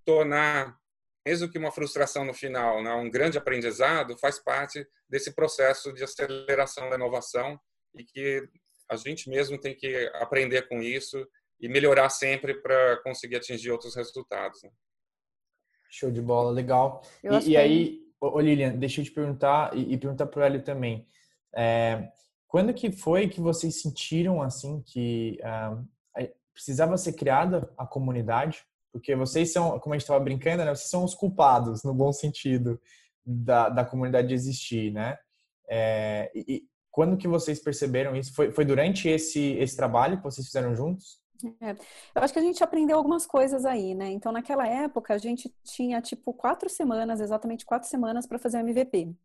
tornar, 0.06 0.77
mesmo 1.25 1.50
que 1.50 1.58
uma 1.58 1.72
frustração 1.72 2.24
no 2.24 2.34
final, 2.34 2.82
né, 2.82 2.94
um 2.94 3.10
grande 3.10 3.38
aprendizado, 3.38 4.17
faz 4.17 4.39
parte 4.39 4.88
desse 5.10 5.34
processo 5.34 5.94
de 5.94 6.03
aceleração 6.03 6.89
da 6.89 6.96
inovação 6.96 7.60
e 7.94 8.03
que 8.03 8.48
a 8.89 8.96
gente 8.96 9.29
mesmo 9.29 9.60
tem 9.60 9.75
que 9.75 10.10
aprender 10.15 10.67
com 10.67 10.82
isso 10.82 11.27
e 11.59 11.67
melhorar 11.67 12.09
sempre 12.09 12.55
para 12.55 12.97
conseguir 13.03 13.37
atingir 13.37 13.71
outros 13.71 13.95
resultados. 13.95 14.61
Né? 14.63 14.69
Show 15.89 16.11
de 16.11 16.21
bola, 16.21 16.51
legal. 16.51 17.01
E, 17.23 17.51
e, 17.51 17.57
aí, 17.57 17.99
ô, 18.19 18.39
Lilian, 18.39 18.75
deixa 18.75 19.01
eu 19.01 19.05
te 19.05 19.11
perguntar 19.11 19.75
e, 19.75 19.93
e 19.93 19.97
perguntar 19.97 20.27
para 20.27 20.39
o 20.39 20.43
Hélio 20.43 20.63
também. 20.63 21.07
É, 21.55 22.09
quando 22.47 22.73
que 22.73 22.91
foi 22.91 23.27
que 23.27 23.41
vocês 23.41 23.81
sentiram 23.81 24.41
assim 24.41 24.81
que 24.85 25.39
ah, 25.43 25.81
precisava 26.57 26.97
ser 26.97 27.13
criada 27.13 27.71
a 27.77 27.85
comunidade, 27.85 28.65
porque 28.91 29.15
vocês 29.15 29.53
são, 29.53 29.79
como 29.79 29.93
a 29.93 29.97
gente 29.97 30.05
estava 30.05 30.23
brincando, 30.23 30.65
né, 30.65 30.73
vocês 30.73 30.89
são 30.89 31.03
os 31.03 31.13
culpados, 31.13 31.83
no 31.83 31.93
bom 31.93 32.11
sentido, 32.11 32.81
da, 33.23 33.69
da 33.69 33.85
comunidade 33.85 34.33
existir, 34.33 34.91
né? 34.91 35.17
É, 35.69 36.31
e, 36.33 36.63
quando 36.89 37.17
que 37.17 37.27
vocês 37.27 37.61
perceberam 37.61 38.15
isso? 38.15 38.33
Foi, 38.33 38.51
foi 38.51 38.65
durante 38.65 39.07
esse, 39.07 39.51
esse 39.59 39.75
trabalho 39.75 40.17
que 40.17 40.23
vocês 40.23 40.47
fizeram 40.47 40.75
juntos? 40.75 41.19
É, 41.62 41.72
eu 41.72 42.22
acho 42.22 42.34
que 42.34 42.39
a 42.39 42.41
gente 42.41 42.63
aprendeu 42.63 42.98
algumas 42.98 43.25
coisas 43.25 43.65
aí, 43.65 43.94
né? 43.94 44.10
Então, 44.12 44.32
naquela 44.32 44.67
época, 44.67 45.13
a 45.13 45.17
gente 45.17 45.53
tinha, 45.63 46.01
tipo, 46.01 46.34
quatro 46.34 46.70
semanas, 46.70 47.20
exatamente 47.20 47.65
quatro 47.65 47.88
semanas 47.88 48.25
para 48.25 48.39
fazer 48.39 48.58
o 48.58 48.62
MVP. 48.62 49.15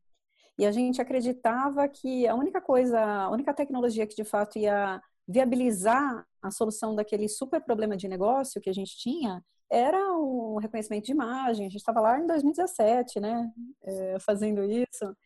E 0.58 0.66
a 0.66 0.72
gente 0.72 1.00
acreditava 1.00 1.88
que 1.88 2.26
a 2.26 2.34
única 2.34 2.60
coisa, 2.60 3.00
a 3.00 3.30
única 3.30 3.54
tecnologia 3.54 4.06
que 4.06 4.14
de 4.14 4.24
fato 4.24 4.58
ia 4.58 5.00
viabilizar 5.26 6.26
a 6.42 6.50
solução 6.50 6.94
daquele 6.94 7.28
super 7.28 7.60
problema 7.62 7.96
de 7.96 8.08
negócio 8.08 8.60
que 8.60 8.68
a 8.68 8.74
gente 8.74 8.96
tinha 8.96 9.42
era 9.70 10.12
o 10.12 10.58
reconhecimento 10.58 11.06
de 11.06 11.12
imagem. 11.12 11.66
A 11.66 11.70
gente 11.70 11.80
estava 11.80 12.00
lá 12.00 12.20
em 12.20 12.26
2017, 12.26 13.20
né, 13.20 13.50
é, 13.82 14.18
fazendo 14.20 14.62
isso. 14.64 15.16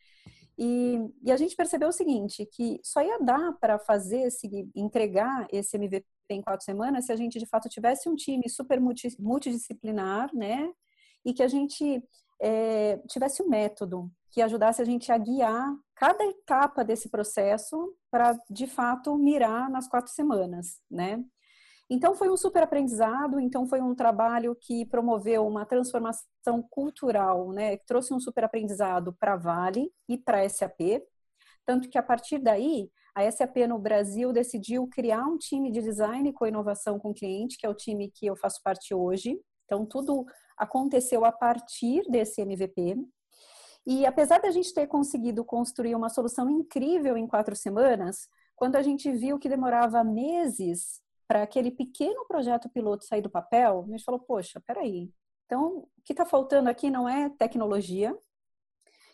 E, 0.57 0.97
e, 1.23 1.31
a 1.31 1.37
gente 1.37 1.55
percebeu 1.55 1.89
o 1.89 1.91
seguinte, 1.91 2.45
que 2.45 2.79
só 2.83 3.01
ia 3.01 3.19
dar 3.19 3.53
para 3.59 3.77
fazer, 3.77 4.21
esse, 4.23 4.47
entregar 4.75 5.47
esse 5.51 5.77
MVP 5.77 6.07
em 6.33 6.41
quatro 6.41 6.63
semanas 6.63 7.05
se 7.05 7.11
a 7.11 7.15
gente, 7.15 7.39
de 7.39 7.45
fato, 7.45 7.69
tivesse 7.69 8.09
um 8.09 8.15
time 8.15 8.49
super 8.49 8.79
multi, 8.79 9.09
multidisciplinar, 9.19 10.29
né? 10.33 10.71
E 11.25 11.33
que 11.33 11.43
a 11.43 11.47
gente 11.47 12.03
é, 12.41 12.97
tivesse 13.07 13.41
um 13.41 13.49
método 13.49 14.11
que 14.31 14.41
ajudasse 14.41 14.81
a 14.81 14.85
gente 14.85 15.11
a 15.11 15.17
guiar 15.17 15.73
cada 15.95 16.23
etapa 16.25 16.83
desse 16.83 17.09
processo 17.09 17.95
para, 18.11 18.37
de 18.49 18.67
fato, 18.67 19.17
mirar 19.17 19.69
nas 19.69 19.87
quatro 19.87 20.11
semanas, 20.11 20.79
né? 20.89 21.23
Então, 21.89 22.13
foi 22.13 22.29
um 22.29 22.35
super 22.35 22.63
aprendizado, 22.63 23.39
então 23.39 23.65
foi 23.65 23.81
um 23.81 23.95
trabalho 23.95 24.55
que 24.59 24.85
promoveu 24.85 25.47
uma 25.47 25.65
transformação 25.65 26.61
cultural, 26.69 27.51
né? 27.53 27.77
Que 27.77 27.85
trouxe 27.85 28.13
um 28.13 28.19
super 28.19 28.43
aprendizado 28.43 29.15
para 29.17 29.37
Vale 29.37 29.89
e 30.07 30.17
para 30.17 30.47
SAP, 30.47 31.01
tanto 31.65 31.89
que 31.89 31.97
a 31.97 32.03
partir 32.03 32.39
daí, 32.39 32.89
a 33.17 33.31
SAP 33.31 33.57
no 33.67 33.79
Brasil 33.79 34.31
decidiu 34.31 34.87
criar 34.87 35.25
um 35.25 35.39
time 35.39 35.71
de 35.71 35.81
design 35.81 36.31
com 36.33 36.45
inovação 36.45 36.99
com 36.99 37.11
cliente, 37.11 37.57
que 37.57 37.65
é 37.65 37.69
o 37.69 37.73
time 37.73 38.11
que 38.11 38.27
eu 38.27 38.35
faço 38.35 38.61
parte 38.63 38.93
hoje. 38.93 39.41
Então, 39.65 39.87
tudo 39.87 40.23
aconteceu 40.55 41.25
a 41.25 41.31
partir 41.31 42.03
desse 42.11 42.41
MVP. 42.41 42.95
E 43.87 44.05
apesar 44.05 44.39
da 44.39 44.51
gente 44.51 44.71
ter 44.71 44.85
conseguido 44.85 45.43
construir 45.43 45.95
uma 45.95 46.09
solução 46.09 46.47
incrível 46.47 47.17
em 47.17 47.25
quatro 47.25 47.55
semanas, 47.55 48.27
quando 48.55 48.75
a 48.75 48.83
gente 48.83 49.11
viu 49.11 49.39
que 49.39 49.49
demorava 49.49 50.03
meses 50.03 51.01
para 51.27 51.41
aquele 51.41 51.71
pequeno 51.71 52.23
projeto 52.27 52.69
piloto 52.69 53.03
sair 53.03 53.21
do 53.21 53.31
papel, 53.31 53.83
a 53.87 53.91
gente 53.91 54.03
falou: 54.03 54.19
poxa, 54.19 54.61
peraí. 54.63 55.11
Então, 55.47 55.77
o 55.77 55.87
que 56.05 56.13
está 56.13 56.25
faltando 56.25 56.69
aqui 56.69 56.91
não 56.91 57.09
é 57.09 57.29
tecnologia, 57.29 58.15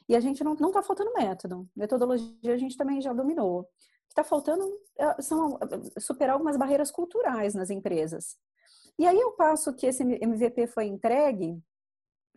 e 0.07 0.15
a 0.15 0.19
gente 0.19 0.43
não 0.43 0.53
está 0.53 0.81
faltando 0.83 1.13
método. 1.13 1.69
Metodologia 1.75 2.53
a 2.53 2.57
gente 2.57 2.75
também 2.75 3.01
já 3.01 3.13
dominou. 3.13 3.69
O 4.13 4.21
está 4.21 4.23
faltando 4.23 4.63
é, 4.99 5.21
são 5.23 5.57
superar 5.99 6.33
algumas 6.33 6.55
barreiras 6.55 6.91
culturais 6.91 7.55
nas 7.55 7.71
empresas. 7.71 8.37
E 8.99 9.07
aí, 9.07 9.19
ao 9.19 9.31
passo 9.31 9.73
que 9.73 9.87
esse 9.87 10.03
MVP 10.03 10.67
foi 10.67 10.85
entregue, 10.85 11.59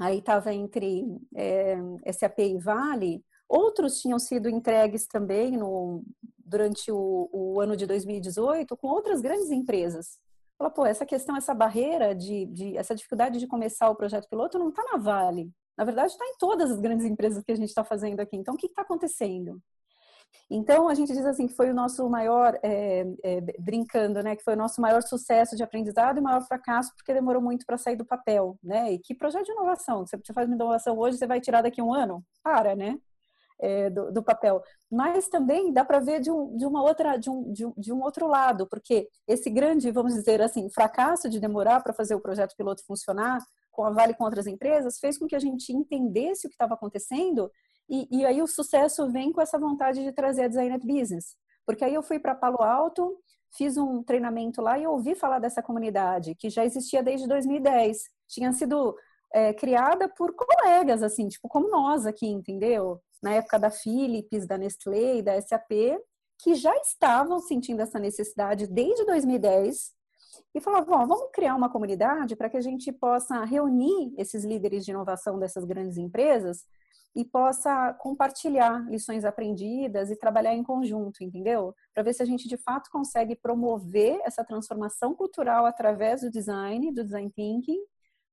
aí 0.00 0.18
estava 0.18 0.54
entre 0.54 1.04
é, 1.34 1.76
SAP 2.10 2.38
e 2.38 2.58
Vale, 2.58 3.22
outros 3.46 4.00
tinham 4.00 4.18
sido 4.18 4.48
entregues 4.48 5.06
também 5.06 5.58
no, 5.58 6.02
durante 6.38 6.90
o, 6.90 7.28
o 7.30 7.60
ano 7.60 7.76
de 7.76 7.84
2018 7.84 8.74
com 8.74 8.88
outras 8.88 9.20
grandes 9.20 9.50
empresas. 9.50 10.18
Fala, 10.56 10.70
pô, 10.70 10.86
essa 10.86 11.04
questão, 11.04 11.36
essa 11.36 11.52
barreira 11.52 12.14
de, 12.14 12.46
de 12.46 12.74
essa 12.78 12.94
dificuldade 12.94 13.38
de 13.38 13.46
começar 13.46 13.90
o 13.90 13.96
projeto 13.96 14.30
piloto 14.30 14.58
não 14.58 14.70
está 14.70 14.82
na 14.84 14.96
Vale. 14.96 15.52
Na 15.76 15.84
verdade, 15.84 16.12
está 16.12 16.24
em 16.24 16.38
todas 16.38 16.70
as 16.70 16.80
grandes 16.80 17.04
empresas 17.04 17.44
que 17.44 17.52
a 17.52 17.54
gente 17.54 17.68
está 17.68 17.84
fazendo 17.84 18.20
aqui. 18.20 18.34
Então, 18.34 18.54
o 18.54 18.56
que 18.56 18.66
está 18.66 18.80
acontecendo? 18.80 19.60
Então, 20.48 20.88
a 20.88 20.94
gente 20.94 21.12
diz 21.12 21.24
assim 21.24 21.46
que 21.48 21.54
foi 21.54 21.70
o 21.70 21.74
nosso 21.74 22.08
maior, 22.08 22.58
é, 22.62 23.04
é, 23.22 23.40
brincando, 23.58 24.22
né, 24.22 24.36
que 24.36 24.44
foi 24.44 24.54
o 24.54 24.56
nosso 24.56 24.80
maior 24.80 25.02
sucesso 25.02 25.56
de 25.56 25.62
aprendizado 25.62 26.18
e 26.18 26.20
maior 26.20 26.42
fracasso 26.42 26.92
porque 26.96 27.12
demorou 27.12 27.42
muito 27.42 27.66
para 27.66 27.76
sair 27.76 27.96
do 27.96 28.04
papel, 28.04 28.56
né? 28.62 28.92
E 28.92 28.98
que 28.98 29.14
projeto 29.14 29.44
de 29.44 29.52
inovação? 29.52 30.06
Você 30.06 30.18
faz 30.32 30.46
uma 30.46 30.54
inovação 30.54 30.96
hoje, 30.96 31.18
você 31.18 31.26
vai 31.26 31.40
tirar 31.40 31.62
daqui 31.62 31.80
a 31.80 31.84
um 31.84 31.92
ano? 31.92 32.24
Para, 32.44 32.76
né? 32.76 32.96
É, 33.58 33.88
do, 33.88 34.12
do, 34.12 34.22
papel. 34.22 34.62
Mas 34.90 35.28
também 35.28 35.72
dá 35.72 35.82
para 35.82 35.98
ver 35.98 36.20
de 36.20 36.30
um, 36.30 36.54
de 36.56 36.66
uma 36.66 36.82
outra, 36.82 37.16
de 37.16 37.30
um, 37.30 37.52
de 37.52 37.64
um, 37.64 37.72
de 37.76 37.92
um 37.92 38.02
outro 38.02 38.26
lado, 38.28 38.68
porque 38.68 39.08
esse 39.26 39.48
grande, 39.48 39.90
vamos 39.90 40.12
dizer 40.14 40.42
assim, 40.42 40.68
fracasso 40.68 41.28
de 41.28 41.40
demorar 41.40 41.82
para 41.82 41.94
fazer 41.94 42.14
o 42.14 42.20
projeto 42.20 42.54
piloto 42.54 42.84
funcionar 42.84 43.38
com 43.76 43.84
a 43.84 43.90
Vale 43.90 44.14
com 44.14 44.24
outras 44.24 44.46
empresas 44.46 44.98
fez 44.98 45.18
com 45.18 45.26
que 45.26 45.36
a 45.36 45.38
gente 45.38 45.72
entendesse 45.72 46.46
o 46.46 46.50
que 46.50 46.54
estava 46.54 46.74
acontecendo 46.74 47.50
e, 47.88 48.09
e, 48.11 48.27
aí 48.27 48.42
o 48.42 48.46
sucesso 48.46 49.11
vem 49.11 49.33
com 49.33 49.40
essa 49.40 49.59
vontade 49.59 50.03
de 50.03 50.12
trazer 50.12 50.44
a 50.44 50.49
Designer 50.49 50.81
Business. 50.81 51.37
Porque 51.64 51.85
aí 51.85 51.94
eu 51.94 52.03
fui 52.03 52.18
para 52.18 52.35
Palo 52.35 52.62
Alto, 52.62 53.16
fiz 53.57 53.77
um 53.77 54.03
treinamento 54.03 54.61
lá 54.61 54.79
e 54.79 54.87
ouvi 54.87 55.14
falar 55.14 55.38
dessa 55.38 55.62
comunidade, 55.62 56.35
que 56.35 56.51
já 56.51 56.64
existia 56.64 57.03
desde 57.03 57.29
2010. 57.29 57.99
Tinha 58.29 58.53
sido 58.53 58.96
é, 59.33 59.53
criada 59.53 60.09
por 60.09 60.35
colegas, 60.35 61.03
assim, 61.03 61.29
tipo, 61.29 61.49
como 61.49 61.70
nós 61.70 62.07
aqui, 62.07 62.27
entendeu? 62.27 63.01
Na 63.22 63.35
época 63.35 63.59
da 63.59 63.70
Philips, 63.70 64.46
da 64.46 64.59
Nestlé 64.59 65.22
da 65.22 65.40
SAP, 65.40 65.99
que 66.38 66.55
já 66.55 66.75
estavam 66.77 67.40
sentindo 67.40 67.81
essa 67.81 67.99
necessidade 67.99 68.66
desde 68.66 69.05
2010 69.07 69.94
e 70.55 70.61
falavam, 70.61 71.07
vamos 71.07 71.31
criar 71.33 71.55
uma 71.55 71.70
comunidade 71.70 72.37
para 72.37 72.51
que 72.51 72.57
a 72.57 72.61
gente 72.61 72.92
possa 72.92 73.42
reunir 73.44 74.12
esses 74.18 74.44
líderes 74.44 74.85
de 74.85 74.90
inovação 74.90 75.38
dessas 75.38 75.64
grandes 75.64 75.96
empresas 75.96 76.64
e 77.16 77.24
possa 77.24 77.94
compartilhar 77.94 78.87
lições 78.90 79.24
aprendidas 79.24 80.11
e 80.11 80.16
trabalhar 80.16 80.55
em 80.55 80.62
conjunto, 80.62 81.24
entendeu? 81.24 81.74
Para 81.94 82.02
ver 82.02 82.12
se 82.12 82.22
a 82.22 82.26
gente 82.26 82.46
de 82.46 82.59
fato 82.59 82.90
consegue 82.90 83.35
promover 83.35 84.20
essa 84.22 84.44
transformação 84.44 85.14
cultural 85.14 85.64
através 85.64 86.20
do 86.20 86.31
design, 86.31 86.92
do 86.92 87.02
design 87.02 87.33
thinking, 87.35 87.81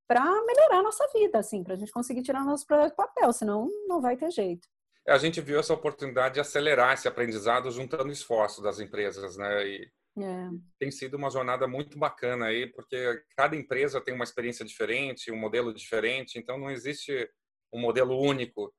para 0.06 0.26
melhorar 0.46 0.80
a 0.80 0.84
nossa 0.84 1.08
vida, 1.14 1.40
assim, 1.40 1.64
para 1.64 1.76
a 1.76 1.78
gente 1.78 1.94
conseguir 1.94 2.24
tirar 2.24 2.44
nosso 2.44 2.68
projeto 2.68 2.92
do 2.92 2.98
papel, 2.98 3.32
senão 3.32 3.70
não 3.88 4.02
vai 4.02 4.18
ter 4.18 4.30
jeito. 4.32 4.68
A 5.08 5.18
gente 5.18 5.40
viu 5.40 5.60
essa 5.60 5.74
oportunidade 5.74 6.36
de 6.36 6.42
acelerar 6.42 6.94
esse 6.94 7.08
aprendizado 7.08 7.72
juntando 7.72 8.12
esforços 8.12 8.62
das 8.62 8.82
empresas, 8.82 9.38
né? 9.38 9.66
E 9.66 9.92
é. 10.18 10.50
tem 10.78 10.92
sido 10.92 11.16
uma 11.16 11.30
jornada 11.30 11.68
muito 11.70 11.98
bacana 11.98 12.48
aí, 12.48 12.68
porque 12.68 13.22
cada 13.38 13.56
empresa 13.56 14.02
tem 14.02 14.14
uma 14.14 14.26
experiência 14.26 14.66
diferente, 14.66 15.32
um 15.32 15.40
modelo 15.40 15.74
diferente, 15.74 16.38
então 16.38 16.58
não 16.58 16.70
existe 16.70 17.30
um 17.74 17.80
modelo 17.80 18.18
único. 18.20 18.74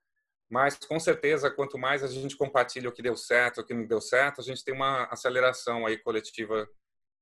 Mas, 0.49 0.77
com 0.79 1.01
certeza, 1.01 1.51
quanto 1.51 1.79
mais 1.79 2.03
a 2.03 2.07
gente 2.07 2.37
compartilha 2.37 2.89
o 2.89 2.93
que 2.93 3.03
deu 3.03 3.17
certo, 3.17 3.61
o 3.61 3.65
que 3.65 3.75
não 3.75 3.87
deu 3.87 4.01
certo, 4.01 4.41
a 4.41 4.45
gente 4.45 4.63
tem 4.63 4.75
uma 4.75 5.05
aceleração 5.07 5.87
aí 5.87 5.99
coletiva, 5.99 6.69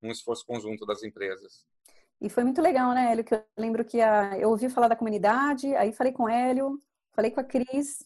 um 0.03 0.11
esforço 0.11 0.45
conjunto 0.45 0.85
das 0.85 1.03
empresas. 1.03 1.65
E 2.21 2.29
foi 2.29 2.45
muito 2.45 2.61
legal, 2.61 2.93
né, 2.93 3.11
Hélio? 3.11 3.25
Que 3.25 3.35
eu 3.35 3.45
lembro 3.57 3.85
que 3.85 4.01
a, 4.01 4.39
eu 4.39 4.51
ouvi 4.51 4.69
falar 4.69 4.89
da 4.89 4.97
comunidade, 4.97 5.75
aí 5.75 5.93
falei 5.93 6.13
com 6.13 6.25
o 6.25 6.29
Hélio, 6.29 6.81
falei 7.13 7.31
com 7.31 7.41
a 7.41 7.45
Cris, 7.45 8.05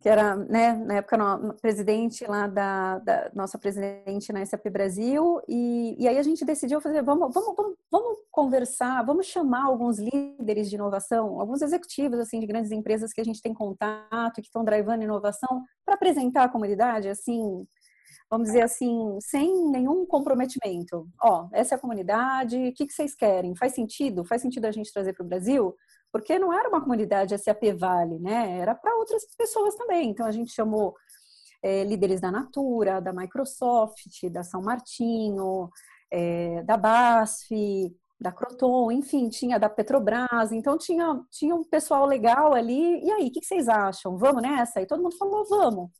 que 0.00 0.08
era, 0.08 0.34
né, 0.34 0.72
na 0.72 0.94
época, 0.94 1.16
no, 1.18 1.54
presidente 1.54 2.24
lá 2.26 2.46
da, 2.46 2.98
da, 3.00 3.30
nossa 3.34 3.58
presidente 3.58 4.32
na 4.32 4.44
SAP 4.44 4.70
Brasil, 4.70 5.42
e, 5.46 5.94
e 5.98 6.08
aí 6.08 6.16
a 6.16 6.22
gente 6.22 6.42
decidiu 6.42 6.80
fazer, 6.80 7.02
vamos, 7.02 7.32
vamos, 7.34 7.54
vamos, 7.54 7.76
vamos 7.90 8.18
conversar, 8.30 9.04
vamos 9.04 9.26
chamar 9.26 9.66
alguns 9.66 9.98
líderes 9.98 10.70
de 10.70 10.76
inovação, 10.76 11.38
alguns 11.38 11.60
executivos, 11.60 12.18
assim, 12.18 12.40
de 12.40 12.46
grandes 12.46 12.72
empresas 12.72 13.12
que 13.12 13.20
a 13.20 13.24
gente 13.24 13.42
tem 13.42 13.52
contato, 13.52 14.36
que 14.36 14.46
estão 14.46 14.64
drivando 14.64 15.04
inovação, 15.04 15.64
para 15.84 15.96
apresentar 15.96 16.44
a 16.44 16.48
comunidade, 16.48 17.06
assim, 17.06 17.66
vamos 18.30 18.46
dizer 18.46 18.62
assim, 18.62 19.18
sem 19.20 19.68
nenhum 19.70 20.06
comprometimento. 20.06 21.06
Ó, 21.20 21.46
essa 21.52 21.74
é 21.74 21.76
a 21.76 21.80
comunidade, 21.80 22.56
o 22.56 22.72
que, 22.72 22.86
que 22.86 22.92
vocês 22.92 23.14
querem? 23.14 23.54
Faz 23.54 23.74
sentido? 23.74 24.24
Faz 24.24 24.40
sentido 24.40 24.64
a 24.64 24.72
gente 24.72 24.92
trazer 24.92 25.12
para 25.12 25.24
o 25.24 25.28
Brasil? 25.28 25.76
Porque 26.12 26.38
não 26.38 26.52
era 26.52 26.68
uma 26.68 26.80
comunidade 26.80 27.36
SAP 27.38 27.72
Vale, 27.78 28.18
né? 28.18 28.58
Era 28.58 28.74
para 28.74 28.96
outras 28.96 29.24
pessoas 29.36 29.74
também. 29.74 30.10
Então 30.10 30.26
a 30.26 30.32
gente 30.32 30.52
chamou 30.52 30.94
é, 31.62 31.84
líderes 31.84 32.20
da 32.20 32.30
Natura, 32.30 33.00
da 33.00 33.12
Microsoft, 33.12 34.28
da 34.30 34.42
São 34.42 34.62
Martinho, 34.62 35.70
é, 36.10 36.62
da 36.64 36.76
BASF, 36.76 37.94
da 38.20 38.32
Croton, 38.32 38.92
enfim, 38.92 39.28
tinha 39.28 39.58
da 39.58 39.68
Petrobras. 39.68 40.52
Então 40.52 40.76
tinha, 40.76 41.20
tinha 41.30 41.54
um 41.54 41.64
pessoal 41.64 42.06
legal 42.06 42.54
ali. 42.54 43.04
E 43.04 43.10
aí, 43.10 43.28
o 43.28 43.32
que, 43.32 43.40
que 43.40 43.46
vocês 43.46 43.68
acham? 43.68 44.18
Vamos 44.18 44.42
nessa? 44.42 44.80
E 44.80 44.86
todo 44.86 45.02
mundo 45.02 45.16
falou, 45.16 45.44
vamos. 45.48 45.90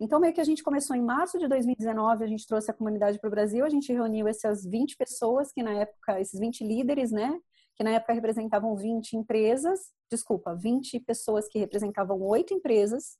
Então, 0.00 0.20
meio 0.20 0.34
que 0.34 0.40
a 0.40 0.44
gente 0.44 0.62
começou 0.62 0.96
em 0.96 1.02
março 1.02 1.38
de 1.38 1.46
2019, 1.48 2.24
a 2.24 2.26
gente 2.26 2.46
trouxe 2.46 2.70
a 2.70 2.74
comunidade 2.74 3.18
para 3.18 3.28
o 3.28 3.30
Brasil, 3.30 3.64
a 3.64 3.68
gente 3.70 3.92
reuniu 3.92 4.26
essas 4.26 4.64
20 4.64 4.96
pessoas, 4.96 5.52
que 5.52 5.62
na 5.62 5.72
época, 5.72 6.20
esses 6.20 6.38
20 6.38 6.64
líderes, 6.64 7.12
né, 7.12 7.38
que 7.76 7.84
na 7.84 7.90
época 7.90 8.12
representavam 8.12 8.76
20 8.76 9.16
empresas, 9.16 9.92
desculpa, 10.10 10.54
20 10.54 11.00
pessoas 11.00 11.48
que 11.48 11.58
representavam 11.58 12.20
oito 12.22 12.54
empresas. 12.54 13.18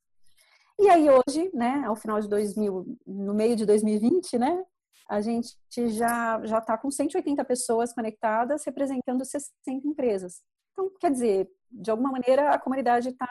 E 0.79 0.89
aí 0.89 1.09
hoje, 1.09 1.51
né, 1.55 1.83
ao 1.87 1.97
final 1.97 2.21
de 2.21 2.29
2000, 2.29 2.99
no 3.07 3.35
meio 3.35 3.57
de 3.57 3.67
2020, 3.67 4.39
né, 4.39 4.65
a 5.09 5.21
gente 5.21 5.57
já 5.91 6.41
já 6.45 6.59
está 6.59 6.79
com 6.79 6.91
180 6.91 7.45
pessoas 7.45 7.93
conectadas, 7.93 8.65
representando 8.65 9.25
60 9.25 9.53
empresas. 9.87 10.43
Então, 10.73 10.91
quer 11.01 11.11
dizer, 11.11 11.49
de 11.71 11.91
alguma 11.91 12.11
maneira 12.11 12.51
a 12.51 12.59
comunidade 12.59 13.11
está 13.11 13.29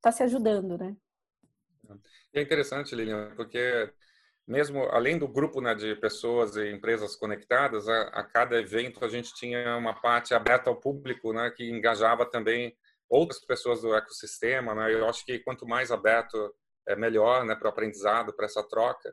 tá 0.00 0.12
se 0.12 0.22
ajudando, 0.22 0.76
né? 0.76 0.96
É 2.32 2.42
interessante, 2.42 2.94
Lilian, 2.94 3.34
porque 3.36 3.92
mesmo 4.46 4.84
além 4.84 5.18
do 5.18 5.26
grupo 5.26 5.60
né, 5.60 5.74
de 5.74 5.96
pessoas 5.96 6.56
e 6.56 6.70
empresas 6.70 7.16
conectadas, 7.16 7.88
a, 7.88 8.02
a, 8.08 8.22
cada 8.22 8.56
evento 8.56 9.04
a 9.04 9.08
gente 9.08 9.34
tinha 9.34 9.76
uma 9.76 9.94
parte 10.00 10.34
aberta 10.34 10.70
ao 10.70 10.80
público, 10.80 11.32
né, 11.32 11.50
que 11.50 11.68
engajava 11.68 12.24
também 12.24 12.76
outras 13.08 13.44
pessoas 13.44 13.82
do 13.82 13.94
ecossistema. 13.94 14.74
Né? 14.74 14.94
Eu 14.94 15.08
acho 15.08 15.24
que 15.24 15.40
quanto 15.40 15.66
mais 15.66 15.90
aberto 15.90 16.54
é 16.86 16.94
melhor, 16.94 17.44
né, 17.44 17.56
para 17.56 17.66
o 17.66 17.70
aprendizado, 17.70 18.34
para 18.34 18.46
essa 18.46 18.62
troca. 18.62 19.12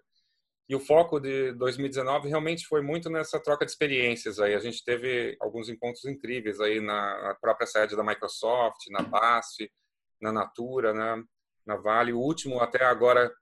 E 0.69 0.75
o 0.75 0.79
foco 0.79 1.19
de 1.19 1.51
2019 1.53 2.29
realmente 2.29 2.65
foi 2.67 2.81
muito 2.81 3.09
nessa 3.09 3.39
troca 3.39 3.65
de 3.65 3.71
experiências. 3.71 4.39
Aí 4.39 4.53
a 4.53 4.59
gente 4.59 4.83
teve 4.83 5.35
alguns 5.41 5.67
encontros 5.67 6.05
incríveis 6.05 6.59
aí 6.61 6.79
na 6.79 7.35
própria 7.41 7.67
sede 7.67 7.95
da 7.95 8.03
Microsoft, 8.03 8.87
na 8.89 9.01
BASF, 9.01 9.69
na 10.21 10.31
Natura, 10.31 10.93
né, 10.93 11.23
na 11.65 11.75
Vale. 11.75 12.13
O 12.13 12.19
último 12.19 12.59
até 12.59 12.85
agora 12.85 13.33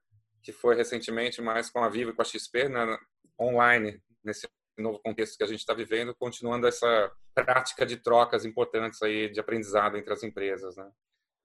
que 0.42 0.52
foi 0.52 0.74
recentemente 0.74 1.40
mais 1.40 1.70
com 1.70 1.82
a 1.82 1.88
Vivo 1.88 2.10
e 2.10 2.14
com 2.14 2.22
a 2.22 2.24
XP, 2.24 2.68
né, 2.68 2.98
online, 3.40 4.02
nesse 4.24 4.48
novo 4.78 4.98
contexto 5.00 5.36
que 5.36 5.44
a 5.44 5.46
gente 5.46 5.60
está 5.60 5.74
vivendo, 5.74 6.14
continuando 6.14 6.66
essa 6.66 7.12
prática 7.34 7.84
de 7.86 7.96
trocas 7.96 8.44
importantes 8.44 9.00
aí 9.02 9.30
de 9.30 9.40
aprendizado 9.40 9.96
entre 9.96 10.12
as 10.12 10.22
empresas, 10.22 10.76
né? 10.76 10.90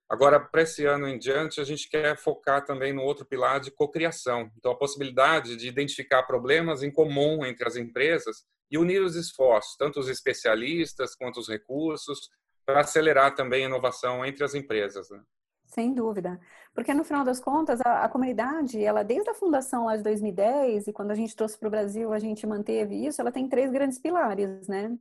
Agora, 0.10 0.40
para 0.40 0.62
esse 0.62 0.86
ano 0.86 1.06
em 1.06 1.20
diante, 1.20 1.60
a 1.60 1.66
gente 1.66 1.90
quer 1.90 2.18
focar 2.18 2.64
também 2.64 2.94
no 2.94 3.02
outro 3.02 3.26
pilar 3.26 3.60
de 3.60 3.72
cocriação. 3.72 4.50
Então, 4.56 4.72
a 4.72 4.78
possibilidade 4.78 5.58
de 5.58 5.68
identificar 5.68 6.24
problemas 6.24 6.82
em 6.82 6.90
comum 6.90 7.46
entre 7.46 7.68
as 7.68 7.76
empresas 7.76 8.46
e 8.72 8.78
unir 8.78 9.02
os 9.02 9.18
esforços, 9.18 9.76
tanto 9.76 10.00
os 10.00 10.08
especialistas 10.08 11.14
quanto 11.14 11.42
os 11.42 11.50
recursos, 11.50 12.30
para 12.66 12.82
acelerar 12.82 13.36
também 13.36 13.64
a 13.64 13.68
inovação 13.68 14.26
entre 14.26 14.46
as 14.46 14.56
empresas. 14.56 15.10
Né? 15.10 15.22
Sem 15.68 15.94
dúvida. 15.94 16.40
Porque 16.74 16.94
no 16.94 17.04
final 17.04 17.24
das 17.24 17.40
contas, 17.40 17.80
a, 17.82 18.06
a, 18.06 18.10
comunidade, 18.10 18.84
ela 18.84 19.04
desde 19.04 19.30
a 19.30 19.34
fundação 19.34 19.86
lá 19.86 19.98
de 19.98 20.04
2010 20.04 20.88
e 20.88 20.94
quando 20.94 21.12
a 21.12 21.16
gente 21.16 21.36
trouxe 21.36 21.58
para 21.58 21.68
o 21.68 21.72
Brasil, 21.72 22.14
a 22.14 22.20
gente 22.20 22.48
manteve 22.48 22.96
isso, 23.06 23.22
ela 23.22 23.32
tem 23.32 23.48
três 23.48 23.72
grandes 23.72 24.00
pilares, 24.00 24.68
né? 24.68 24.98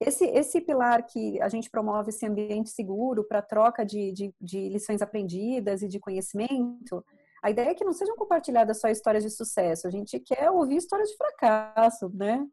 Esse, 0.00 0.24
esse 0.26 0.60
pilar 0.60 1.04
que 1.06 1.40
a 1.40 1.48
gente 1.48 1.70
promove 1.70 2.10
esse 2.10 2.26
ambiente 2.26 2.70
seguro 2.70 3.24
para 3.24 3.40
troca 3.42 3.84
de, 3.84 4.12
de, 4.12 4.34
de 4.40 4.68
lições 4.68 5.00
aprendidas 5.00 5.82
e 5.82 5.88
de 5.88 5.98
conhecimento, 6.00 7.04
a 7.42 7.50
ideia 7.50 7.70
é 7.70 7.74
que 7.74 7.84
não 7.84 7.92
sejam 7.92 8.16
compartilhadas 8.16 8.80
só 8.80 8.88
histórias 8.88 9.22
de 9.22 9.30
sucesso, 9.30 9.86
a 9.86 9.90
gente 9.90 10.18
quer 10.20 10.50
ouvir 10.50 10.76
histórias 10.76 11.10
de 11.10 11.16
fracasso, 11.16 12.10
né? 12.14 12.44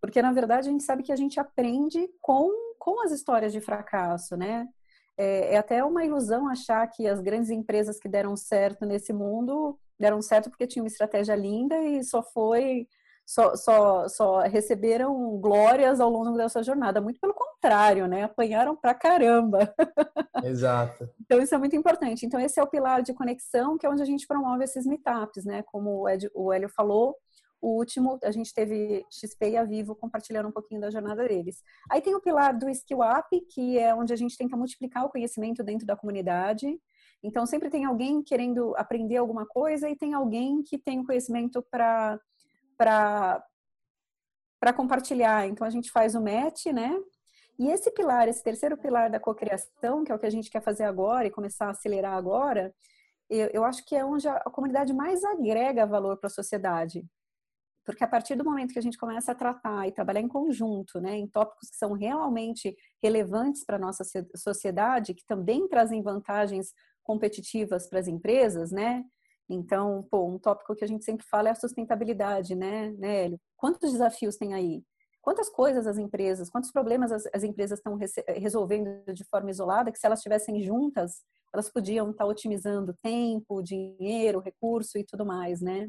Porque, 0.00 0.22
na 0.22 0.32
verdade, 0.32 0.68
a 0.68 0.70
gente 0.70 0.84
sabe 0.84 1.02
que 1.02 1.12
a 1.12 1.16
gente 1.16 1.40
aprende 1.40 2.08
com, 2.20 2.50
com 2.78 3.02
as 3.02 3.10
histórias 3.10 3.52
de 3.52 3.60
fracasso, 3.60 4.36
né? 4.36 4.68
É, 5.16 5.54
é 5.54 5.56
até 5.56 5.82
uma 5.84 6.04
ilusão 6.04 6.48
achar 6.48 6.86
que 6.88 7.06
as 7.06 7.20
grandes 7.20 7.50
empresas 7.50 7.98
que 7.98 8.08
deram 8.08 8.36
certo 8.36 8.84
nesse 8.84 9.12
mundo 9.12 9.78
deram 9.98 10.20
certo 10.20 10.50
porque 10.50 10.66
tinham 10.66 10.84
uma 10.84 10.88
estratégia 10.88 11.34
linda 11.34 11.78
e 11.82 12.04
só 12.04 12.22
foi 12.22 12.86
só, 13.26 13.56
só, 13.56 14.08
só 14.08 14.38
receberam 14.40 15.36
glórias 15.38 16.00
ao 16.00 16.08
longo 16.08 16.36
dessa 16.36 16.62
jornada. 16.62 17.00
Muito 17.00 17.18
pelo 17.18 17.34
contrário, 17.34 18.06
né? 18.06 18.22
Apanharam 18.22 18.76
pra 18.76 18.94
caramba. 18.94 19.74
Exato. 20.44 21.10
então, 21.20 21.40
isso 21.40 21.54
é 21.54 21.58
muito 21.58 21.74
importante. 21.74 22.24
Então, 22.24 22.38
esse 22.38 22.60
é 22.60 22.62
o 22.62 22.68
pilar 22.68 23.02
de 23.02 23.12
conexão, 23.12 23.76
que 23.76 23.84
é 23.84 23.90
onde 23.90 24.02
a 24.02 24.06
gente 24.06 24.26
promove 24.28 24.62
esses 24.62 24.86
meetups, 24.86 25.44
né? 25.44 25.64
Como 25.64 26.02
o, 26.02 26.08
Ed, 26.08 26.30
o 26.34 26.52
Hélio 26.52 26.68
falou, 26.68 27.16
o 27.60 27.70
último, 27.70 28.18
a 28.22 28.30
gente 28.30 28.52
teve 28.52 29.04
XP 29.10 29.50
e 29.50 29.56
a 29.56 29.64
Vivo 29.64 29.96
compartilhando 29.96 30.48
um 30.48 30.52
pouquinho 30.52 30.80
da 30.80 30.90
jornada 30.90 31.26
deles. 31.26 31.62
Aí 31.90 32.00
tem 32.00 32.14
o 32.14 32.20
pilar 32.20 32.56
do 32.56 32.68
Skill 32.68 32.98
Up, 33.00 33.40
que 33.50 33.78
é 33.78 33.94
onde 33.94 34.12
a 34.12 34.16
gente 34.16 34.36
tenta 34.36 34.56
multiplicar 34.56 35.04
o 35.04 35.08
conhecimento 35.08 35.64
dentro 35.64 35.86
da 35.86 35.96
comunidade. 35.96 36.66
Então, 37.22 37.46
sempre 37.46 37.70
tem 37.70 37.84
alguém 37.84 38.22
querendo 38.22 38.74
aprender 38.76 39.16
alguma 39.16 39.46
coisa 39.46 39.88
e 39.88 39.96
tem 39.96 40.14
alguém 40.14 40.62
que 40.62 40.78
tem 40.78 41.00
o 41.00 41.04
conhecimento 41.04 41.64
para 41.70 42.20
para 44.58 44.72
compartilhar. 44.72 45.46
Então, 45.46 45.66
a 45.66 45.70
gente 45.70 45.90
faz 45.90 46.14
o 46.14 46.20
match, 46.20 46.66
né? 46.66 46.98
E 47.58 47.68
esse 47.68 47.90
pilar, 47.90 48.28
esse 48.28 48.42
terceiro 48.42 48.76
pilar 48.76 49.10
da 49.10 49.20
cocriação, 49.20 50.04
que 50.04 50.12
é 50.12 50.14
o 50.14 50.18
que 50.18 50.26
a 50.26 50.30
gente 50.30 50.50
quer 50.50 50.62
fazer 50.62 50.84
agora 50.84 51.26
e 51.26 51.30
começar 51.30 51.66
a 51.66 51.70
acelerar 51.70 52.14
agora, 52.14 52.74
eu, 53.28 53.48
eu 53.52 53.64
acho 53.64 53.84
que 53.84 53.94
é 53.94 54.04
onde 54.04 54.28
a, 54.28 54.36
a 54.36 54.50
comunidade 54.50 54.92
mais 54.92 55.24
agrega 55.24 55.86
valor 55.86 56.16
para 56.18 56.28
a 56.28 56.30
sociedade. 56.30 57.04
Porque 57.86 58.02
a 58.02 58.08
partir 58.08 58.34
do 58.34 58.44
momento 58.44 58.72
que 58.72 58.78
a 58.80 58.82
gente 58.82 58.98
começa 58.98 59.30
a 59.30 59.34
tratar 59.34 59.86
e 59.86 59.92
trabalhar 59.92 60.20
em 60.20 60.26
conjunto, 60.26 61.00
né, 61.00 61.16
em 61.16 61.28
tópicos 61.28 61.70
que 61.70 61.76
são 61.76 61.92
realmente 61.92 62.76
relevantes 63.00 63.64
para 63.64 63.76
a 63.76 63.78
nossa 63.78 64.02
sociedade, 64.34 65.14
que 65.14 65.24
também 65.24 65.68
trazem 65.68 66.02
vantagens 66.02 66.72
competitivas 67.04 67.88
para 67.88 68.00
as 68.00 68.08
empresas, 68.08 68.72
né? 68.72 69.04
Então, 69.48 70.04
pô, 70.10 70.26
um 70.26 70.36
tópico 70.40 70.74
que 70.74 70.84
a 70.84 70.88
gente 70.88 71.04
sempre 71.04 71.24
fala 71.24 71.48
é 71.48 71.52
a 71.52 71.54
sustentabilidade, 71.54 72.56
né, 72.56 72.90
né 72.98 73.24
Hélio? 73.24 73.40
Quantos 73.56 73.92
desafios 73.92 74.36
tem 74.36 74.52
aí? 74.52 74.82
Quantas 75.22 75.48
coisas 75.48 75.86
as 75.86 75.96
empresas, 75.96 76.50
quantos 76.50 76.72
problemas 76.72 77.12
as, 77.12 77.24
as 77.32 77.44
empresas 77.44 77.78
estão 77.78 77.96
resolvendo 78.36 79.12
de 79.14 79.24
forma 79.24 79.50
isolada, 79.50 79.92
que 79.92 79.98
se 79.98 80.06
elas 80.06 80.18
estivessem 80.18 80.60
juntas, 80.60 81.22
elas 81.54 81.70
podiam 81.70 82.10
estar 82.10 82.26
otimizando 82.26 82.96
tempo, 83.00 83.62
dinheiro, 83.62 84.40
recurso 84.40 84.98
e 84.98 85.04
tudo 85.04 85.24
mais, 85.24 85.60
né? 85.60 85.88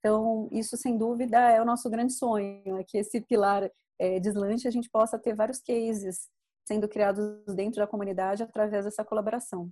Então, 0.00 0.48
isso 0.50 0.76
sem 0.76 0.96
dúvida 0.96 1.38
é 1.38 1.60
o 1.60 1.64
nosso 1.64 1.88
grande 1.90 2.14
sonho, 2.14 2.78
é 2.78 2.84
que 2.84 2.98
esse 2.98 3.20
pilar 3.20 3.70
é, 3.98 4.18
deslanche 4.18 4.66
a 4.66 4.70
gente 4.70 4.88
possa 4.88 5.18
ter 5.18 5.34
vários 5.34 5.60
cases 5.60 6.28
sendo 6.66 6.88
criados 6.88 7.44
dentro 7.54 7.80
da 7.80 7.86
comunidade 7.86 8.42
através 8.42 8.84
dessa 8.84 9.04
colaboração. 9.04 9.70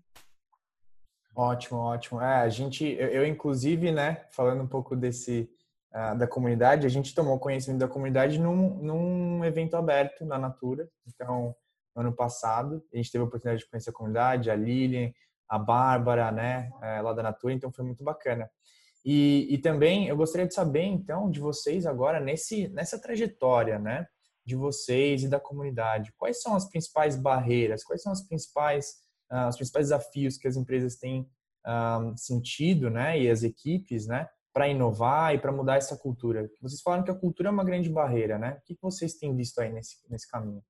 Ótimo, 1.34 1.78
ótimo. 1.78 2.20
É, 2.20 2.40
a 2.40 2.48
gente, 2.48 2.84
eu, 2.84 3.08
eu, 3.08 3.26
inclusive, 3.26 3.90
né, 3.90 4.26
falando 4.30 4.62
um 4.62 4.66
pouco 4.66 4.94
desse 4.94 5.48
uh, 5.94 6.18
da 6.18 6.26
comunidade, 6.26 6.84
a 6.84 6.90
gente 6.90 7.14
tomou 7.14 7.38
conhecimento 7.38 7.80
da 7.80 7.88
comunidade 7.88 8.38
num, 8.38 8.74
num 8.82 9.44
evento 9.44 9.76
aberto 9.76 10.26
na 10.26 10.36
Natura. 10.36 10.88
Então, 11.06 11.54
no 11.94 12.02
ano 12.02 12.12
passado, 12.12 12.84
a 12.92 12.96
gente 12.96 13.10
teve 13.10 13.22
a 13.22 13.26
oportunidade 13.26 13.62
de 13.62 13.70
conhecer 13.70 13.90
a 13.90 13.94
comunidade, 13.94 14.50
a 14.50 14.56
Lilian, 14.56 15.12
a 15.48 15.58
Bárbara, 15.58 16.30
né, 16.30 16.70
é, 16.82 17.00
lá 17.00 17.12
da 17.14 17.22
Natura, 17.22 17.54
então 17.54 17.72
foi 17.72 17.84
muito 17.84 18.04
bacana. 18.04 18.50
E, 19.10 19.46
e 19.48 19.56
também 19.56 20.06
eu 20.06 20.14
gostaria 20.18 20.46
de 20.46 20.52
saber, 20.52 20.82
então, 20.82 21.30
de 21.30 21.40
vocês 21.40 21.86
agora, 21.86 22.20
nesse, 22.20 22.68
nessa 22.68 23.00
trajetória, 23.00 23.78
né, 23.78 24.06
de 24.44 24.54
vocês 24.54 25.22
e 25.22 25.28
da 25.30 25.40
comunidade, 25.40 26.12
quais 26.18 26.42
são 26.42 26.54
as 26.54 26.68
principais 26.68 27.16
barreiras, 27.16 27.82
quais 27.82 28.02
são 28.02 28.12
as 28.12 28.20
principais, 28.28 28.96
uh, 29.32 29.48
os 29.48 29.56
principais 29.56 29.86
desafios 29.86 30.36
que 30.36 30.46
as 30.46 30.56
empresas 30.56 30.96
têm 30.96 31.26
um, 31.66 32.14
sentido, 32.18 32.90
né, 32.90 33.18
e 33.18 33.30
as 33.30 33.42
equipes, 33.42 34.06
né, 34.06 34.28
para 34.52 34.68
inovar 34.68 35.34
e 35.34 35.38
para 35.38 35.52
mudar 35.52 35.76
essa 35.76 35.96
cultura? 35.96 36.46
Vocês 36.60 36.82
falaram 36.82 37.02
que 37.02 37.10
a 37.10 37.18
cultura 37.18 37.48
é 37.48 37.52
uma 37.52 37.64
grande 37.64 37.88
barreira, 37.88 38.38
né? 38.38 38.58
O 38.58 38.62
que 38.66 38.76
vocês 38.78 39.14
têm 39.14 39.34
visto 39.34 39.58
aí 39.58 39.72
nesse, 39.72 39.96
nesse 40.10 40.30
caminho? 40.30 40.62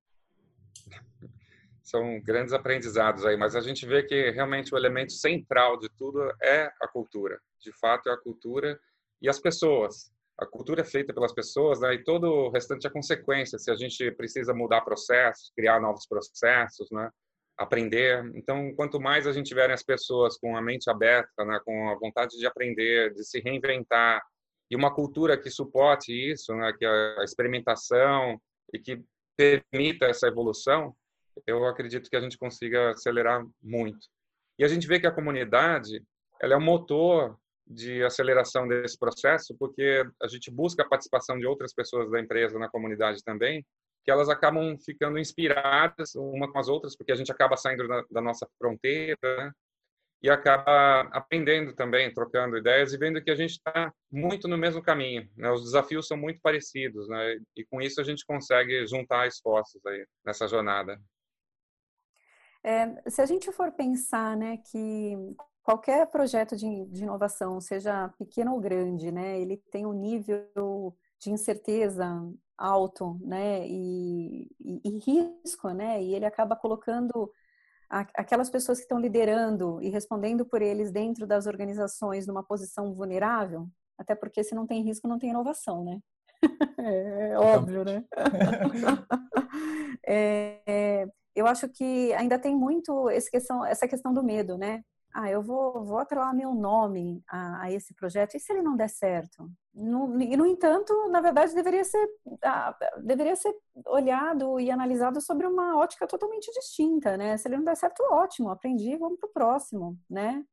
São 1.88 2.20
grandes 2.20 2.52
aprendizados 2.52 3.24
aí, 3.24 3.34
mas 3.34 3.56
a 3.56 3.62
gente 3.62 3.86
vê 3.86 4.02
que 4.02 4.30
realmente 4.30 4.74
o 4.74 4.76
elemento 4.76 5.12
central 5.12 5.78
de 5.78 5.88
tudo 5.96 6.20
é 6.42 6.70
a 6.82 6.86
cultura. 6.86 7.40
De 7.60 7.72
fato, 7.72 8.10
é 8.10 8.12
a 8.12 8.16
cultura 8.16 8.78
e 9.22 9.28
as 9.28 9.38
pessoas. 9.38 10.12
A 10.38 10.44
cultura 10.44 10.82
é 10.82 10.84
feita 10.84 11.14
pelas 11.14 11.32
pessoas, 11.32 11.80
né? 11.80 11.94
E 11.94 12.04
todo 12.04 12.24
o 12.24 12.50
restante 12.50 12.86
é 12.86 12.90
consequência. 12.90 13.58
Se 13.58 13.70
a 13.70 13.74
gente 13.74 14.10
precisa 14.12 14.52
mudar 14.52 14.82
processos, 14.82 15.50
criar 15.56 15.80
novos 15.80 16.06
processos, 16.06 16.90
né? 16.90 17.10
aprender. 17.56 18.30
Então, 18.36 18.72
quanto 18.76 19.00
mais 19.00 19.26
a 19.26 19.32
gente 19.32 19.48
tiver 19.48 19.70
as 19.70 19.82
pessoas 19.82 20.38
com 20.38 20.56
a 20.56 20.62
mente 20.62 20.88
aberta, 20.88 21.44
né, 21.44 21.58
com 21.64 21.90
a 21.90 21.98
vontade 21.98 22.38
de 22.38 22.46
aprender, 22.46 23.12
de 23.14 23.24
se 23.24 23.40
reinventar, 23.40 24.22
e 24.70 24.76
uma 24.76 24.94
cultura 24.94 25.36
que 25.36 25.50
suporte 25.50 26.12
isso, 26.12 26.54
né, 26.54 26.72
que 26.78 26.86
a 26.86 27.24
experimentação 27.24 28.40
e 28.72 28.78
que 28.78 29.02
permita 29.36 30.06
essa 30.06 30.28
evolução, 30.28 30.94
eu 31.46 31.66
acredito 31.66 32.08
que 32.08 32.16
a 32.16 32.20
gente 32.20 32.38
consiga 32.38 32.90
acelerar 32.90 33.44
muito. 33.62 34.06
E 34.58 34.64
a 34.64 34.68
gente 34.68 34.86
vê 34.86 34.98
que 34.98 35.06
a 35.06 35.12
comunidade, 35.12 36.02
ela 36.40 36.54
é 36.54 36.56
o 36.56 36.60
motor 36.60 37.38
de 37.68 38.02
aceleração 38.02 38.66
desse 38.66 38.98
processo, 38.98 39.54
porque 39.58 40.04
a 40.22 40.26
gente 40.26 40.50
busca 40.50 40.82
a 40.82 40.88
participação 40.88 41.38
de 41.38 41.46
outras 41.46 41.74
pessoas 41.74 42.10
da 42.10 42.18
empresa 42.18 42.58
na 42.58 42.68
comunidade 42.68 43.22
também, 43.22 43.64
que 44.04 44.10
elas 44.10 44.30
acabam 44.30 44.76
ficando 44.78 45.18
inspiradas 45.18 46.14
uma 46.14 46.50
com 46.50 46.58
as 46.58 46.68
outras, 46.68 46.96
porque 46.96 47.12
a 47.12 47.14
gente 47.14 47.30
acaba 47.30 47.56
saindo 47.56 47.86
da, 47.86 48.02
da 48.10 48.20
nossa 48.22 48.48
fronteira 48.58 49.18
né? 49.22 49.52
e 50.22 50.30
acaba 50.30 51.02
aprendendo 51.12 51.74
também, 51.74 52.12
trocando 52.12 52.56
ideias 52.56 52.92
e 52.94 52.98
vendo 52.98 53.22
que 53.22 53.30
a 53.30 53.34
gente 53.34 53.50
está 53.50 53.92
muito 54.10 54.48
no 54.48 54.56
mesmo 54.56 54.82
caminho. 54.82 55.28
Né? 55.36 55.50
Os 55.50 55.62
desafios 55.62 56.08
são 56.08 56.16
muito 56.16 56.40
parecidos, 56.40 57.06
né? 57.06 57.36
e 57.54 57.66
com 57.66 57.82
isso 57.82 58.00
a 58.00 58.04
gente 58.04 58.24
consegue 58.24 58.86
juntar 58.86 59.26
esforços 59.26 59.84
aí 59.84 60.06
nessa 60.24 60.48
jornada. 60.48 60.98
É, 62.68 63.10
se 63.10 63.22
a 63.22 63.24
gente 63.24 63.50
for 63.50 63.72
pensar, 63.72 64.36
né, 64.36 64.58
que 64.58 65.16
qualquer 65.62 66.06
projeto 66.08 66.54
de, 66.54 66.84
de, 66.84 67.02
inovação, 67.02 67.58
seja 67.62 68.10
pequeno 68.18 68.52
ou 68.52 68.60
grande, 68.60 69.10
né, 69.10 69.40
ele 69.40 69.56
tem 69.70 69.86
um 69.86 69.92
nível 69.94 70.94
de 71.18 71.30
incerteza 71.30 72.06
alto, 72.58 73.18
né, 73.22 73.66
e, 73.66 74.50
e, 74.60 74.80
e 74.84 74.98
risco, 74.98 75.70
né, 75.70 76.02
e 76.02 76.14
ele 76.14 76.26
acaba 76.26 76.54
colocando 76.54 77.32
a, 77.88 78.00
aquelas 78.14 78.50
pessoas 78.50 78.76
que 78.76 78.84
estão 78.84 79.00
liderando 79.00 79.80
e 79.80 79.88
respondendo 79.88 80.44
por 80.44 80.60
eles 80.60 80.92
dentro 80.92 81.26
das 81.26 81.46
organizações 81.46 82.26
numa 82.26 82.44
posição 82.44 82.92
vulnerável, 82.92 83.66
até 83.96 84.14
porque 84.14 84.44
se 84.44 84.54
não 84.54 84.66
tem 84.66 84.82
risco 84.82 85.08
não 85.08 85.18
tem 85.18 85.30
inovação, 85.30 85.82
né? 85.82 86.00
é, 86.80 87.30
é 87.30 87.38
óbvio, 87.38 87.82
né? 87.82 88.04
é, 90.06 90.60
é, 90.66 91.08
eu 91.38 91.46
acho 91.46 91.68
que 91.68 92.12
ainda 92.14 92.38
tem 92.38 92.54
muito 92.56 93.08
questão, 93.30 93.64
essa 93.64 93.88
questão 93.88 94.12
do 94.12 94.22
medo, 94.22 94.58
né? 94.58 94.82
ah, 95.14 95.30
eu 95.30 95.42
vou, 95.42 95.84
vou 95.84 95.98
atrelar 95.98 96.34
meu 96.34 96.54
nome 96.54 97.22
a, 97.28 97.62
a, 97.62 97.72
esse 97.72 97.94
projeto, 97.94 98.36
e 98.36 98.40
se 98.40 98.52
ele 98.52 98.62
não 98.62 98.76
der 98.76 98.88
certo? 98.88 99.50
No, 99.74 100.20
e, 100.20 100.36
no 100.36 100.46
entanto, 100.46 100.92
na 101.08 101.20
verdade, 101.20 101.54
deveria 101.54 101.84
ser, 101.84 102.08
ah, 102.44 102.76
deveria 103.02 103.34
ser 103.36 103.52
olhado 103.86 104.60
e 104.60 104.70
analisado 104.70 105.20
sobre 105.20 105.46
uma 105.46 105.78
ótica 105.78 106.06
totalmente 106.06 106.50
distinta, 106.52 107.16
né? 107.16 107.36
Se 107.36 107.48
ele 107.48 107.56
não 107.56 107.64
der 107.64 107.76
certo, 107.76 108.02
ótimo, 108.10 108.50
aprendi, 108.50 108.96
vamos 108.96 109.18
para 109.18 109.28
o 109.28 109.32
próximo, 109.32 109.98
né? 110.08 110.44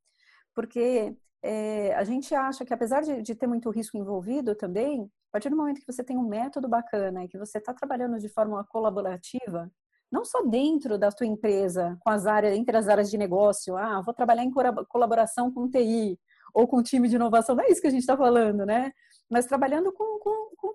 Porque 0.56 1.15
é, 1.43 1.93
a 1.95 2.04
gente 2.04 2.34
acha 2.34 2.65
que, 2.65 2.74
apesar 2.74 3.02
de, 3.02 3.21
de 3.21 3.36
ter 3.36 3.48
muito 3.48 3.69
risco 3.69 3.98
envolvido 3.98 4.56
também, 4.56 5.04
a 5.04 5.32
partir 5.32 5.50
do 5.50 5.58
momento 5.58 5.82
que 5.82 5.91
você 5.91 6.04
tem 6.04 6.17
um 6.17 6.28
método 6.28 6.67
bacana 6.67 7.24
e 7.24 7.28
que 7.28 7.38
você 7.38 7.58
está 7.58 7.74
trabalhando 7.74 8.17
de 8.19 8.30
forma 8.30 8.63
colaborativa, 8.65 9.69
não 10.11 10.23
só 10.23 10.41
dentro 10.43 10.97
da 10.97 11.11
tua 11.11 11.27
empresa, 11.27 11.97
com 11.99 12.09
as 12.09 12.25
áreas, 12.25 12.55
entre 12.55 12.77
as 12.77 12.87
áreas 12.87 13.09
de 13.09 13.17
negócio, 13.17 13.75
ah, 13.75 14.01
vou 14.01 14.13
trabalhar 14.13 14.43
em 14.43 14.51
colaboração 14.87 15.51
com 15.51 15.69
TI 15.69 16.19
ou 16.53 16.67
com 16.67 16.81
time 16.81 17.09
de 17.09 17.15
inovação, 17.15 17.55
não 17.55 17.63
é 17.63 17.69
isso 17.69 17.81
que 17.81 17.87
a 17.87 17.91
gente 17.91 18.01
está 18.01 18.15
falando, 18.15 18.65
né? 18.65 18.93
Mas 19.29 19.45
trabalhando 19.45 19.91
com, 19.91 20.19
com, 20.19 20.55
com, 20.55 20.73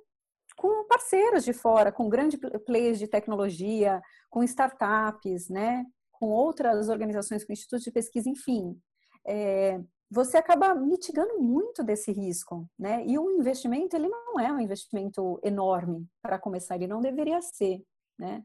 com, 0.57 0.87
parceiros 0.87 1.45
de 1.45 1.55
fora, 1.55 1.91
com 1.91 2.09
grandes 2.09 2.39
players 2.67 2.99
de 2.99 3.09
tecnologia, 3.09 4.03
com 4.29 4.43
startups, 4.45 5.49
né? 5.49 5.87
Com 6.13 6.27
outras 6.29 6.91
organizações, 6.91 7.45
com 7.45 7.53
institutos 7.53 7.85
de 7.85 7.91
pesquisa, 7.91 8.29
enfim. 8.29 8.79
É, 9.27 9.81
você 10.11 10.37
acaba 10.37 10.75
mitigando 10.75 11.39
muito 11.41 11.83
desse 11.83 12.13
risco, 12.13 12.69
né? 12.79 13.05
E 13.07 13.19
o 13.19 13.31
investimento, 13.31 13.97
ele 13.97 14.09
não 14.09 14.39
é 14.39 14.53
um 14.53 14.61
investimento 14.61 15.41
enorme 15.43 16.07
para 16.21 16.39
começar, 16.39 16.75
ele 16.75 16.89
não 16.89 17.01
deveria 17.01 17.41
ser, 17.41 17.83
né? 18.19 18.43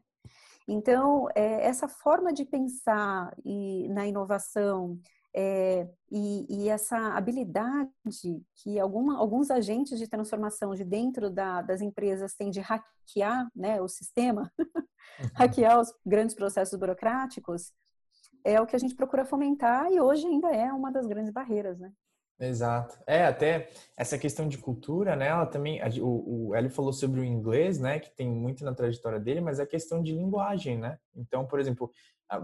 Então, 0.68 1.28
é, 1.34 1.66
essa 1.66 1.86
forma 1.86 2.32
de 2.32 2.44
pensar 2.44 3.34
e, 3.44 3.88
na 3.88 4.06
inovação 4.06 4.98
é, 5.34 5.86
e, 6.10 6.46
e, 6.48 6.68
essa 6.68 6.96
habilidade 7.14 7.90
que 8.54 8.80
alguma, 8.80 9.18
alguns 9.18 9.50
agentes 9.50 9.98
de 9.98 10.08
transformação 10.08 10.74
de 10.74 10.82
dentro 10.82 11.30
da, 11.30 11.60
das 11.60 11.82
empresas 11.82 12.34
têm 12.34 12.50
de 12.50 12.60
hackear 12.60 13.46
né, 13.54 13.80
o 13.80 13.86
sistema, 13.86 14.50
uhum. 14.58 15.28
hackear 15.34 15.78
os 15.78 15.92
grandes 16.04 16.34
processos 16.34 16.78
burocráticos, 16.78 17.72
é 18.42 18.60
o 18.60 18.66
que 18.66 18.74
a 18.76 18.78
gente 18.78 18.94
procura 18.94 19.24
fomentar 19.24 19.90
e 19.92 20.00
hoje 20.00 20.26
ainda 20.26 20.48
é 20.48 20.72
uma 20.72 20.90
das 20.90 21.06
grandes 21.06 21.32
barreiras, 21.32 21.78
né? 21.78 21.92
Exato. 22.38 22.98
É, 23.06 23.24
até 23.24 23.70
essa 23.96 24.18
questão 24.18 24.46
de 24.46 24.58
cultura, 24.58 25.16
né? 25.16 25.28
Ela 25.28 25.46
também, 25.46 25.80
o, 26.02 26.48
o 26.48 26.54
Hélio 26.54 26.70
falou 26.70 26.92
sobre 26.92 27.20
o 27.20 27.24
inglês, 27.24 27.78
né? 27.78 27.98
Que 27.98 28.10
tem 28.10 28.28
muito 28.28 28.62
na 28.62 28.74
trajetória 28.74 29.18
dele, 29.18 29.40
mas 29.40 29.58
é 29.58 29.64
questão 29.64 30.02
de 30.02 30.12
linguagem, 30.12 30.76
né? 30.76 30.98
Então, 31.14 31.46
por 31.46 31.58
exemplo, 31.58 31.90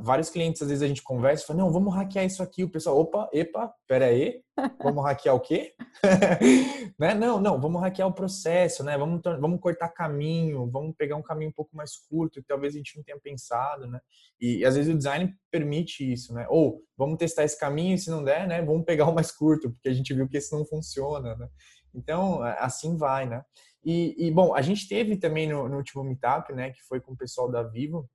vários 0.01 0.31
clientes, 0.31 0.63
às 0.63 0.69
vezes 0.69 0.83
a 0.83 0.87
gente 0.87 1.03
conversa 1.03 1.43
e 1.43 1.47
fala, 1.47 1.59
não, 1.59 1.73
vamos 1.73 1.95
hackear 1.95 2.25
isso 2.25 2.43
aqui. 2.43 2.63
O 2.63 2.71
pessoal, 2.71 2.99
opa, 2.99 3.29
epa, 3.33 3.73
pera 3.87 4.07
aí, 4.07 4.41
vamos 4.81 5.03
hackear 5.05 5.35
o 5.35 5.41
quê? 5.41 5.75
né? 6.99 7.15
Não, 7.15 7.41
não, 7.41 7.61
vamos 7.61 7.81
hackear 7.81 8.09
o 8.09 8.13
processo, 8.13 8.85
né? 8.85 8.97
Vamos, 8.97 9.21
vamos 9.41 9.61
cortar 9.61 9.89
caminho, 9.89 10.71
vamos 10.71 10.95
pegar 10.97 11.17
um 11.17 11.23
caminho 11.23 11.51
um 11.51 11.55
pouco 11.55 11.77
mais 11.77 11.97
curto 11.97 12.41
que 12.41 12.47
talvez 12.47 12.75
a 12.75 12.79
gente 12.79 12.97
não 12.97 13.03
tenha 13.03 13.19
pensado, 13.19 13.89
né? 13.89 14.01
E, 14.41 14.59
e 14.59 14.65
às 14.65 14.77
vezes 14.77 14.93
o 14.93 14.97
design 14.97 15.35
permite 15.51 16.11
isso, 16.13 16.33
né? 16.33 16.47
Ou 16.49 16.81
vamos 16.97 17.19
testar 17.19 17.43
esse 17.43 17.59
caminho 17.59 17.95
e 17.97 17.99
se 17.99 18.11
não 18.11 18.23
der, 18.23 18.47
né? 18.47 18.63
Vamos 18.63 18.85
pegar 18.85 19.09
o 19.09 19.15
mais 19.15 19.33
curto, 19.33 19.71
porque 19.73 19.89
a 19.89 19.95
gente 19.95 20.15
viu 20.15 20.29
que 20.29 20.37
esse 20.37 20.53
não 20.53 20.65
funciona, 20.65 21.35
né? 21.35 21.49
Então, 21.93 22.41
assim 22.43 22.97
vai, 22.97 23.27
né? 23.27 23.45
E, 23.85 24.29
e 24.29 24.31
bom, 24.31 24.55
a 24.55 24.63
gente 24.63 24.89
teve 24.89 25.17
também 25.17 25.49
no, 25.49 25.69
no 25.69 25.77
último 25.77 26.05
meetup, 26.05 26.53
né? 26.53 26.71
Que 26.71 26.83
foi 26.83 27.01
com 27.01 27.13
o 27.13 27.17
pessoal 27.17 27.51
da 27.51 27.65
Vivo, 27.65 28.09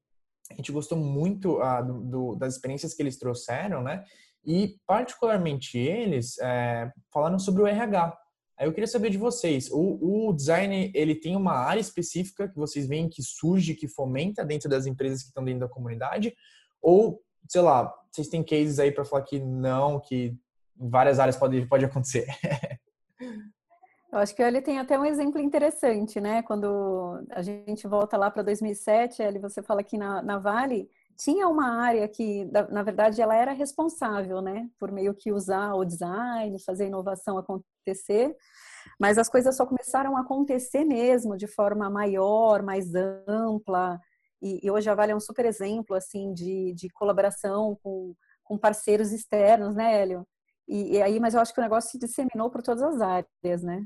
a 0.51 0.55
gente 0.55 0.71
gostou 0.71 0.97
muito 0.97 1.61
ah, 1.61 1.81
do, 1.81 2.01
do, 2.01 2.35
das 2.35 2.55
experiências 2.55 2.93
que 2.93 3.01
eles 3.01 3.17
trouxeram, 3.17 3.83
né? 3.83 4.03
E 4.45 4.77
particularmente 4.85 5.77
eles 5.77 6.37
é, 6.39 6.91
falaram 7.11 7.37
sobre 7.37 7.61
o 7.61 7.67
RH. 7.67 8.17
Aí 8.57 8.65
eu 8.65 8.73
queria 8.73 8.87
saber 8.87 9.09
de 9.09 9.17
vocês, 9.17 9.69
o, 9.69 10.29
o, 10.29 10.33
design 10.33 10.91
ele 10.95 11.13
tem 11.13 11.35
uma 11.35 11.53
área 11.53 11.79
específica 11.79 12.47
que 12.47 12.55
vocês 12.55 12.87
veem 12.87 13.07
que 13.07 13.21
surge, 13.21 13.75
que 13.75 13.87
fomenta 13.87 14.43
dentro 14.43 14.67
das 14.67 14.87
empresas 14.87 15.21
que 15.21 15.27
estão 15.27 15.43
dentro 15.43 15.59
da 15.59 15.69
comunidade, 15.69 16.33
ou 16.81 17.21
sei 17.47 17.61
lá, 17.61 17.93
vocês 18.11 18.29
têm 18.29 18.43
cases 18.43 18.79
aí 18.79 18.91
para 18.91 19.05
falar 19.05 19.21
que 19.23 19.39
não, 19.39 19.99
que 19.99 20.35
várias 20.75 21.19
áreas 21.19 21.35
pode 21.35 21.67
pode 21.67 21.85
acontecer. 21.85 22.25
Eu 24.11 24.19
acho 24.19 24.33
que 24.33 24.41
ele 24.41 24.61
tem 24.61 24.79
até 24.79 24.97
um 24.97 25.05
exemplo 25.05 25.39
interessante, 25.39 26.21
né? 26.21 26.41
Quando 26.43 27.21
a 27.29 27.41
gente 27.41 27.85
volta 27.87 28.15
lá 28.17 28.31
para 28.31 28.41
2007, 28.41 29.21
ele 29.21 29.37
você 29.39 29.61
fala 29.61 29.83
que 29.83 29.97
na, 29.97 30.21
na 30.21 30.39
Vale 30.39 30.89
tinha 31.17 31.47
uma 31.47 31.81
área 31.81 32.07
que, 32.07 32.45
na 32.71 32.83
verdade, 32.83 33.21
ela 33.21 33.35
era 33.35 33.51
responsável, 33.51 34.41
né? 34.41 34.69
Por 34.79 34.91
meio 34.91 35.13
que 35.13 35.31
usar 35.31 35.73
o 35.73 35.83
design, 35.83 36.63
fazer 36.63 36.85
a 36.85 36.87
inovação 36.87 37.37
acontecer. 37.37 38.35
Mas 38.99 39.17
as 39.17 39.27
coisas 39.29 39.57
só 39.57 39.65
começaram 39.65 40.15
a 40.15 40.21
acontecer 40.21 40.85
mesmo 40.85 41.35
de 41.35 41.47
forma 41.47 41.89
maior, 41.89 42.63
mais 42.63 42.93
ampla. 43.27 43.99
E, 44.41 44.65
e 44.65 44.71
hoje 44.71 44.89
a 44.89 44.95
Vale 44.95 45.11
é 45.11 45.15
um 45.15 45.19
super 45.19 45.45
exemplo, 45.45 45.95
assim, 45.95 46.33
de, 46.33 46.73
de 46.73 46.89
colaboração 46.89 47.77
com, 47.83 48.15
com 48.43 48.57
parceiros 48.57 49.11
externos, 49.11 49.75
né, 49.75 50.01
Hélio? 50.01 50.25
E, 50.67 50.97
e, 50.97 51.01
aí, 51.01 51.19
mas 51.19 51.33
eu 51.33 51.41
acho 51.41 51.53
que 51.53 51.59
o 51.59 51.63
negócio 51.63 51.91
se 51.91 51.99
disseminou 51.99 52.49
por 52.49 52.61
todas 52.61 52.83
as 52.83 53.01
áreas, 53.01 53.63
né? 53.63 53.85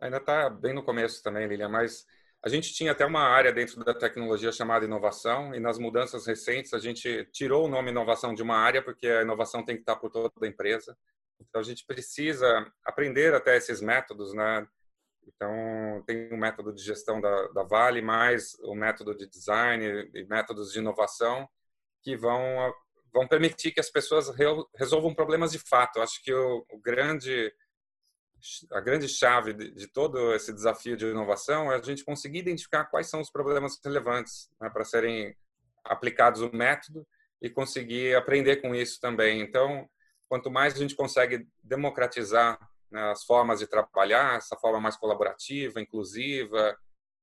Ainda 0.00 0.18
está 0.18 0.50
bem 0.50 0.74
no 0.74 0.82
começo 0.82 1.22
também, 1.22 1.46
Lilian, 1.46 1.68
mas 1.68 2.06
a 2.42 2.48
gente 2.48 2.72
tinha 2.72 2.92
até 2.92 3.04
uma 3.04 3.22
área 3.22 3.52
dentro 3.52 3.82
da 3.82 3.94
tecnologia 3.94 4.52
chamada 4.52 4.84
inovação 4.84 5.54
e 5.54 5.60
nas 5.60 5.78
mudanças 5.78 6.26
recentes 6.26 6.72
a 6.74 6.78
gente 6.78 7.24
tirou 7.32 7.64
o 7.64 7.68
nome 7.68 7.90
inovação 7.90 8.34
de 8.34 8.42
uma 8.42 8.56
área 8.56 8.82
porque 8.82 9.08
a 9.08 9.22
inovação 9.22 9.64
tem 9.64 9.74
que 9.74 9.82
estar 9.82 9.96
por 9.96 10.10
toda 10.10 10.30
a 10.40 10.46
empresa. 10.46 10.96
Então 11.40 11.60
a 11.60 11.64
gente 11.64 11.84
precisa 11.84 12.70
aprender 12.84 13.34
até 13.34 13.56
esses 13.56 13.80
métodos, 13.80 14.32
né? 14.34 14.66
Então 15.26 16.04
tem 16.06 16.32
o 16.32 16.36
método 16.36 16.72
de 16.72 16.82
gestão 16.82 17.20
da, 17.20 17.48
da 17.48 17.62
Vale, 17.64 18.00
mais 18.00 18.54
o 18.60 18.74
método 18.74 19.16
de 19.16 19.28
design 19.28 20.10
e 20.14 20.24
métodos 20.26 20.72
de 20.72 20.78
inovação 20.78 21.48
que 22.02 22.16
vão 22.16 22.72
vão 23.12 23.26
permitir 23.26 23.72
que 23.72 23.80
as 23.80 23.90
pessoas 23.90 24.30
resolvam 24.76 25.14
problemas 25.14 25.52
de 25.52 25.58
fato. 25.58 26.02
Acho 26.02 26.22
que 26.22 26.32
o, 26.32 26.66
o 26.70 26.78
grande 26.78 27.50
a 28.72 28.80
grande 28.80 29.08
chave 29.08 29.52
de, 29.52 29.70
de, 29.72 29.86
todo 29.88 30.34
esse 30.34 30.52
desafio 30.52 30.96
de 30.96 31.06
inovação 31.06 31.70
é 31.70 31.76
a 31.76 31.82
gente 31.82 32.04
conseguir 32.04 32.40
identificar 32.40 32.84
quais 32.84 33.08
são 33.08 33.20
os 33.20 33.30
problemas 33.30 33.78
relevantes 33.84 34.50
né, 34.60 34.70
para 34.70 34.84
serem 34.84 35.36
aplicados 35.84 36.40
o 36.40 36.54
método 36.54 37.06
e 37.40 37.50
conseguir 37.50 38.14
aprender 38.16 38.56
com 38.56 38.74
isso 38.74 39.00
também. 39.00 39.40
Então, 39.40 39.88
quanto 40.28 40.50
mais 40.50 40.74
a 40.74 40.78
gente 40.78 40.96
consegue 40.96 41.46
democratizar 41.62 42.58
né, 42.90 43.10
as 43.10 43.24
formas 43.24 43.60
de 43.60 43.66
trabalhar, 43.66 44.36
essa 44.36 44.56
forma 44.56 44.80
mais 44.80 44.96
colaborativa, 44.96 45.80
inclusiva, 45.80 46.76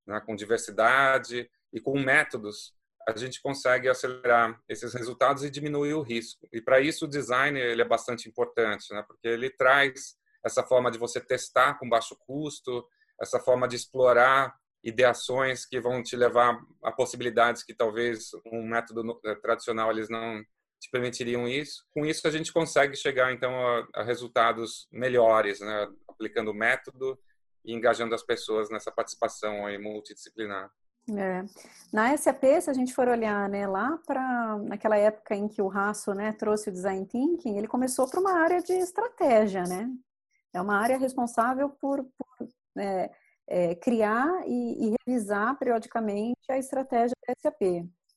né, 0.06 0.22
com 0.26 0.36
diversidade 0.36 1.50
e 1.72 1.80
com 1.80 2.00
métodos, 2.00 2.74
a 3.08 3.18
gente 3.18 3.42
consegue 3.42 3.90
acelerar 3.90 4.62
esses 4.68 4.94
resultados 4.94 5.44
e 5.44 5.50
diminuir 5.50 5.94
o 5.94 6.02
risco. 6.02 6.48
E 6.54 6.62
para 6.62 6.80
isso 6.80 7.06
o 7.06 7.10
design 7.10 7.60
ele 7.60 7.82
é 7.82 7.86
bastante 7.88 8.30
importante, 8.30 8.94
né, 8.94 9.04
porque 9.06 9.28
ele 9.28 9.50
traz 9.50 10.16
essa 10.44 10.64
forma 10.64 10.92
de 10.92 10.98
você 10.98 11.20
testar 11.22 11.76
com 11.80 11.90
baixo 11.90 12.16
custo, 12.26 12.86
essa 13.22 13.40
forma 13.40 13.68
de 13.68 13.76
explorar 13.76 14.54
ideações 14.84 15.66
que 15.66 15.80
vão 15.80 16.04
te 16.04 16.16
levar 16.16 16.60
a 16.84 16.92
possibilidades 16.92 17.64
que 17.64 17.74
talvez 17.74 18.32
um 18.52 18.62
método 18.68 19.20
eh, 19.26 19.36
tradicional 19.36 19.90
eles 19.90 20.10
não 20.10 20.44
te 20.80 20.90
permitiriam 20.92 21.48
isso. 21.48 21.86
Com 21.94 22.06
isso 22.06 22.28
a 22.28 22.32
gente 22.32 22.52
consegue 22.52 22.96
chegar 22.98 23.32
então 23.32 23.54
a, 23.96 24.04
resultados 24.04 24.88
melhores, 24.92 25.62
né? 25.62 25.88
aplicando 26.08 26.52
o 26.52 26.54
método 26.54 27.18
e 27.64 27.74
engajando 27.74 28.14
as 28.14 28.24
pessoas 28.24 28.70
nessa 28.70 28.92
participação 28.92 29.66
aí 29.66 29.78
multidisciplinar. 29.78 30.70
É. 31.10 31.44
Na 31.92 32.16
SAP, 32.16 32.44
se 32.62 32.70
a 32.70 32.74
gente 32.74 32.94
for 32.94 33.10
olhar, 33.10 33.50
né, 33.50 33.68
lá 33.68 34.00
para 34.08 34.58
naquela 34.60 34.98
época 34.98 35.36
em 35.36 35.50
que 35.50 35.62
o 35.62 35.68
Raço, 35.68 36.14
né, 36.14 36.32
trouxe 36.32 36.70
o 36.70 36.72
design 36.72 37.06
thinking, 37.06 37.58
ele 37.58 37.68
começou 37.68 38.10
para 38.10 38.22
uma 38.22 38.40
área 38.40 38.62
de 38.62 38.72
estratégia, 38.74 39.64
né? 39.64 39.90
É 40.54 40.62
uma 40.62 40.78
área 40.78 40.98
responsável 40.98 41.70
por, 41.70 42.04
por 42.04 42.48
é, 42.78 43.12
é, 43.48 43.76
criar 43.76 44.48
e, 44.48 44.88
e, 44.88 44.96
revisar 45.06 45.58
periodicamente 45.58 46.39
a 46.50 46.58
estratégia 46.58 47.16
da 47.28 47.34
SAP. 47.42 47.62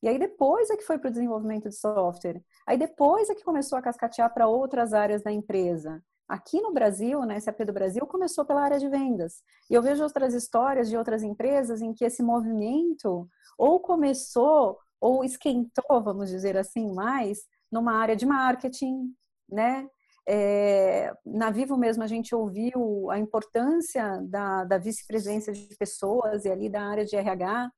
E 0.02 0.08
aí 0.08 0.18
depois 0.18 0.70
é 0.70 0.76
que 0.76 0.84
foi 0.84 0.98
para 0.98 1.08
o 1.08 1.12
desenvolvimento 1.12 1.68
de 1.68 1.74
software. 1.74 2.42
Aí 2.66 2.76
depois 2.76 3.30
é 3.30 3.34
que 3.34 3.42
começou 3.42 3.78
a 3.78 3.82
cascatear 3.82 4.32
para 4.32 4.46
outras 4.46 4.92
áreas 4.92 5.22
da 5.22 5.32
empresa. 5.32 6.02
Aqui 6.28 6.60
no 6.60 6.72
Brasil, 6.72 7.24
na 7.24 7.38
SAP 7.40 7.60
do 7.60 7.72
Brasil, 7.72 8.04
começou 8.06 8.44
pela 8.44 8.62
área 8.62 8.78
de 8.78 8.88
vendas. 8.88 9.42
E 9.70 9.74
eu 9.74 9.82
vejo 9.82 10.02
outras 10.02 10.34
histórias 10.34 10.88
de 10.88 10.96
outras 10.96 11.22
empresas 11.22 11.80
em 11.80 11.94
que 11.94 12.04
esse 12.04 12.22
movimento 12.22 13.28
ou 13.56 13.80
começou 13.80 14.78
ou 15.00 15.24
esquentou, 15.24 16.02
vamos 16.02 16.28
dizer 16.30 16.56
assim, 16.56 16.92
mais 16.92 17.40
numa 17.70 17.92
área 17.92 18.16
de 18.16 18.26
marketing, 18.26 19.14
né? 19.48 19.88
É, 20.28 21.12
na 21.24 21.50
Vivo 21.50 21.76
mesmo 21.76 22.02
a 22.02 22.06
gente 22.06 22.34
ouviu 22.34 23.10
a 23.10 23.18
importância 23.18 24.20
da, 24.24 24.64
da 24.64 24.76
vice-presidência 24.76 25.52
de 25.52 25.76
pessoas 25.76 26.44
e 26.44 26.50
ali 26.50 26.68
da 26.68 26.82
área 26.82 27.04
de 27.04 27.14
RH 27.14 27.70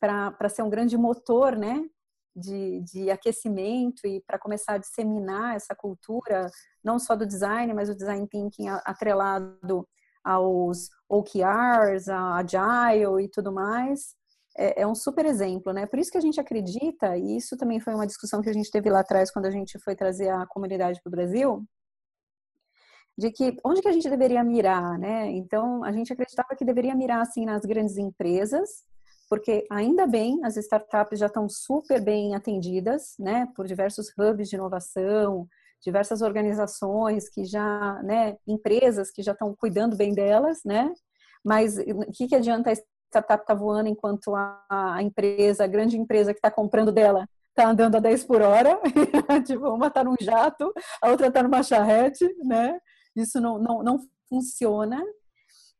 para 0.00 0.48
ser 0.48 0.62
um 0.62 0.70
grande 0.70 0.96
motor, 0.98 1.56
né, 1.56 1.82
de, 2.34 2.80
de 2.82 3.10
aquecimento 3.10 4.06
e 4.06 4.20
para 4.26 4.38
começar 4.38 4.74
a 4.74 4.78
disseminar 4.78 5.56
essa 5.56 5.74
cultura, 5.74 6.50
não 6.82 6.98
só 6.98 7.14
do 7.14 7.26
design, 7.26 7.72
mas 7.72 7.88
o 7.88 7.94
design 7.94 8.26
thinking 8.26 8.68
atrelado 8.84 9.88
aos 10.22 10.88
OKRs, 11.08 12.08
a 12.08 12.36
Agile 12.36 13.24
e 13.24 13.28
tudo 13.28 13.52
mais, 13.52 14.14
é, 14.56 14.82
é, 14.82 14.86
um 14.86 14.94
super 14.94 15.26
exemplo, 15.26 15.72
né? 15.72 15.86
Por 15.86 15.98
isso 15.98 16.10
que 16.10 16.18
a 16.18 16.20
gente 16.20 16.40
acredita, 16.40 17.16
e 17.16 17.36
isso 17.36 17.56
também 17.56 17.80
foi 17.80 17.94
uma 17.94 18.06
discussão 18.06 18.40
que 18.40 18.48
a 18.48 18.52
gente 18.52 18.70
teve 18.70 18.90
lá 18.90 19.00
atrás 19.00 19.30
quando 19.30 19.46
a 19.46 19.50
gente 19.50 19.78
foi 19.80 19.94
trazer 19.94 20.30
a 20.30 20.46
comunidade 20.46 21.00
para 21.02 21.10
o 21.10 21.12
Brasil, 21.12 21.64
de 23.16 23.30
que 23.30 23.56
onde 23.64 23.80
que 23.80 23.88
a 23.88 23.92
gente 23.92 24.08
deveria 24.10 24.42
mirar, 24.42 24.98
né? 24.98 25.30
Então, 25.30 25.84
a 25.84 25.92
gente 25.92 26.12
acreditava 26.12 26.54
que 26.56 26.64
deveria 26.64 26.94
mirar 26.94 27.20
assim 27.20 27.44
nas 27.44 27.64
grandes 27.64 27.96
empresas, 27.96 28.84
porque 29.28 29.66
ainda 29.70 30.06
bem 30.06 30.44
as 30.44 30.56
startups 30.56 31.18
já 31.18 31.26
estão 31.26 31.48
super 31.48 32.00
bem 32.00 32.34
atendidas, 32.34 33.14
né, 33.18 33.48
por 33.56 33.66
diversos 33.66 34.08
hubs 34.18 34.48
de 34.48 34.56
inovação, 34.56 35.48
diversas 35.82 36.22
organizações 36.22 37.28
que 37.28 37.44
já, 37.44 38.02
né, 38.02 38.36
empresas 38.46 39.10
que 39.10 39.22
já 39.22 39.32
estão 39.32 39.54
cuidando 39.54 39.96
bem 39.96 40.14
delas, 40.14 40.60
né? 40.64 40.92
Mas 41.44 41.76
o 41.78 42.12
que, 42.12 42.26
que 42.26 42.34
adianta 42.34 42.70
a 42.70 42.72
startup 42.72 43.42
estar 43.42 43.54
tá 43.54 43.54
voando 43.54 43.88
enquanto 43.88 44.34
a, 44.34 44.64
a 44.70 45.02
empresa, 45.02 45.64
a 45.64 45.68
grande 45.68 45.98
empresa 45.98 46.32
que 46.32 46.38
está 46.38 46.50
comprando 46.50 46.90
dela, 46.90 47.28
está 47.50 47.68
andando 47.68 47.96
a 47.96 48.00
10 48.00 48.24
por 48.24 48.42
hora, 48.42 48.80
tipo, 49.46 49.68
uma 49.68 49.86
está 49.86 50.02
num 50.02 50.16
jato, 50.20 50.72
a 51.00 51.10
outra 51.10 51.28
está 51.28 51.42
numa 51.42 51.62
charrete, 51.62 52.26
né? 52.44 52.78
Isso 53.16 53.40
não, 53.40 53.58
não, 53.58 53.82
não 53.82 53.98
funciona. 54.28 55.02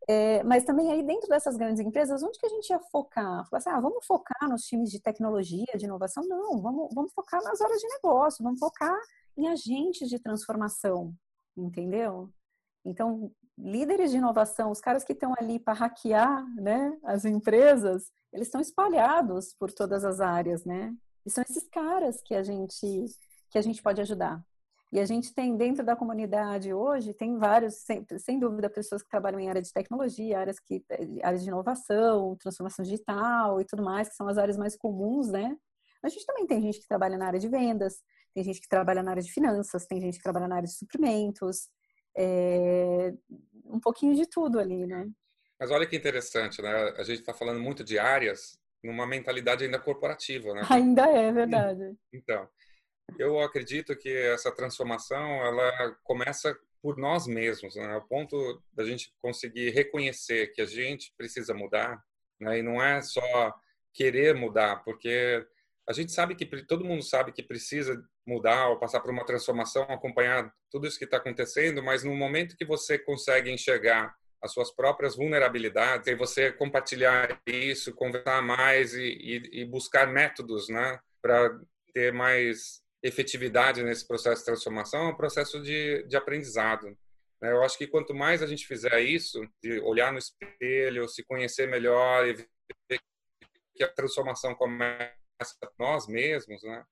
É, 0.06 0.42
mas 0.42 0.64
também 0.64 0.92
aí 0.92 1.02
dentro 1.02 1.28
dessas 1.28 1.56
grandes 1.56 1.80
empresas, 1.80 2.22
onde 2.22 2.38
que 2.38 2.46
a 2.46 2.50
gente 2.50 2.68
ia 2.68 2.80
focar? 2.90 3.48
Falar 3.48 3.58
assim, 3.58 3.70
ah, 3.70 3.80
vamos 3.80 4.04
focar 4.04 4.48
nos 4.48 4.62
times 4.62 4.90
de 4.90 5.00
tecnologia, 5.00 5.64
de 5.76 5.86
inovação? 5.86 6.22
Não, 6.28 6.60
vamos, 6.60 6.94
vamos 6.94 7.12
focar 7.14 7.42
nas 7.42 7.60
áreas 7.60 7.80
de 7.80 7.88
negócio, 7.88 8.44
vamos 8.44 8.58
focar 8.58 8.94
em 9.36 9.48
agentes 9.48 10.08
de 10.08 10.18
transformação, 10.18 11.14
entendeu? 11.56 12.30
Então, 12.84 13.32
líderes 13.56 14.10
de 14.10 14.18
inovação, 14.18 14.70
os 14.70 14.80
caras 14.80 15.04
que 15.04 15.12
estão 15.12 15.32
ali 15.38 15.58
para 15.58 15.72
hackear 15.72 16.44
né, 16.56 16.96
as 17.02 17.24
empresas, 17.24 18.10
eles 18.30 18.48
estão 18.48 18.60
espalhados 18.60 19.54
por 19.58 19.72
todas 19.72 20.04
as 20.04 20.20
áreas, 20.20 20.64
né? 20.64 20.94
E 21.24 21.30
são 21.30 21.42
esses 21.48 21.66
caras 21.68 22.20
que 22.22 22.34
a 22.34 22.42
gente 22.42 23.06
que 23.50 23.58
a 23.58 23.62
gente 23.62 23.80
pode 23.80 24.00
ajudar. 24.00 24.44
E 24.94 25.00
a 25.00 25.04
gente 25.04 25.35
tem 25.35 25.57
dentro 25.57 25.85
da 25.85 25.96
comunidade 25.96 26.72
hoje, 26.72 27.12
tem 27.12 27.37
vários, 27.37 27.74
sem, 27.78 28.07
sem 28.16 28.38
dúvida, 28.38 28.70
pessoas 28.70 29.02
que 29.02 29.09
trabalham 29.09 29.40
em 29.40 29.48
área 29.48 29.61
de 29.61 29.72
tecnologia, 29.72 30.38
áreas, 30.38 30.61
que, 30.61 30.85
áreas 31.20 31.42
de 31.42 31.48
inovação, 31.48 32.37
transformação 32.37 32.85
digital 32.85 33.61
e 33.61 33.64
tudo 33.64 33.83
mais, 33.83 34.09
que 34.09 34.14
são 34.14 34.28
as 34.28 34.38
áreas 34.38 34.57
mais 34.57 34.76
comuns, 34.76 35.33
né? 35.33 35.57
A 36.00 36.09
gente 36.09 36.24
também 36.24 36.46
tem 36.46 36.62
gente 36.62 36.78
que 36.78 36.87
trabalha 36.87 37.18
na 37.18 37.26
área 37.26 37.40
de 37.40 37.48
vendas, 37.48 38.04
tem 38.33 38.44
gente 38.44 38.61
que 38.61 38.68
trabalha 38.68 39.02
na 39.02 39.11
área 39.11 39.22
de 39.22 39.33
finanças, 39.33 39.85
tem 39.85 40.00
gente 40.00 40.16
que 40.18 40.22
trabalha 40.22 40.46
na 40.46 40.54
área 40.59 40.68
de 40.68 40.76
suprimentos, 40.76 41.68
é, 42.16 43.12
um 43.64 43.80
pouquinho 43.80 44.14
de 44.14 44.26
tudo 44.28 44.61
ali, 44.61 44.87
né? 44.87 45.11
Mas 45.59 45.72
olha 45.72 45.88
que 45.88 45.96
interessante, 45.96 46.62
né? 46.62 46.94
A 46.96 47.02
gente 47.02 47.18
está 47.18 47.35
falando 47.35 47.59
muito 47.59 47.83
de 47.83 47.98
áreas 47.98 48.57
numa 48.80 49.09
mentalidade 49.09 49.64
ainda 49.64 49.80
corporativa, 49.80 50.54
né? 50.54 50.62
Ainda 50.70 51.09
é, 51.09 51.33
verdade. 51.33 51.96
Então, 52.12 52.48
eu 53.18 53.40
acredito 53.40 53.96
que 53.96 54.08
essa 54.08 54.50
transformação 54.54 55.22
ela 55.44 55.96
começa 56.02 56.56
por 56.82 56.98
nós 56.98 57.26
mesmos, 57.26 57.76
né? 57.76 57.94
Ao 57.94 58.06
ponto 58.06 58.62
da 58.72 58.84
gente 58.84 59.12
conseguir 59.20 59.70
reconhecer 59.70 60.52
que 60.52 60.60
a 60.60 60.66
gente 60.66 61.12
precisa 61.16 61.54
mudar, 61.54 62.02
né? 62.40 62.58
E 62.58 62.62
não 62.62 62.82
é 62.82 63.00
só 63.00 63.54
querer 63.94 64.34
mudar, 64.34 64.82
porque 64.84 65.46
a 65.88 65.92
gente 65.92 66.12
sabe 66.12 66.34
que 66.34 66.44
todo 66.64 66.84
mundo 66.84 67.02
sabe 67.02 67.32
que 67.32 67.42
precisa 67.42 68.02
mudar 68.26 68.68
ou 68.68 68.78
passar 68.78 69.00
por 69.00 69.10
uma 69.10 69.24
transformação, 69.24 69.84
acompanhar 69.84 70.52
tudo 70.70 70.86
isso 70.86 70.98
que 70.98 71.04
está 71.04 71.18
acontecendo, 71.18 71.82
mas 71.82 72.04
no 72.04 72.14
momento 72.14 72.56
que 72.56 72.64
você 72.64 72.98
consegue 72.98 73.50
enxergar 73.50 74.14
as 74.42 74.52
suas 74.52 74.70
próprias 74.70 75.16
vulnerabilidades 75.16 76.06
e 76.06 76.14
você 76.14 76.52
compartilhar 76.52 77.40
isso, 77.46 77.94
conversar 77.94 78.42
mais 78.42 78.92
e, 78.92 79.02
e, 79.02 79.60
e 79.60 79.64
buscar 79.64 80.06
métodos, 80.06 80.68
né, 80.68 80.98
para 81.22 81.58
ter 81.94 82.12
mais 82.12 82.83
efetividade 83.04 83.82
nesse 83.82 84.06
processo 84.08 84.40
de 84.40 84.46
transformação 84.46 85.08
é 85.08 85.08
um 85.10 85.16
processo 85.16 85.60
de, 85.60 86.02
de 86.04 86.16
aprendizado. 86.16 86.86
Né? 87.40 87.52
Eu 87.52 87.62
acho 87.62 87.76
que 87.76 87.86
quanto 87.86 88.14
mais 88.14 88.42
a 88.42 88.46
gente 88.46 88.66
fizer 88.66 88.98
isso, 89.00 89.46
de 89.62 89.78
olhar 89.80 90.10
no 90.10 90.18
espelho, 90.18 91.06
se 91.08 91.22
conhecer 91.22 91.68
melhor 91.68 92.26
e 92.26 92.32
ver 92.32 93.00
que 93.76 93.84
a 93.84 93.92
transformação 93.92 94.54
começa 94.54 95.14
nós 95.78 96.06
mesmos, 96.06 96.62
né? 96.62 96.85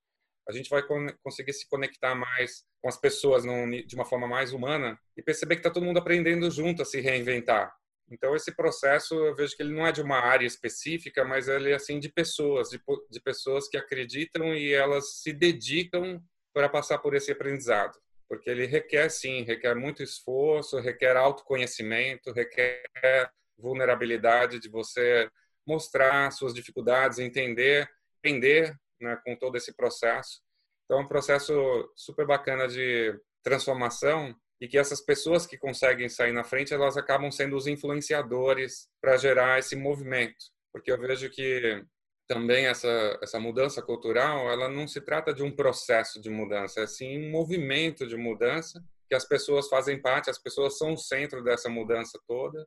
A 0.49 0.53
gente 0.53 0.69
vai 0.69 0.83
conseguir 1.23 1.53
se 1.53 1.69
conectar 1.69 2.17
mais 2.17 2.65
com 2.83 2.89
as 2.89 2.97
pessoas 2.97 3.45
de 3.45 3.95
uma 3.95 4.05
forma 4.05 4.27
mais 4.27 4.53
humana 4.53 5.01
e 5.17 5.23
perceber 5.23 5.55
que 5.55 5.61
está 5.61 5.71
todo 5.71 5.85
mundo 5.85 6.01
aprendendo 6.01 6.51
junto 6.51 6.83
a 6.83 6.85
se 6.85 7.01
reinventar. 7.01 7.73
Então 8.13 8.37
esse 8.37 8.55
processo 8.55 9.15
eu 9.15 9.35
vejo 9.35 9.57
que 9.57 9.63
ele 9.63 9.75
não 9.75 9.87
é 9.87 9.91
de 9.91 10.03
uma 10.03 10.19
área 10.19 10.47
específica, 10.47 11.25
mas 11.25 11.49
ele 11.49 11.71
é 11.71 11.75
assim 11.75 11.99
de 11.99 12.11
pessoas, 12.11 12.69
de, 12.69 12.79
de 13.11 13.21
pessoas 13.21 13.67
que 13.69 13.77
acreditam 13.77 14.55
e 14.55 14.73
elas 14.73 15.23
se 15.23 15.33
dedicam 15.33 16.23
para 16.53 16.69
passar 16.69 16.99
por 16.99 17.15
esse 17.15 17.33
aprendizado, 17.33 17.99
porque 18.29 18.51
ele 18.51 18.67
requer 18.67 19.09
sim, 19.09 19.43
requer 19.43 19.75
muito 19.75 20.03
esforço, 20.03 20.79
requer 20.79 21.17
autoconhecimento, 21.17 22.33
requer 22.33 22.83
vulnerabilidade 23.57 24.59
de 24.59 24.69
você 24.69 25.31
mostrar 25.67 26.31
suas 26.33 26.53
dificuldades, 26.53 27.19
entender, 27.19 27.89
aprender 28.19 28.77
né, 29.01 29.19
com 29.25 29.35
todo 29.37 29.57
esse 29.57 29.75
processo. 29.75 30.43
Então 30.85 30.99
é 30.99 31.03
um 31.03 31.09
processo 31.09 31.91
super 31.97 32.27
bacana 32.27 32.69
de 32.69 33.19
transformação 33.43 34.37
e 34.63 34.69
que 34.69 34.79
essas 34.79 35.01
pessoas 35.01 35.45
que 35.45 35.59
conseguem 35.59 36.09
sair 36.09 36.31
na 36.31 36.45
frente, 36.45 36.73
elas 36.73 36.97
acabam 36.97 37.33
sendo 37.33 37.57
os 37.57 37.67
influenciadores 37.67 38.89
para 39.01 39.17
gerar 39.17 39.59
esse 39.59 39.75
movimento. 39.75 40.37
Porque 40.73 40.93
eu 40.93 41.01
vejo 41.01 41.29
que 41.31 41.85
também 42.29 42.67
essa 42.67 43.19
essa 43.21 43.41
mudança 43.41 43.83
cultural, 43.83 44.49
ela 44.49 44.69
não 44.69 44.87
se 44.87 45.01
trata 45.01 45.35
de 45.35 45.43
um 45.43 45.51
processo 45.51 46.21
de 46.21 46.31
mudança, 46.31 46.81
é 46.81 46.87
sim 46.87 47.27
um 47.27 47.31
movimento 47.33 48.07
de 48.07 48.17
mudança 48.17 48.81
que 49.09 49.17
as 49.17 49.25
pessoas 49.25 49.69
fazem 49.69 50.01
parte, 50.01 50.31
as 50.31 50.39
pessoas 50.39 50.79
são 50.79 50.93
o 50.93 50.97
centro 50.97 51.43
dessa 51.43 51.69
mudança 51.69 52.17
toda, 52.29 52.65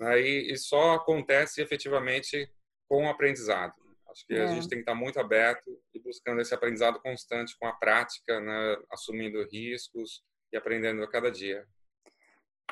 né? 0.00 0.18
e, 0.22 0.50
e, 0.50 0.56
só 0.56 0.94
acontece 0.94 1.60
efetivamente 1.60 2.50
com 2.88 3.04
o 3.04 3.10
aprendizado. 3.10 3.74
Acho 4.10 4.26
que 4.26 4.32
é. 4.32 4.44
a 4.44 4.46
gente 4.46 4.66
tem 4.66 4.78
que 4.78 4.82
estar 4.82 4.94
muito 4.94 5.20
aberto 5.20 5.78
e 5.92 6.00
buscando 6.00 6.40
esse 6.40 6.54
aprendizado 6.54 6.98
constante 7.00 7.54
com 7.58 7.66
a 7.66 7.72
prática, 7.74 8.40
né? 8.40 8.78
assumindo 8.90 9.46
riscos 9.52 10.22
e 10.54 10.56
aprendendo 10.56 11.02
a 11.02 11.08
cada 11.08 11.30
dia. 11.30 11.66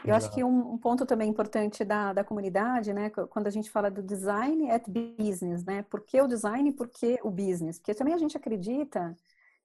Eu 0.04 0.14
acho 0.14 0.32
que 0.32 0.42
um, 0.42 0.72
um, 0.72 0.78
ponto 0.78 1.06
também 1.06 1.28
importante 1.28 1.84
da, 1.84 2.12
da 2.12 2.24
comunidade, 2.24 2.92
né, 2.92 3.10
quando 3.10 3.46
a 3.46 3.50
gente 3.50 3.70
fala 3.70 3.90
do 3.90 4.02
design 4.02 4.70
at 4.70 4.84
business, 4.88 5.64
né, 5.64 5.84
por 5.88 6.00
que 6.00 6.20
o 6.20 6.26
design 6.26 6.70
e 6.70 6.72
por 6.72 6.88
que 6.88 7.18
o 7.22 7.30
business? 7.30 7.78
Porque 7.78 7.94
também 7.94 8.14
a 8.14 8.18
gente 8.18 8.36
acredita 8.36 9.16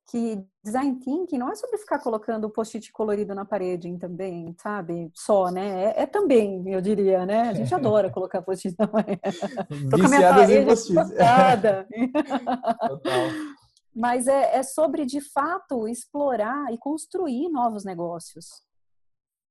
que 0.10 0.42
design 0.64 1.00
thinking 1.00 1.38
não 1.38 1.52
é 1.52 1.56
sobre 1.56 1.78
ficar 1.78 2.00
colocando 2.00 2.50
post-it 2.50 2.92
colorido 2.94 3.36
na 3.36 3.44
parede 3.44 3.94
também, 3.98 4.56
sabe? 4.58 5.12
Só, 5.14 5.52
né? 5.52 5.86
É, 5.86 6.04
é, 6.04 6.06
também, 6.06 6.64
eu 6.72 6.80
diria, 6.80 7.26
né? 7.26 7.50
A 7.50 7.54
gente 7.54 7.76
adora 7.76 8.10
colocar 8.10 8.42
post-it 8.42 8.76
na 8.80 8.88
parede. 8.88 9.20
Tô 9.90 9.98
com 9.98 10.06
a 10.06 10.10
minha 10.10 10.34
parede 10.34 10.72
Total. 12.88 13.57
Mas 13.98 14.28
é, 14.28 14.58
é 14.58 14.62
sobre, 14.62 15.08
de 15.08 15.20
fato, 15.20 15.88
explorar 15.88 16.72
e 16.72 16.78
construir 16.78 17.50
novos 17.50 17.84
negócios. 17.84 18.62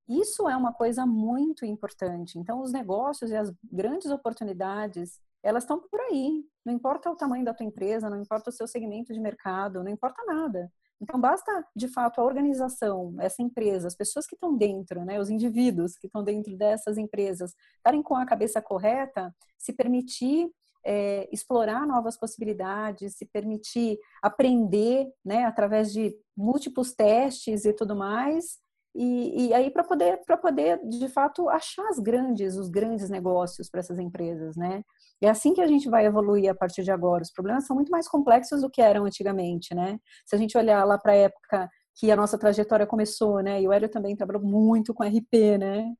Isso 0.09 0.49
é 0.49 0.57
uma 0.57 0.73
coisa 0.73 1.05
muito 1.05 1.67
importante. 1.67 2.39
Então, 2.39 2.63
os 2.63 2.71
negócios 2.73 3.33
e 3.33 3.37
as 3.37 3.53
grandes 3.65 4.09
oportunidades, 4.09 5.19
elas 5.43 5.65
estão 5.65 5.81
por 5.81 6.01
aí. 6.01 6.45
Não 6.65 6.73
importa 6.73 7.11
o 7.11 7.17
tamanho 7.17 7.45
da 7.45 7.53
tua 7.53 7.67
empresa, 7.67 8.09
não 8.09 8.21
importa 8.21 8.51
o 8.51 8.53
seu 8.53 8.69
segmento 8.69 9.13
de 9.13 9.19
mercado, 9.19 9.83
não 9.83 9.91
importa 9.91 10.23
nada. 10.25 10.71
Então, 11.01 11.21
basta, 11.21 11.67
de 11.75 11.89
fato, 11.89 12.21
a 12.21 12.25
organização, 12.25 13.17
essa 13.19 13.43
empresa, 13.43 13.89
as 13.89 13.97
pessoas 13.97 14.29
que 14.29 14.37
estão 14.37 14.57
dentro, 14.57 15.05
né, 15.05 15.19
os 15.21 15.29
indivíduos 15.29 15.99
que 15.99 16.07
estão 16.07 16.23
dentro 16.23 16.57
dessas 16.57 16.97
empresas, 16.97 17.53
estarem 17.79 18.01
com 18.01 18.15
a 18.15 18.25
cabeça 18.25 18.63
correta, 18.63 19.35
se 19.59 19.73
permitir 19.73 20.49
é, 20.87 21.29
explorar 21.33 21.85
novas 21.87 22.17
possibilidades, 22.17 23.17
se 23.17 23.27
permitir 23.27 23.99
aprender, 24.23 25.09
né, 25.25 25.45
através 25.45 25.93
de 25.93 26.17
múltiplos 26.37 26.95
testes 26.95 27.65
e 27.65 27.73
tudo 27.73 27.97
mais, 27.97 28.59
e, 28.95 29.49
e 29.49 29.55
aí 29.55 29.71
para 29.71 29.85
poder 29.85 30.21
para 30.25 30.39
poder 30.39 30.81
de 30.89 31.07
fato 31.09 31.51
achar 31.51 31.87
as 31.89 31.99
grandes 31.99 32.57
os 32.57 32.71
grandes 32.71 33.11
negócios 33.11 33.69
para 33.69 33.81
essas 33.81 33.99
empresas 33.99 34.57
né? 34.57 34.83
É 35.21 35.29
assim 35.29 35.53
que 35.53 35.61
a 35.61 35.67
gente 35.67 35.89
vai 35.89 36.07
evoluir 36.07 36.51
a 36.51 36.55
partir 36.55 36.83
de 36.83 36.91
agora. 36.91 37.23
Os 37.23 37.31
problemas 37.31 37.67
são 37.67 37.77
muito 37.77 37.91
mais 37.91 38.09
complexos 38.09 38.63
do 38.63 38.71
que 38.71 38.81
eram 38.81 39.05
antigamente 39.05 39.75
né? 39.75 39.99
Se 40.25 40.35
a 40.35 40.39
gente 40.39 40.57
olhar 40.57 40.83
lá 40.85 40.97
para 40.99 41.13
a 41.13 41.17
época 41.17 41.69
que 41.95 42.11
a 42.11 42.17
nossa 42.17 42.39
trajetória 42.39 42.87
começou 42.87 43.43
né? 43.43 43.61
E 43.61 43.69
o 43.69 43.73
Hélio 43.73 43.89
também 43.91 44.17
trabalhou 44.17 44.43
muito 44.43 44.95
com 44.95 45.05
RP 45.05 45.59
né 45.59 45.93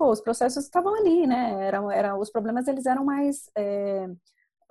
Pô, 0.00 0.10
os 0.10 0.20
processos 0.22 0.64
estavam 0.64 0.94
ali 0.94 1.26
né 1.26 1.66
eram 1.66 1.90
eram 1.90 2.18
os 2.18 2.30
problemas 2.30 2.66
eles 2.66 2.86
eram 2.86 3.04
mais 3.04 3.50
é, 3.56 4.06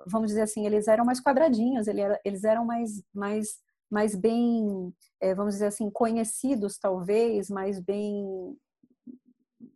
vamos 0.06 0.28
dizer 0.28 0.42
assim 0.42 0.66
eles 0.66 0.88
eram 0.88 1.04
mais 1.04 1.20
quadradinhos 1.20 1.86
eles 2.24 2.44
eram 2.44 2.64
mais 2.64 3.02
mais 3.14 3.60
mais 3.90 4.14
bem, 4.14 4.94
é, 5.20 5.34
vamos 5.34 5.54
dizer 5.54 5.66
assim, 5.66 5.90
conhecidos 5.90 6.78
talvez, 6.78 7.50
mais 7.50 7.80
bem, 7.80 8.56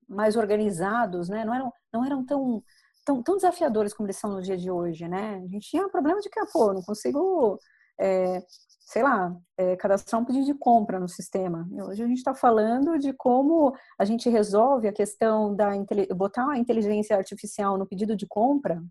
mais 0.09 0.36
organizados, 0.36 1.28
né? 1.28 1.44
Não 1.44 1.55
eram, 1.55 1.72
não 1.92 2.05
eram 2.05 2.24
tão, 2.24 2.62
tão, 3.05 3.22
tão 3.22 3.36
desafiadores 3.36 3.92
como 3.92 4.07
eles 4.07 4.16
são 4.16 4.30
no 4.30 4.42
dia 4.42 4.57
de 4.57 4.70
hoje, 4.70 5.09
né? 5.09 5.36
A 5.36 5.48
gente 5.48 5.68
tinha 5.68 5.86
um 5.86 5.90
problema 5.90 6.20
de 6.20 6.28
que, 6.30 6.38
ah, 6.38 6.46
pô, 6.52 6.72
não 6.72 6.82
consigo, 6.82 7.59
é, 8.00 8.40
sei 8.85 9.03
lá, 9.03 9.35
é, 9.57 9.76
cadastrar 9.76 10.20
um 10.20 10.24
pedido 10.24 10.45
de 10.45 10.55
compra 10.55 11.01
no 11.01 11.09
sistema. 11.09 11.66
Hoje 11.89 12.03
a 12.03 12.07
gente 12.07 12.18
está 12.18 12.35
falando 12.35 12.99
de 12.99 13.12
como 13.12 13.74
a 13.99 14.05
gente 14.05 14.28
resolve 14.28 14.87
a 14.87 14.93
questão 14.93 15.55
da 15.55 15.70
botar 16.14 16.51
a 16.51 16.59
inteligência 16.59 17.16
artificial 17.16 17.78
no 17.78 17.87
pedido 17.87 18.14
de 18.14 18.26
compra, 18.26 18.82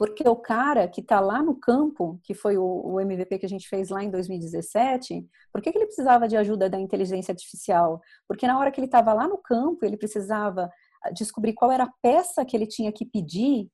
porque 0.00 0.26
o 0.26 0.36
cara 0.36 0.88
que 0.88 1.02
está 1.02 1.20
lá 1.20 1.42
no 1.42 1.54
campo, 1.54 2.18
que 2.24 2.32
foi 2.32 2.56
o, 2.56 2.64
o, 2.64 3.00
MVP 3.00 3.38
que 3.38 3.44
a 3.44 3.48
gente 3.48 3.68
fez 3.68 3.90
lá 3.90 4.02
em 4.02 4.10
2017, 4.10 5.26
por 5.52 5.60
que, 5.60 5.70
que 5.70 5.76
ele 5.76 5.84
precisava 5.84 6.26
de 6.26 6.38
ajuda 6.38 6.70
da 6.70 6.80
inteligência 6.80 7.32
artificial? 7.32 8.00
Porque 8.26 8.46
na 8.46 8.58
hora 8.58 8.70
que 8.70 8.80
ele 8.80 8.86
estava 8.86 9.12
lá 9.12 9.28
no 9.28 9.36
campo, 9.36 9.84
ele 9.84 9.98
precisava 9.98 10.70
ah, 11.04 11.10
descobrir 11.10 11.52
qual 11.52 11.70
era 11.70 11.84
a 11.84 11.92
peça 12.00 12.46
que 12.46 12.56
ele 12.56 12.66
tinha 12.66 12.90
que 12.90 13.04
pedir. 13.04 13.68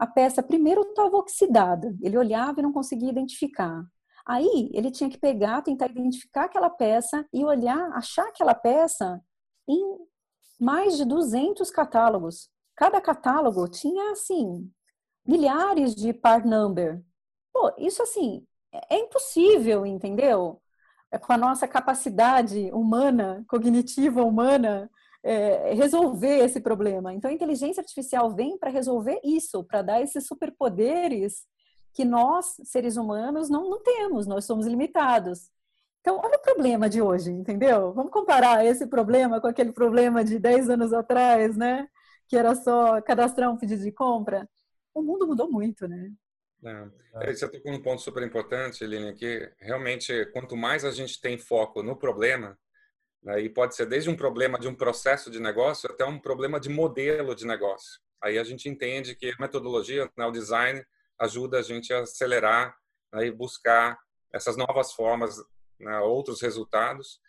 A 0.00 0.06
peça 0.06 0.42
primeiro 0.42 0.82
estava 0.82 1.16
oxidada, 1.16 1.96
ele 2.02 2.18
olhava 2.18 2.58
e 2.58 2.62
não 2.62 2.72
conseguia 2.72 3.10
identificar. 3.10 3.84
Aí 4.28 4.70
ele 4.74 4.90
tinha 4.90 5.08
que 5.08 5.16
pegar, 5.16 5.62
tentar 5.62 5.90
identificar 5.90 6.44
aquela 6.44 6.68
peça 6.68 7.26
e 7.32 7.42
olhar, 7.42 7.90
achar 7.94 8.28
aquela 8.28 8.54
peça 8.54 9.22
em 9.66 9.96
mais 10.60 10.98
de 10.98 11.06
200 11.06 11.70
catálogos. 11.70 12.50
Cada 12.76 13.00
catálogo 13.00 13.66
tinha 13.68 14.12
assim 14.12 14.70
milhares 15.26 15.94
de 15.94 16.12
part 16.12 16.46
number. 16.46 17.02
Pô, 17.52 17.72
isso 17.78 18.02
assim, 18.02 18.44
é, 18.70 18.96
é 18.96 18.98
impossível, 19.00 19.86
entendeu? 19.86 20.60
É 21.10 21.18
com 21.18 21.32
a 21.32 21.38
nossa 21.38 21.66
capacidade 21.66 22.70
humana, 22.70 23.42
cognitiva 23.48 24.22
humana, 24.22 24.90
é, 25.22 25.72
resolver 25.72 26.44
esse 26.44 26.60
problema. 26.60 27.14
Então, 27.14 27.30
a 27.30 27.34
inteligência 27.34 27.80
artificial 27.80 28.34
vem 28.34 28.58
para 28.58 28.70
resolver 28.70 29.18
isso, 29.24 29.64
para 29.64 29.80
dar 29.80 30.02
esses 30.02 30.26
superpoderes 30.26 31.46
que 31.98 32.04
nós, 32.04 32.56
seres 32.62 32.96
humanos, 32.96 33.50
não, 33.50 33.68
não 33.68 33.82
temos, 33.82 34.24
nós 34.24 34.44
somos 34.44 34.66
limitados. 34.66 35.50
Então, 36.00 36.20
olha 36.22 36.36
o 36.36 36.42
problema 36.42 36.88
de 36.88 37.02
hoje, 37.02 37.32
entendeu? 37.32 37.92
Vamos 37.92 38.12
comparar 38.12 38.64
esse 38.64 38.86
problema 38.86 39.40
com 39.40 39.48
aquele 39.48 39.72
problema 39.72 40.22
de 40.22 40.38
10 40.38 40.70
anos 40.70 40.92
atrás, 40.92 41.56
né? 41.56 41.88
Que 42.28 42.36
era 42.36 42.54
só 42.54 43.02
cadastrar 43.02 43.50
um 43.50 43.56
pedido 43.56 43.82
de 43.82 43.90
compra 43.90 44.48
o 44.94 45.02
mundo 45.02 45.26
mudou 45.26 45.50
muito, 45.50 45.86
né? 45.88 46.12
É, 47.14 47.32
você 47.32 47.48
tocou 47.48 47.72
um 47.72 47.82
ponto 47.82 48.02
super 48.02 48.22
importante, 48.22 48.84
Lilian, 48.86 49.14
que 49.14 49.50
realmente 49.60 50.26
quanto 50.32 50.56
mais 50.56 50.84
a 50.84 50.90
gente 50.90 51.20
tem 51.20 51.36
foco 51.36 51.82
no 51.82 51.96
problema, 51.96 52.58
né, 53.22 53.40
e 53.40 53.48
pode 53.48 53.76
ser 53.76 53.86
desde 53.86 54.10
um 54.10 54.16
problema 54.16 54.58
de 54.58 54.66
um 54.66 54.74
processo 54.74 55.30
de 55.30 55.40
negócio 55.40 55.90
até 55.90 56.04
um 56.04 56.18
problema 56.18 56.58
de 56.58 56.68
modelo 56.68 57.34
de 57.34 57.46
negócio. 57.46 58.00
Aí 58.20 58.38
a 58.38 58.44
gente 58.44 58.68
entende 58.68 59.14
que 59.14 59.30
a 59.30 59.36
metodologia, 59.40 60.10
né, 60.16 60.26
o 60.26 60.32
design, 60.32 60.84
ajuda 61.18 61.58
a 61.58 61.62
gente 61.62 61.92
a 61.92 62.00
acelerar 62.00 62.76
né, 63.12 63.26
e 63.26 63.30
buscar 63.30 63.98
essas 64.32 64.56
novas 64.56 64.92
formas, 64.92 65.36
né, 65.78 65.98
outros 66.00 66.40
resultados. 66.40 67.20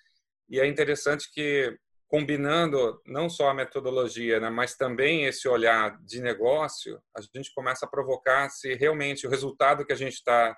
E 0.49 0.59
é 0.59 0.67
interessante 0.67 1.31
que 1.31 1.77
combinando 2.07 2.99
não 3.05 3.29
só 3.29 3.49
a 3.49 3.53
metodologia, 3.53 4.39
né, 4.39 4.49
mas 4.49 4.75
também 4.75 5.25
esse 5.25 5.47
olhar 5.47 5.99
de 6.03 6.21
negócio, 6.21 7.01
a 7.15 7.21
gente 7.21 7.53
começa 7.53 7.85
a 7.85 7.89
provocar 7.89 8.49
se 8.49 8.73
realmente 8.73 9.27
o 9.27 9.29
resultado 9.29 9.85
que 9.85 9.93
a 9.93 9.97
gente 9.97 10.13
está 10.13 10.57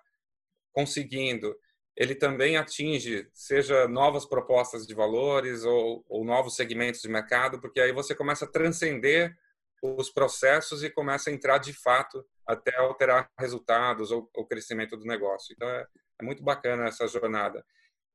conseguindo 0.71 1.53
ele 1.95 2.15
também 2.15 2.57
atinge, 2.57 3.27
seja 3.33 3.87
novas 3.87 4.25
propostas 4.25 4.87
de 4.87 4.93
valores 4.93 5.63
ou, 5.63 6.05
ou, 6.07 6.23
novos 6.23 6.55
segmentos 6.55 7.01
de 7.01 7.09
mercado, 7.09 7.59
porque 7.59 7.79
aí 7.79 7.91
você 7.91 8.15
começa 8.15 8.45
a 8.45 8.47
transcender 8.47 9.35
os 9.81 10.09
processos 10.09 10.83
e 10.83 10.89
começa 10.89 11.29
a 11.29 11.33
entrar 11.33 11.57
de 11.57 11.73
fato 11.73 12.23
até 12.45 12.75
alterar 12.77 13.29
resultados 13.39 14.11
ou 14.11 14.29
o 14.35 14.45
crescimento 14.45 14.95
do 14.95 15.05
negócio. 15.05 15.53
Então 15.53 15.67
é, 15.67 15.85
é 16.21 16.23
muito 16.23 16.43
bacana 16.43 16.87
essa 16.87 17.07
jornada. 17.07 17.65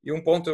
E 0.05 0.13
um 0.13 0.23
ponto 0.23 0.51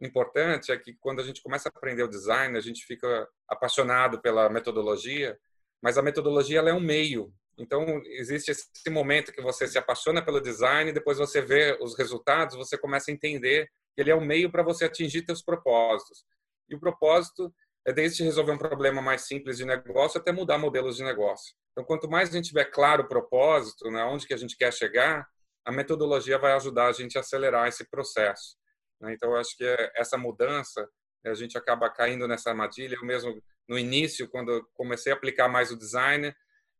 importante 0.00 0.70
é 0.72 0.78
que 0.78 0.94
quando 0.94 1.20
a 1.20 1.24
gente 1.24 1.42
começa 1.42 1.68
a 1.68 1.72
aprender 1.74 2.02
o 2.02 2.08
design, 2.08 2.56
a 2.56 2.60
gente 2.60 2.84
fica 2.84 3.28
apaixonado 3.48 4.20
pela 4.20 4.48
metodologia, 4.48 5.38
mas 5.82 5.98
a 5.98 6.02
metodologia 6.02 6.58
ela 6.58 6.70
é 6.70 6.74
um 6.74 6.80
meio. 6.80 7.32
Então, 7.58 8.00
existe 8.06 8.50
esse 8.50 8.88
momento 8.88 9.32
que 9.32 9.42
você 9.42 9.66
se 9.66 9.76
apaixona 9.76 10.24
pelo 10.24 10.40
design, 10.40 10.92
depois 10.92 11.18
você 11.18 11.42
vê 11.42 11.76
os 11.80 11.96
resultados, 11.96 12.56
você 12.56 12.78
começa 12.78 13.10
a 13.10 13.14
entender 13.14 13.70
que 13.94 14.00
ele 14.00 14.10
é 14.10 14.16
um 14.16 14.24
meio 14.24 14.50
para 14.50 14.62
você 14.62 14.86
atingir 14.86 15.24
seus 15.26 15.42
propósitos. 15.42 16.24
E 16.68 16.74
o 16.74 16.80
propósito 16.80 17.52
é 17.86 17.92
desde 17.92 18.22
resolver 18.22 18.52
um 18.52 18.58
problema 18.58 19.00
mais 19.00 19.22
simples 19.22 19.56
de 19.56 19.64
negócio 19.64 20.20
até 20.20 20.32
mudar 20.32 20.58
modelos 20.58 20.96
de 20.96 21.02
negócio. 21.02 21.54
Então, 21.72 21.84
quanto 21.84 22.08
mais 22.08 22.28
a 22.28 22.32
gente 22.32 22.48
tiver 22.48 22.66
claro 22.66 23.04
o 23.04 23.08
propósito, 23.08 23.90
né, 23.90 24.04
onde 24.04 24.26
que 24.26 24.34
a 24.34 24.36
gente 24.36 24.56
quer 24.56 24.72
chegar, 24.72 25.26
a 25.64 25.72
metodologia 25.72 26.38
vai 26.38 26.52
ajudar 26.52 26.88
a 26.88 26.92
gente 26.92 27.16
a 27.16 27.20
acelerar 27.20 27.68
esse 27.68 27.88
processo. 27.88 28.56
Né? 29.00 29.14
Então, 29.14 29.30
eu 29.30 29.36
acho 29.36 29.56
que 29.56 29.64
essa 29.96 30.18
mudança, 30.18 30.88
a 31.24 31.34
gente 31.34 31.56
acaba 31.56 31.90
caindo 31.90 32.26
nessa 32.26 32.50
armadilha. 32.50 32.96
Eu 32.96 33.04
mesmo, 33.04 33.42
no 33.68 33.78
início, 33.78 34.28
quando 34.28 34.66
comecei 34.74 35.12
a 35.12 35.16
aplicar 35.16 35.48
mais 35.48 35.70
o 35.70 35.78
design, 35.78 36.34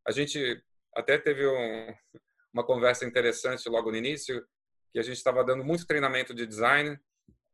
a 0.07 0.11
gente 0.11 0.63
até 0.97 1.19
teve 1.19 1.47
um, 1.47 1.95
uma 2.53 2.65
conversa 2.65 3.05
interessante 3.05 3.69
logo 3.69 3.91
no 3.91 3.97
início, 3.97 4.45
que 4.93 4.99
a 4.99 5.03
gente 5.03 5.17
estava 5.17 5.45
dando 5.45 5.65
muito 5.65 5.87
treinamento 5.87 6.35
de 6.35 6.47
design, 6.47 6.99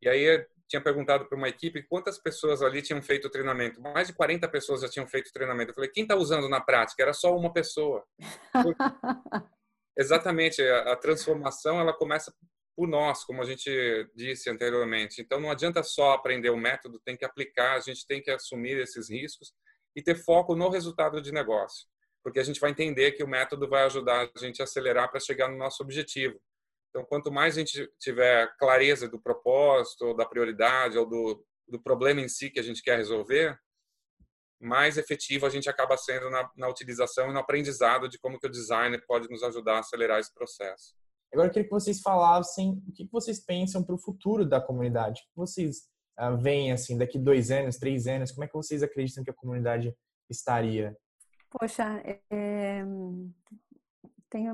e 0.00 0.08
aí 0.08 0.46
tinha 0.68 0.82
perguntado 0.82 1.26
para 1.26 1.36
uma 1.36 1.48
equipe 1.48 1.82
quantas 1.82 2.18
pessoas 2.18 2.62
ali 2.62 2.82
tinham 2.82 3.02
feito 3.02 3.26
o 3.26 3.30
treinamento. 3.30 3.80
Mais 3.80 4.08
de 4.08 4.14
40 4.14 4.48
pessoas 4.48 4.80
já 4.80 4.88
tinham 4.88 5.06
feito 5.06 5.28
o 5.28 5.32
treinamento. 5.32 5.70
Eu 5.70 5.74
falei, 5.74 5.90
quem 5.90 6.02
está 6.02 6.16
usando 6.16 6.48
na 6.48 6.60
prática? 6.60 7.02
Era 7.02 7.12
só 7.12 7.34
uma 7.36 7.52
pessoa. 7.52 8.04
Exatamente, 9.98 10.62
a, 10.62 10.92
a 10.92 10.96
transformação 10.96 11.80
ela 11.80 11.92
começa 11.92 12.32
por 12.76 12.86
nós, 12.86 13.24
como 13.24 13.40
a 13.40 13.46
gente 13.46 13.70
disse 14.14 14.50
anteriormente. 14.50 15.22
Então 15.22 15.40
não 15.40 15.50
adianta 15.50 15.82
só 15.82 16.12
aprender 16.12 16.50
o 16.50 16.56
método, 16.56 17.00
tem 17.04 17.16
que 17.16 17.24
aplicar, 17.24 17.76
a 17.76 17.80
gente 17.80 18.06
tem 18.06 18.22
que 18.22 18.30
assumir 18.30 18.78
esses 18.78 19.08
riscos 19.08 19.52
e 19.96 20.02
ter 20.02 20.14
foco 20.16 20.54
no 20.54 20.68
resultado 20.68 21.22
de 21.22 21.32
negócio, 21.32 21.88
porque 22.22 22.38
a 22.38 22.44
gente 22.44 22.60
vai 22.60 22.70
entender 22.70 23.12
que 23.12 23.24
o 23.24 23.28
método 23.28 23.66
vai 23.66 23.84
ajudar 23.84 24.28
a 24.34 24.38
gente 24.38 24.60
a 24.60 24.64
acelerar 24.64 25.10
para 25.10 25.18
chegar 25.18 25.48
no 25.48 25.56
nosso 25.56 25.82
objetivo. 25.82 26.38
Então, 26.96 27.04
quanto 27.04 27.30
mais 27.30 27.54
a 27.54 27.58
gente 27.58 27.92
tiver 27.98 28.50
clareza 28.56 29.06
do 29.06 29.20
propósito, 29.20 30.06
ou 30.06 30.16
da 30.16 30.24
prioridade, 30.24 30.96
ou 30.96 31.06
do, 31.06 31.44
do 31.68 31.78
problema 31.78 32.22
em 32.22 32.28
si 32.28 32.48
que 32.48 32.58
a 32.58 32.62
gente 32.62 32.82
quer 32.82 32.96
resolver, 32.96 33.54
mais 34.58 34.96
efetivo 34.96 35.44
a 35.44 35.50
gente 35.50 35.68
acaba 35.68 35.94
sendo 35.98 36.30
na, 36.30 36.50
na 36.56 36.68
utilização 36.70 37.28
e 37.28 37.34
no 37.34 37.38
aprendizado 37.38 38.08
de 38.08 38.18
como 38.18 38.40
que 38.40 38.46
o 38.46 38.50
designer 38.50 39.04
pode 39.06 39.28
nos 39.28 39.42
ajudar 39.42 39.74
a 39.74 39.78
acelerar 39.80 40.20
esse 40.20 40.32
processo. 40.32 40.94
Agora 41.30 41.48
eu 41.48 41.52
queria 41.52 41.68
que 41.68 41.74
vocês 41.74 42.00
falassem 42.00 42.82
o 42.88 42.92
que 42.92 43.06
vocês 43.12 43.44
pensam 43.44 43.84
para 43.84 43.94
o 43.94 43.98
futuro 43.98 44.46
da 44.46 44.58
comunidade. 44.58 45.20
O 45.20 45.24
que 45.24 45.36
vocês 45.36 45.90
uh, 46.18 46.34
veem 46.38 46.72
assim 46.72 46.96
daqui 46.96 47.18
dois 47.18 47.50
anos, 47.50 47.76
três 47.76 48.06
anos? 48.06 48.32
Como 48.32 48.44
é 48.44 48.46
que 48.46 48.54
vocês 48.54 48.82
acreditam 48.82 49.22
que 49.22 49.30
a 49.30 49.34
comunidade 49.34 49.94
estaria? 50.30 50.96
Poxa, 51.50 52.02
é, 52.30 52.82
tem, 54.30 54.48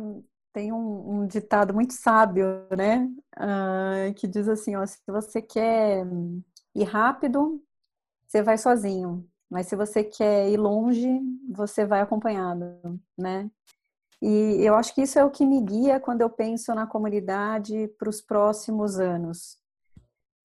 tem 0.52 0.72
um, 0.72 1.22
um, 1.22 1.26
ditado 1.26 1.74
muito 1.74 1.94
sábio, 1.94 2.66
né? 2.76 3.08
Uh, 3.36 4.14
que 4.14 4.26
diz 4.26 4.48
assim: 4.48 4.76
ó, 4.76 4.84
se 4.86 4.98
você 5.06 5.40
quer 5.40 6.06
ir 6.74 6.84
rápido, 6.84 7.62
você 8.26 8.42
vai 8.42 8.58
sozinho. 8.58 9.26
Mas 9.50 9.66
se 9.66 9.76
você 9.76 10.02
quer 10.02 10.48
ir 10.48 10.56
longe, 10.56 11.20
você 11.50 11.84
vai 11.84 12.00
acompanhado, 12.00 12.98
né? 13.18 13.50
E 14.22 14.64
eu 14.64 14.74
acho 14.74 14.94
que 14.94 15.02
isso 15.02 15.18
é 15.18 15.24
o 15.24 15.30
que 15.30 15.44
me 15.44 15.60
guia 15.60 16.00
quando 16.00 16.22
eu 16.22 16.30
penso 16.30 16.74
na 16.74 16.86
comunidade 16.86 17.88
para 17.98 18.08
os 18.08 18.22
próximos 18.22 18.98
anos. 18.98 19.58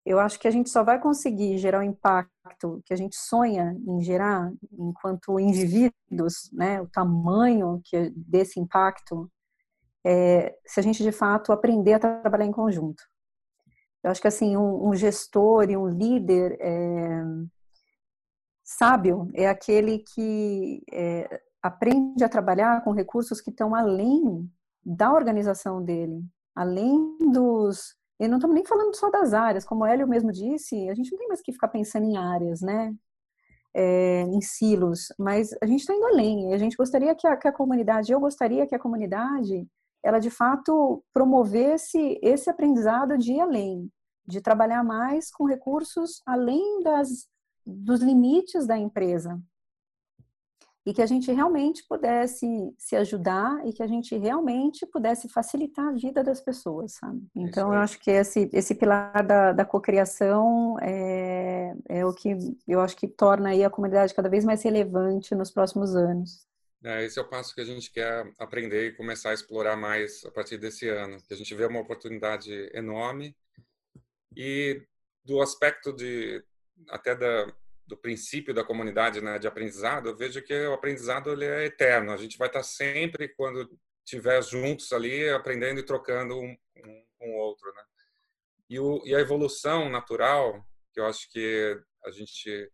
Eu 0.05 0.20
acho 0.20 0.39
que 0.39 0.47
a 0.47 0.51
gente 0.51 0.70
só 0.70 0.84
vai 0.84 0.99
conseguir 0.99 1.58
gerar 1.58 1.80
o 1.80 1.84
impacto 1.84 2.82
que 2.86 2.93
a 2.93 2.97
gente 2.97 3.16
sonha 3.16 3.78
em 3.88 4.01
gerar 4.01 4.51
enquanto 4.72 5.39
indivíduos, 5.39 6.49
né? 6.51 6.82
O 6.82 6.88
tamanho 6.88 7.80
que 7.84 8.10
desse 8.16 8.60
impacto, 8.60 9.32
é, 10.06 10.56
se 10.66 10.80
a 10.80 10.84
gente 10.84 11.04
de 11.04 11.12
fato 11.12 11.52
aprender 11.52 11.93
a 11.93 12.00
trabalhar 12.00 12.45
em 12.45 12.52
conjunto. 12.52 13.04
Eu 14.04 14.12
acho 14.12 14.22
que 14.22 14.28
assim 14.28 14.56
um, 14.56 14.89
um 14.89 14.95
gestor 14.95 15.70
e 15.70 15.78
um 15.78 15.88
líder 15.88 16.58
é, 16.62 17.24
sábio 18.64 19.30
é 19.34 19.48
aquele 19.48 20.00
que 20.00 20.84
é, 20.91 21.41
aprende 21.62 22.24
a 22.24 22.30
trabalhar 22.30 22.84
com 22.84 22.91
recursos 22.91 23.41
que 23.41 23.50
estão 23.50 23.74
além 23.74 24.50
da 24.86 25.14
organização 25.14 25.84
dele, 25.84 26.24
além 26.56 27.18
dos. 27.32 27.95
E 28.20 28.28
não 28.28 28.38
estamos 28.38 28.56
nem 28.56 28.66
falando 28.66 28.95
só 28.95 29.10
das 29.12 29.34
áreas, 29.34 29.66
como 29.66 29.84
o 29.84 29.86
Hélio 29.86 30.08
mesmo 30.08 30.32
disse, 30.32 30.89
a 30.89 30.95
gente 30.95 31.12
não 31.12 31.20
tem 31.20 31.28
mais 31.28 31.41
que 31.41 31.54
ficar 31.54 31.68
pensando 31.68 32.06
em 32.06 32.18
áreas, 32.18 32.62
né? 32.62 32.93
É, 33.74 34.22
em 34.22 34.41
silos, 34.41 35.14
mas 35.20 35.52
a 35.62 35.66
gente 35.68 35.82
está 35.82 35.93
indo 35.93 36.08
além. 36.08 36.54
A 36.54 36.58
gente 36.58 36.76
gostaria 36.76 37.14
que 37.14 37.28
a, 37.28 37.38
que 37.38 37.48
a 37.48 37.52
comunidade, 37.52 38.12
eu 38.12 38.20
gostaria 38.20 38.66
que 38.66 38.74
a 38.74 38.80
comunidade, 38.80 39.68
ela 40.08 40.20
de 40.20 40.30
fato 40.30 41.03
promovesse 41.14 42.18
esse 42.22 42.49
aprendizado 42.49 43.18
de 43.18 43.34
ir 43.34 43.41
além, 43.41 43.91
de 44.26 44.39
trabalhar 44.39 44.82
mais 44.82 45.30
com 45.30 45.43
recursos 45.43 46.22
além 46.26 46.82
das, 46.82 47.28
dos 47.66 47.99
limites 47.99 48.66
da 48.66 48.78
empresa, 48.78 49.38
e 50.86 50.93
que 50.93 51.01
a 51.01 51.05
gente 51.05 51.30
realmente 51.34 51.86
pudesse 51.86 52.47
se 52.78 52.95
ajudar 52.95 53.68
e 53.68 53.74
que 53.74 53.84
a 53.84 53.88
gente 53.88 54.18
realmente 54.18 54.86
pudesse 54.86 55.28
facilitar 55.28 55.89
a 55.89 55.91
vida 55.91 56.24
das 56.24 56.39
pessoas, 56.39 56.93
sabe? 56.93 57.22
Então, 57.36 57.74
eu 57.74 57.80
acho 57.80 57.99
que 57.99 58.10
esse, 58.10 58.49
esse 58.53 58.74
pilar 58.74 59.22
da, 59.26 59.51
da 59.51 59.66
cocriação 59.66 60.78
é, 60.80 61.76
é 61.89 62.05
o 62.05 62.14
que 62.14 62.38
eu 62.66 62.80
acho 62.80 62.95
que 62.95 63.10
torna 63.10 63.49
aí 63.49 63.66
a 63.66 63.70
comunidade 63.70 64.14
cada 64.14 64.30
vez 64.30 64.45
mais 64.45 64.64
relevante 64.64 65.36
nos 65.36 65.51
próximos 65.51 65.93
anos. 65.97 66.47
É, 66.84 67.03
esse 67.03 67.17
é 67.17 67.21
o 67.21 67.28
passo 67.28 67.55
que 67.55 67.61
a 67.61 67.65
gente 67.65 67.91
quer 67.91 68.32
aprender 68.38 68.88
e 68.88 68.95
começar 68.95 69.32
a 69.32 69.34
explorar 69.34 69.75
mais 69.75 70.23
a 70.25 70.32
partir 70.32 70.57
desse 70.57 70.88
ano, 70.88 71.21
que 71.23 71.34
a 71.34 71.38
gente 71.38 71.53
vê 71.55 71.65
uma 71.65 71.80
oportunidade 71.80 72.51
enorme 72.73 73.36
e 74.36 74.82
do 75.25 75.41
aspecto 75.41 75.91
de 75.91 76.43
até 76.89 77.15
da 77.15 77.51
do 77.88 77.95
princípio 77.95 78.53
da 78.53 78.65
comunidade 78.65 79.21
né, 79.21 79.39
de 79.39 79.47
aprendizado, 79.47 80.09
eu 80.09 80.15
vejo 80.15 80.41
que 80.41 80.53
o 80.53 80.73
aprendizado 80.73 81.32
ele 81.32 81.45
é 81.45 81.65
eterno. 81.65 82.11
A 82.11 82.17
gente 82.17 82.38
vai 82.38 82.47
estar 82.47 82.61
sempre, 82.61 83.30
quando 83.30 83.67
estiver 84.05 84.43
juntos 84.43 84.91
ali, 84.91 85.30
aprendendo 85.30 85.80
e 85.80 85.86
trocando 85.86 86.38
um, 86.38 86.57
um 86.75 87.05
com 87.17 87.30
o 87.32 87.38
outro. 87.38 87.73
Né? 87.73 87.84
E, 88.69 88.80
o, 88.80 89.01
e 89.05 89.15
a 89.15 89.21
evolução 89.21 89.89
natural, 89.89 90.61
que 90.93 90.99
eu 90.99 91.05
acho 91.05 91.32
que 91.32 91.80
a 92.05 92.11
gente 92.11 92.69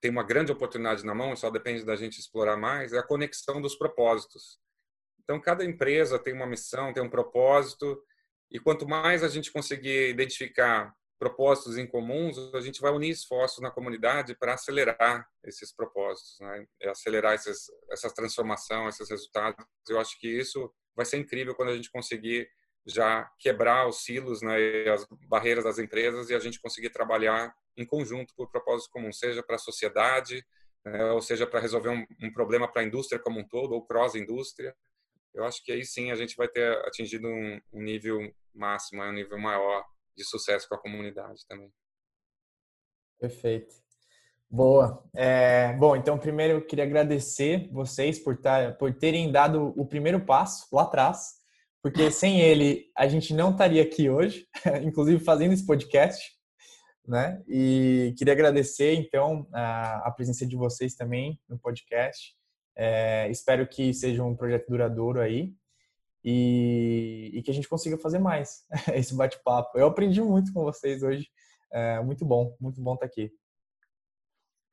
tem 0.00 0.10
uma 0.10 0.22
grande 0.22 0.52
oportunidade 0.52 1.04
na 1.04 1.14
mão, 1.14 1.34
só 1.34 1.50
depende 1.50 1.84
da 1.84 1.96
gente 1.96 2.18
explorar 2.18 2.56
mais, 2.56 2.92
é 2.92 2.98
a 2.98 3.02
conexão 3.02 3.60
dos 3.60 3.76
propósitos. 3.76 4.58
Então, 5.22 5.40
cada 5.40 5.64
empresa 5.64 6.18
tem 6.18 6.32
uma 6.32 6.46
missão, 6.46 6.92
tem 6.92 7.02
um 7.02 7.10
propósito, 7.10 8.00
e 8.50 8.60
quanto 8.60 8.86
mais 8.86 9.24
a 9.24 9.28
gente 9.28 9.50
conseguir 9.50 10.10
identificar 10.10 10.94
propósitos 11.18 11.78
em 11.78 11.86
comuns, 11.86 12.36
a 12.54 12.60
gente 12.60 12.80
vai 12.80 12.92
unir 12.92 13.10
esforços 13.10 13.60
na 13.60 13.70
comunidade 13.70 14.36
para 14.36 14.54
acelerar 14.54 15.26
esses 15.44 15.74
propósitos, 15.74 16.36
né? 16.40 16.66
acelerar 16.84 17.34
esses, 17.34 17.66
essa 17.90 18.12
transformação, 18.12 18.88
esses 18.88 19.08
resultados. 19.08 19.64
Eu 19.88 19.98
acho 19.98 20.18
que 20.20 20.28
isso 20.28 20.70
vai 20.94 21.06
ser 21.06 21.16
incrível 21.16 21.54
quando 21.54 21.70
a 21.70 21.76
gente 21.76 21.90
conseguir 21.90 22.48
já 22.86 23.28
quebrar 23.38 23.88
os 23.88 24.04
silos 24.04 24.42
né, 24.42 24.60
e 24.60 24.88
as 24.88 25.06
barreiras 25.28 25.64
das 25.64 25.78
empresas 25.78 26.30
e 26.30 26.34
a 26.34 26.38
gente 26.38 26.60
conseguir 26.60 26.90
trabalhar 26.90 27.52
em 27.76 27.84
conjunto 27.84 28.34
por 28.36 28.50
propósitos 28.50 28.90
comuns, 28.90 29.18
seja 29.18 29.42
para 29.42 29.56
a 29.56 29.58
sociedade, 29.58 30.44
né, 30.84 31.04
ou 31.12 31.20
seja 31.20 31.46
para 31.46 31.60
resolver 31.60 31.90
um, 31.90 32.06
um 32.22 32.32
problema 32.32 32.70
para 32.70 32.82
a 32.82 32.84
indústria 32.84 33.20
como 33.20 33.40
um 33.40 33.48
todo, 33.48 33.72
ou 33.72 33.84
cross-indústria. 33.84 34.74
Eu 35.34 35.44
acho 35.44 35.62
que 35.64 35.72
aí 35.72 35.84
sim 35.84 36.10
a 36.10 36.14
gente 36.14 36.36
vai 36.36 36.48
ter 36.48 36.78
atingido 36.86 37.28
um, 37.28 37.60
um 37.72 37.82
nível 37.82 38.18
máximo, 38.54 39.02
um 39.02 39.12
nível 39.12 39.38
maior 39.38 39.84
de 40.16 40.24
sucesso 40.24 40.68
com 40.68 40.74
a 40.76 40.80
comunidade 40.80 41.46
também. 41.46 41.70
Perfeito. 43.18 43.74
Boa. 44.48 45.02
É, 45.14 45.72
bom, 45.74 45.96
então 45.96 46.18
primeiro 46.18 46.54
eu 46.54 46.66
queria 46.66 46.84
agradecer 46.84 47.68
vocês 47.72 48.18
por, 48.18 48.36
tar, 48.36 48.76
por 48.78 48.94
terem 48.94 49.30
dado 49.30 49.74
o 49.76 49.84
primeiro 49.84 50.24
passo 50.24 50.66
lá 50.72 50.82
atrás, 50.82 51.34
porque 51.82 52.10
sem 52.10 52.40
ele 52.40 52.90
a 52.96 53.08
gente 53.08 53.34
não 53.34 53.50
estaria 53.50 53.82
aqui 53.82 54.08
hoje, 54.08 54.46
inclusive 54.82 55.22
fazendo 55.22 55.52
esse 55.52 55.66
podcast, 55.66 56.35
né? 57.06 57.42
E 57.48 58.14
queria 58.16 58.32
agradecer 58.32 58.94
então 58.94 59.46
a, 59.52 60.08
a 60.08 60.10
presença 60.10 60.46
de 60.46 60.56
vocês 60.56 60.94
também 60.94 61.40
no 61.48 61.58
podcast. 61.58 62.34
É, 62.74 63.28
espero 63.30 63.66
que 63.66 63.94
seja 63.94 64.22
um 64.22 64.36
projeto 64.36 64.68
duradouro 64.68 65.20
aí 65.20 65.54
e, 66.22 67.30
e 67.32 67.42
que 67.42 67.50
a 67.50 67.54
gente 67.54 67.68
consiga 67.68 67.96
fazer 67.96 68.18
mais 68.18 68.66
esse 68.92 69.14
bate-papo. 69.14 69.78
Eu 69.78 69.86
aprendi 69.86 70.20
muito 70.20 70.52
com 70.52 70.62
vocês 70.62 71.02
hoje. 71.02 71.28
É 71.72 72.00
muito 72.00 72.24
bom, 72.24 72.54
muito 72.60 72.80
bom 72.80 72.94
estar 72.94 73.06
aqui. 73.06 73.32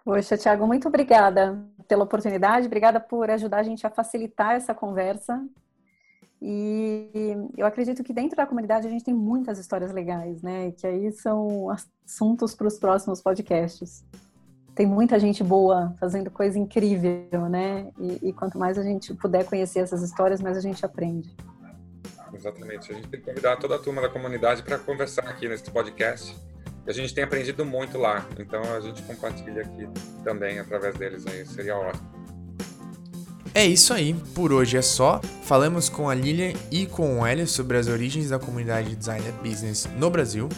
Poxa, 0.03 0.37
Tiago, 0.37 0.67
muito 0.67 0.87
obrigada 0.87 1.65
pela 1.87 2.03
oportunidade, 2.03 2.67
obrigada 2.67 2.99
por 2.99 3.29
ajudar 3.29 3.59
a 3.59 3.63
gente 3.63 3.87
a 3.87 3.89
facilitar 3.89 4.55
essa 4.55 4.75
conversa. 4.75 5.41
E 6.45 7.37
eu 7.57 7.65
acredito 7.65 8.03
que 8.03 8.11
dentro 8.11 8.35
da 8.35 8.45
comunidade 8.45 8.85
a 8.85 8.89
gente 8.89 9.05
tem 9.05 9.13
muitas 9.13 9.57
histórias 9.57 9.93
legais, 9.93 10.41
né? 10.41 10.71
Que 10.71 10.85
aí 10.85 11.11
são 11.13 11.69
assuntos 11.69 12.53
para 12.53 12.67
os 12.67 12.77
próximos 12.77 13.21
podcasts 13.21 14.03
tem 14.75 14.87
muita 14.87 15.19
gente 15.19 15.43
boa 15.43 15.95
fazendo 15.99 16.31
coisa 16.31 16.57
incrível, 16.57 17.47
né? 17.49 17.91
E, 17.99 18.29
e, 18.29 18.33
quanto 18.33 18.57
mais 18.57 18.77
a 18.77 18.83
gente 18.83 19.13
puder 19.13 19.45
conhecer 19.45 19.79
essas 19.79 20.01
histórias, 20.01 20.41
mais 20.41 20.57
a 20.57 20.61
gente 20.61 20.83
aprende. 20.85 21.35
Exatamente. 22.33 22.91
A 22.91 22.95
gente 22.95 23.07
tem 23.07 23.19
que 23.19 23.25
convidar 23.25 23.57
toda 23.57 23.75
a 23.75 23.79
turma 23.79 24.01
da 24.01 24.09
comunidade 24.09 24.63
para 24.63 24.79
conversar 24.79 25.27
aqui 25.27 25.47
nesse 25.47 25.69
podcast. 25.69 26.35
A 26.87 26.91
gente 26.91 27.13
tem 27.13 27.23
aprendido 27.23 27.63
muito 27.63 27.97
lá. 27.97 28.27
Então 28.39 28.61
a 28.75 28.79
gente 28.81 29.01
compartilha 29.03 29.61
aqui 29.61 29.87
também 30.23 30.59
através 30.59 30.97
deles 30.97 31.25
aí. 31.27 31.45
Seria 31.45 31.77
ótimo. 31.77 32.12
É 33.55 33.63
isso 33.63 33.93
aí, 33.93 34.15
por 34.33 34.51
hoje 34.51 34.77
é 34.77 34.81
só. 34.81 35.21
Falamos 35.43 35.87
com 35.87 36.09
a 36.09 36.15
Lilian 36.15 36.53
e 36.71 36.87
com 36.87 37.19
o 37.19 37.25
Hélio 37.25 37.47
sobre 37.47 37.77
as 37.77 37.87
origens 37.87 38.29
da 38.29 38.39
comunidade 38.39 38.95
Designer 38.95 39.31
Business 39.43 39.87
no 39.95 40.09
Brasil 40.09 40.49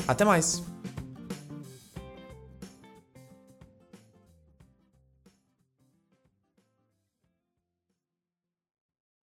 Até 0.06 0.24
mais! 0.24 0.71